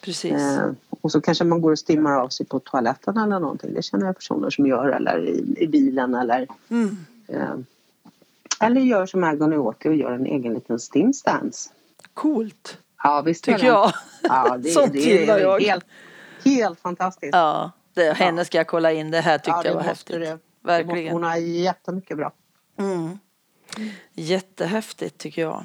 Precis. 0.00 0.32
Eh, 0.32 0.70
och 0.90 1.12
så 1.12 1.20
kanske 1.20 1.44
man 1.44 1.60
går 1.60 1.72
och 1.72 1.78
stimmar 1.78 2.12
av 2.20 2.28
sig 2.28 2.46
på 2.46 2.58
toaletten 2.58 3.16
eller 3.16 3.38
någonting. 3.40 3.74
Det 3.74 3.82
känner 3.82 4.06
jag 4.06 4.14
personer 4.16 4.50
som 4.50 4.66
gör 4.66 4.88
eller 4.88 5.28
i, 5.28 5.54
i 5.58 5.66
bilen 5.66 6.14
eller 6.14 6.46
Mm. 6.68 6.96
eh, 7.28 7.54
eller 8.60 8.80
gör 8.80 9.06
som 9.06 9.24
Agony 9.24 9.56
Åti 9.56 9.88
och 9.88 9.94
gör 9.94 10.12
en 10.12 10.26
egen 10.26 10.54
liten 10.54 10.78
stimstance. 10.78 11.70
Coolt, 12.14 12.78
Ja 13.04 13.22
visst 13.26 13.44
tycker 13.44 13.66
jag. 13.66 13.92
Ja, 14.22 14.56
det, 14.58 14.68
Sånt 14.70 14.92
det 14.92 14.98
gillar 14.98 15.38
jag. 15.38 15.60
helt, 15.60 15.84
helt 16.44 16.80
fantastiskt. 16.80 17.34
Ja, 17.34 17.70
det, 17.94 18.12
henne 18.12 18.44
ska 18.44 18.58
jag 18.58 18.66
kolla 18.66 18.92
in. 18.92 19.10
Det 19.10 19.20
här 19.20 19.38
tyckte 19.38 19.50
Ja, 19.50 19.62
det 19.62 19.68
jag 19.68 19.74
var 19.74 19.82
häftigt. 19.82 20.16
du. 20.20 20.38
Verkligen. 20.64 21.12
Hon 21.12 21.22
har 21.22 21.36
jättemycket 21.36 22.16
bra. 22.16 22.32
Mm. 22.78 23.18
Jättehäftigt 24.14 25.18
tycker 25.18 25.42
jag. 25.42 25.64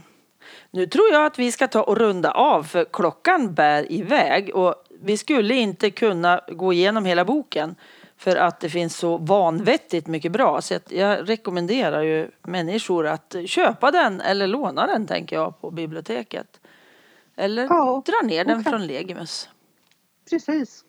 Nu 0.71 0.85
tror 0.87 1.09
jag 1.11 1.25
att 1.25 1.39
vi 1.39 1.51
ska 1.51 1.67
ta 1.67 1.83
och 1.83 1.97
runda 1.97 2.31
av 2.31 2.63
för 2.63 2.85
klockan 2.93 3.53
bär 3.53 3.91
iväg 3.91 4.55
och 4.55 4.75
vi 5.01 5.17
skulle 5.17 5.55
inte 5.55 5.89
kunna 5.91 6.41
gå 6.47 6.73
igenom 6.73 7.05
hela 7.05 7.25
boken 7.25 7.75
för 8.17 8.35
att 8.35 8.59
det 8.59 8.69
finns 8.69 8.97
så 8.97 9.17
vanvettigt 9.17 10.07
mycket 10.07 10.31
bra. 10.31 10.61
Så 10.61 10.79
jag 10.89 11.29
rekommenderar 11.29 12.01
ju 12.01 12.31
människor 12.43 13.07
att 13.07 13.35
köpa 13.45 13.91
den 13.91 14.21
eller 14.21 14.47
låna 14.47 14.87
den 14.87 15.07
tänker 15.07 15.35
jag 15.35 15.61
på 15.61 15.71
biblioteket. 15.71 16.59
Eller 17.35 17.63
Ja, 17.63 18.03
dra 18.05 18.27
ner 18.27 18.45
den 18.45 18.63
från 18.63 18.87
Legimus. 18.87 19.49
Precis. 20.29 20.83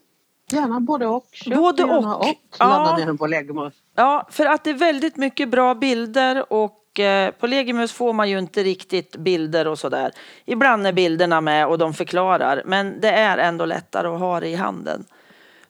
Gärna 0.52 0.80
både 0.80 1.06
och. 1.06 1.26
Köp 1.32 1.54
Både 1.54 1.84
och. 1.84 2.20
och 2.20 2.36
Ja. 2.58 2.66
ladda 2.68 2.96
ner 2.96 3.06
den 3.06 3.18
på 3.18 3.26
Legimus. 3.26 3.74
Ja, 3.94 4.26
för 4.30 4.46
att 4.46 4.64
det 4.64 4.70
är 4.70 4.74
väldigt 4.74 5.16
mycket 5.16 5.48
bra 5.48 5.74
bilder 5.74 6.52
och 6.52 7.00
eh, 7.00 7.30
på 7.30 7.46
Legimus 7.46 7.92
får 7.92 8.12
man 8.12 8.30
ju 8.30 8.38
inte 8.38 8.62
riktigt 8.62 9.16
bilder 9.16 9.66
och 9.66 9.78
sådär. 9.78 10.12
Ibland 10.44 10.86
är 10.86 10.92
bilderna 10.92 11.40
med 11.40 11.66
och 11.66 11.78
de 11.78 11.94
förklarar 11.94 12.62
men 12.66 13.00
det 13.00 13.10
är 13.10 13.38
ändå 13.38 13.64
lättare 13.64 14.08
att 14.08 14.20
ha 14.20 14.40
det 14.40 14.48
i 14.48 14.54
handen. 14.54 15.04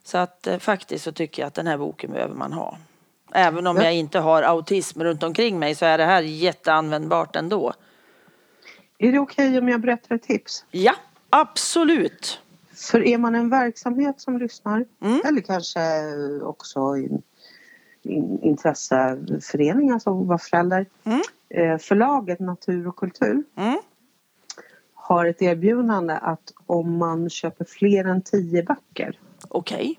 Så 0.05 0.19
att 0.19 0.47
eh, 0.47 0.59
faktiskt 0.59 1.05
så 1.05 1.13
tycker 1.13 1.43
jag 1.43 1.47
att 1.47 1.55
den 1.55 1.67
här 1.67 1.79
boken 1.79 2.11
behöver 2.13 2.35
man 2.35 2.53
ha. 2.53 2.77
Även 3.33 3.67
om 3.67 3.77
Ja. 3.77 3.83
jag 3.85 3.95
inte 3.95 4.19
har 4.19 4.43
autism 4.43 5.03
runt 5.03 5.23
omkring 5.23 5.59
mig 5.59 5.75
så 5.75 5.85
är 5.85 5.99
det 5.99 6.05
här 6.05 6.23
jätteanvändbart 6.23 7.37
ändå. 7.37 7.73
Är 8.99 9.13
det 9.13 9.19
okej 9.19 9.59
om 9.59 9.69
jag 9.69 9.81
berättar 9.81 10.15
ett 10.15 10.23
tips? 10.23 10.65
Ja, 10.71 10.95
absolut. 11.31 12.41
För 12.79 13.03
är 13.03 13.19
man 13.19 13.35
en 13.35 13.51
verksamhet 13.51 14.21
som 14.21 14.39
lyssnar 14.39 14.85
Mm. 15.01 15.21
eller 15.25 15.41
kanske 15.41 15.81
också 16.43 16.97
in, 16.97 17.23
in, 18.03 18.39
intresseförening, 18.43 19.91
alltså 19.91 20.11
vara 20.11 20.39
förälder. 20.39 20.87
Mm. 21.05 21.21
Eh, 21.49 21.79
förlaget 21.79 22.41
Natur 22.41 22.89
och 22.89 22.97
kultur 22.97 23.43
Mm. 23.57 23.79
har 24.95 25.25
ett 25.27 25.43
erbjudande 25.43 26.15
att 26.15 26.53
om 26.67 26.97
man 26.97 27.31
köper 27.31 27.65
fler 27.65 28.05
än 28.05 28.23
tio 28.23 28.63
böcker 28.63 29.19
Okej. 29.49 29.99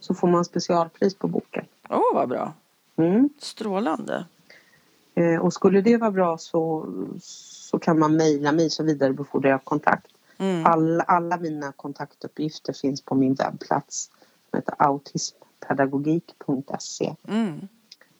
så 0.00 0.14
får 0.14 0.28
man 0.28 0.44
specialpris 0.44 1.14
på 1.14 1.28
boken. 1.28 1.64
Åh, 1.88 2.14
vad 2.14 2.28
bra. 2.28 2.52
Mm. 2.96 3.28
Strålande. 3.38 4.24
Eh, 5.14 5.40
och 5.40 5.52
skulle 5.52 5.80
det 5.80 5.96
vara 5.96 6.10
bra 6.10 6.38
så, 6.38 6.86
så 7.20 7.78
kan 7.78 7.98
man 7.98 8.16
mejla 8.16 8.52
mig 8.52 8.70
så 8.70 8.82
vidarebefordrar 8.84 9.50
jag 9.50 9.64
kontakt. 9.64 10.11
Mm. 10.42 10.66
Alla, 10.66 11.02
alla 11.04 11.36
mina 11.36 11.72
kontaktuppgifter 11.72 12.72
finns 12.72 13.02
på 13.02 13.14
min 13.14 13.34
webbplats 13.34 14.10
som 14.50 14.56
heter 14.58 14.74
autismpedagogik.se. 14.78 17.14
Mm. 17.28 17.68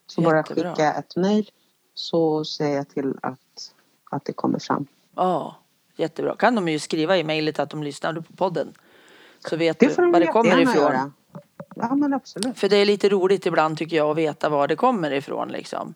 Så 0.06 0.20
bara 0.20 0.42
skicka 0.42 0.92
ett 0.94 1.16
mejl 1.16 1.50
så 1.94 2.44
ser 2.44 2.68
jag 2.76 2.88
till 2.88 3.14
att, 3.22 3.74
att 4.10 4.24
det 4.24 4.32
kommer 4.32 4.58
fram. 4.58 4.86
Ja, 5.14 5.56
jättebra. 5.96 6.36
Kan 6.36 6.54
de 6.54 6.68
ju 6.68 6.78
skriva 6.78 7.16
i 7.16 7.24
mejlet 7.24 7.58
att 7.58 7.70
de 7.70 7.82
lyssnade 7.82 8.22
på 8.22 8.32
podden. 8.32 8.72
Så 9.48 9.56
vet 9.56 9.78
Det 9.78 9.96
du 9.96 10.10
var 10.10 10.20
det 10.20 10.26
kommer 10.26 10.60
ifrån. 10.60 10.74
göra. 10.76 11.12
Ja 11.76 11.94
men 11.94 12.14
absolut. 12.14 12.58
För 12.58 12.68
det 12.68 12.76
är 12.76 12.86
lite 12.86 13.08
roligt 13.08 13.46
ibland 13.46 13.78
tycker 13.78 13.96
jag 13.96 14.10
att 14.10 14.16
veta 14.16 14.48
var 14.48 14.68
det 14.68 14.76
kommer 14.76 15.10
ifrån 15.10 15.48
liksom. 15.48 15.94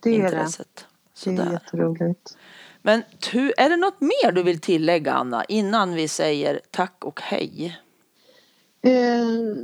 Det 0.00 0.10
är 0.10 0.18
det. 0.18 0.24
Intresset. 0.24 0.86
Det 1.24 1.30
är 1.30 1.36
Sådär. 1.36 1.52
jätteroligt. 1.52 2.36
Men 2.82 3.02
tu, 3.20 3.52
är 3.56 3.68
det 3.70 3.76
något 3.76 4.00
mer 4.00 4.32
du 4.32 4.42
vill 4.42 4.60
tillägga 4.60 5.12
Anna 5.12 5.44
innan 5.44 5.94
vi 5.94 6.08
säger 6.08 6.60
tack 6.70 7.04
och 7.04 7.20
hej? 7.20 7.78
Eh, 8.84 8.92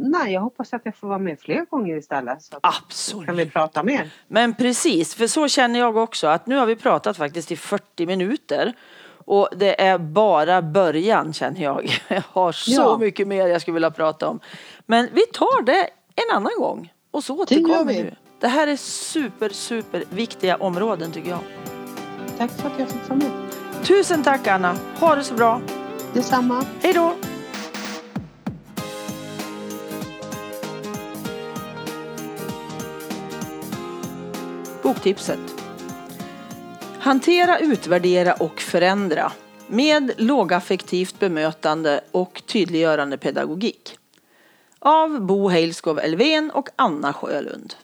nej, 0.01 0.33
jag 0.33 0.41
hoppas 0.41 0.73
att 0.73 0.81
jag 0.85 0.97
får 0.97 1.09
vara 1.09 1.19
med 1.19 1.41
fler 1.41 1.65
gånger 1.65 1.97
istället. 1.97 2.43
Så 2.43 2.59
Absolut. 2.63 3.27
kan 3.27 3.37
vi 3.37 3.47
prata 3.47 3.83
mer. 3.83 4.11
Men 4.29 4.55
precis, 4.55 5.15
för 5.15 5.27
så 5.27 5.49
känner 5.49 5.79
jag 5.81 5.97
också 5.97 6.27
att 6.27 6.47
nu 6.47 6.57
har 6.57 6.67
vi 6.67 6.77
pratat 6.77 7.17
faktiskt 7.17 7.53
i 7.53 7.57
40 7.57 8.07
minuter. 8.07 8.73
Och 9.25 9.49
det 9.57 9.81
är 9.83 9.99
bara 9.99 10.63
början 10.63 11.33
känner 11.33 11.63
jag. 11.63 11.91
Jag 12.09 12.23
har 12.33 12.53
så 12.53 12.71
Ja. 12.73 12.99
mycket 12.99 13.29
mer 13.29 13.47
jag 13.47 13.61
skulle 13.61 13.75
vilja 13.75 13.91
prata 13.91 14.29
om. 14.29 14.41
Men 14.87 15.09
vi 15.13 15.21
tar 15.33 15.63
det 15.63 15.89
en 16.17 16.37
annan 16.37 16.53
gång. 16.59 16.93
Och 17.11 17.25
så 17.25 17.37
återkommer 17.39 17.85
vi. 17.85 18.03
du. 18.03 18.11
Det 18.41 18.49
här 18.49 18.67
är 18.67 18.77
super, 18.77 19.49
super 19.49 20.05
viktiga 20.11 20.57
områden 20.57 21.13
tycker 21.13 21.31
jag. 21.31 21.41
Tack 22.39 22.51
för 22.51 22.69
att 22.69 22.79
jag 22.79 22.89
fick 22.89 23.09
vara 23.09 23.19
med. 23.19 23.31
Tusen 23.85 24.23
tack 24.23 24.47
Anna. 24.47 24.77
Ha 25.01 25.15
det 25.15 25.25
så 25.25 25.35
bra. 25.35 25.61
Detsamma. 26.15 26.65
Hej 26.83 26.93
då. 26.93 27.15
Boktipset. 34.83 35.39
Hantera, 36.99 37.59
utvärdera 37.59 38.35
och 38.35 38.61
förändra 38.61 39.33
med 39.67 40.13
lågaffektivt 40.17 41.19
bemötande 41.19 42.01
och 42.11 42.43
tydliggörande 42.47 43.19
pedagogik. 43.19 43.99
Av 44.79 45.21
Bo 45.21 45.49
Heilskov 45.49 45.99
Elfven 45.99 46.51
och 46.51 46.69
Anna 46.77 47.13
Sjölund. 47.13 47.75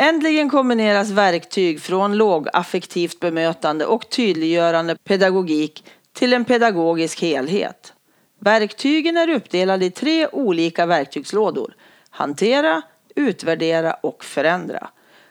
Äntligen 0.00 0.50
kombineras 0.50 1.10
verktyg 1.10 1.80
från 1.80 2.16
lågaffektivt 2.16 3.20
bemötande 3.20 3.86
och 3.86 4.10
tydliggörande 4.10 4.96
pedagogik 4.96 5.84
till 6.12 6.32
en 6.32 6.44
pedagogisk 6.44 7.20
helhet. 7.20 7.92
Verktygen 8.40 9.16
är 9.16 9.28
uppdelade 9.28 9.84
i 9.84 9.90
tre 9.90 10.28
olika 10.28 10.86
verktygslådor. 10.86 11.74
Hantera, 12.10 12.82
utvärdera 13.14 13.92
och 13.92 14.24
förändra. 14.24 14.88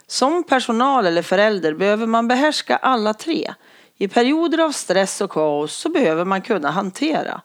Som 0.08 0.44
personal 0.44 1.06
eller 1.06 1.22
förälder 1.22 1.74
behöver 1.74 2.08
man 2.08 2.28
behärska 2.28 2.78
alla 2.78 3.14
tre. 3.14 3.54
I 3.98 4.08
perioder 4.08 4.58
av 4.58 4.72
stress 4.72 5.22
och 5.22 5.32
kaos 5.32 5.74
så 5.74 5.90
behöver 5.90 6.26
man 6.26 6.42
kunna 6.42 6.72
hantera. 6.72 7.42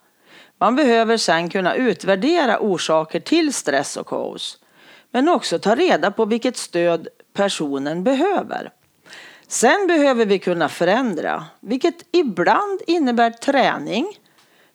Man 0.58 0.76
behöver 0.76 1.16
sedan 1.16 1.50
kunna 1.50 1.74
utvärdera 1.74 2.58
orsaker 2.60 3.20
till 3.20 3.52
stress 3.52 3.96
och 3.96 4.06
kaos. 4.06 4.58
Men 5.12 5.28
också 5.28 5.58
ta 5.58 5.74
reda 5.74 6.10
på 6.10 6.24
vilket 6.24 6.56
stöd 6.56 7.08
personen 7.32 8.04
behöver. 8.04 8.70
Sen 9.46 9.86
behöver 9.86 10.26
vi 10.26 10.38
kunna 10.38 10.68
förändra, 10.68 11.44
vilket 11.60 11.94
ibland 12.12 12.80
innebär 12.86 13.30
träning, 13.30 14.06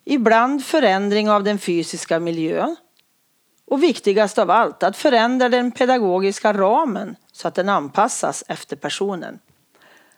ibland 0.04 0.64
förändring 0.64 1.30
av 1.30 1.44
den 1.44 1.58
fysiska 1.58 2.20
miljön 2.20 2.76
och 3.66 3.82
viktigast 3.82 4.38
av 4.38 4.50
allt 4.50 4.82
att 4.82 4.96
förändra 4.96 5.48
den 5.48 5.72
pedagogiska 5.72 6.52
ramen 6.52 7.16
så 7.32 7.48
att 7.48 7.54
den 7.54 7.68
anpassas 7.68 8.44
efter 8.48 8.76
personen. 8.76 9.38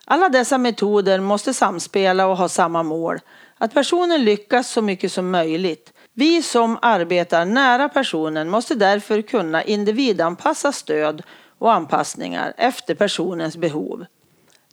Alla 0.04 0.28
dessa 0.28 0.58
metoder 0.58 1.20
måste 1.20 1.54
samspela 1.54 2.26
och 2.26 2.36
ha 2.36 2.48
samma 2.48 2.82
mål, 2.82 3.18
att 3.58 3.74
personen 3.74 4.24
lyckas 4.24 4.70
så 4.70 4.82
mycket 4.82 5.12
som 5.12 5.30
möjligt. 5.30 5.92
Vi 6.20 6.42
som 6.42 6.78
arbetar 6.82 7.44
nära 7.44 7.88
personen 7.88 8.50
måste 8.50 8.74
därför 8.74 9.22
kunna 9.22 9.64
individanpassa 9.64 10.72
stöd 10.72 11.22
och 11.58 11.72
anpassningar 11.72 12.54
efter 12.56 12.94
personens 12.94 13.56
behov. 13.56 14.06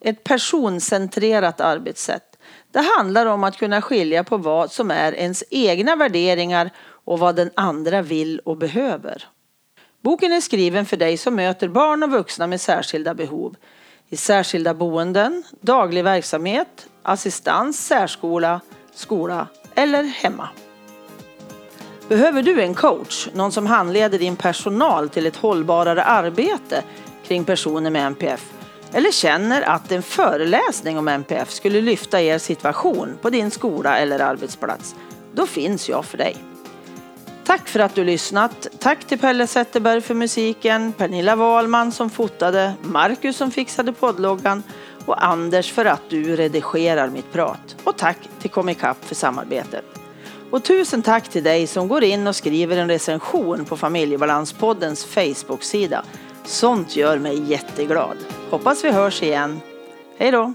Ett 0.01 0.23
personcentrerat 0.23 1.61
arbetssätt. 1.61 2.37
Det 2.71 2.85
handlar 2.97 3.25
om 3.25 3.43
att 3.43 3.57
kunna 3.57 3.81
skilja 3.81 4.23
på 4.23 4.37
vad 4.37 4.71
som 4.71 4.91
är 4.91 5.15
ens 5.15 5.43
egna 5.49 5.95
värderingar 5.95 6.69
och 7.05 7.19
vad 7.19 7.35
den 7.35 7.51
andra 7.55 8.01
vill 8.01 8.39
och 8.39 8.57
behöver. 8.57 9.27
Boken 10.01 10.31
är 10.31 10.41
skriven 10.41 10.85
för 10.85 10.97
dig 10.97 11.17
som 11.17 11.35
möter 11.35 11.67
barn 11.67 12.03
och 12.03 12.11
vuxna 12.11 12.47
med 12.47 12.61
särskilda 12.61 13.13
behov 13.13 13.55
i 14.09 14.17
särskilda 14.17 14.73
boenden, 14.73 15.43
daglig 15.61 16.03
verksamhet, 16.03 16.89
assistans, 17.03 17.87
särskola, 17.87 18.61
skola 18.93 19.47
eller 19.75 20.03
hemma. 20.03 20.49
Behöver 22.07 22.43
du 22.43 22.61
en 22.61 22.73
coach, 22.73 23.27
någon 23.33 23.51
som 23.51 23.65
handleder 23.65 24.19
din 24.19 24.35
personal 24.35 25.09
till 25.09 25.25
ett 25.25 25.35
hållbarare 25.35 26.03
arbete 26.03 26.83
kring 27.27 27.43
personer 27.43 27.89
med 27.89 28.05
NPF? 28.05 28.53
Eller 28.93 29.11
känner 29.11 29.61
att 29.61 29.91
en 29.91 30.03
föreläsning 30.03 30.97
om 30.97 31.07
NPF 31.07 31.51
skulle 31.51 31.81
lyfta 31.81 32.21
er 32.21 32.37
situation 32.37 33.17
på 33.21 33.29
din 33.29 33.51
skola 33.51 33.97
eller 33.97 34.19
arbetsplats? 34.19 34.95
Då 35.33 35.45
finns 35.45 35.89
jag 35.89 36.05
för 36.05 36.17
dig. 36.17 36.35
Tack 37.43 37.67
för 37.67 37.79
att 37.79 37.95
du 37.95 38.03
lyssnat. 38.03 38.67
Tack 38.79 39.05
till 39.05 39.19
Pelle 39.19 39.47
Zetterberg 39.47 40.01
för 40.01 40.13
musiken, 40.13 40.93
Pernilla 40.93 41.35
Wahlman 41.35 41.91
som 41.91 42.09
fotade, 42.09 42.73
Marcus 42.81 43.37
som 43.37 43.51
fixade 43.51 43.93
poddloggan 43.93 44.63
och 45.05 45.25
Anders 45.25 45.71
för 45.71 45.85
att 45.85 46.09
du 46.09 46.35
redigerar 46.35 47.09
mitt 47.09 47.31
prat. 47.33 47.75
Och 47.83 47.97
tack 47.97 48.17
till 48.39 48.49
Comicap 48.49 49.05
för 49.05 49.15
samarbetet. 49.15 50.06
Och 50.51 50.63
tusen 50.63 51.01
tack 51.01 51.29
till 51.29 51.43
dig 51.43 51.67
som 51.67 51.87
går 51.87 52.03
in 52.03 52.27
och 52.27 52.35
skriver 52.35 52.77
en 52.77 52.87
recension 52.87 53.65
på 53.65 53.77
Familjebalanspoddens 53.77 55.05
Facebook-sida. 55.05 56.03
Sånt 56.45 56.95
gör 56.95 57.17
mig 57.17 57.51
jätteglad. 57.51 58.17
Hoppas 58.49 58.83
vi 58.83 58.91
hörs 58.91 59.23
igen. 59.23 59.59
Hej 60.17 60.31
då! 60.31 60.53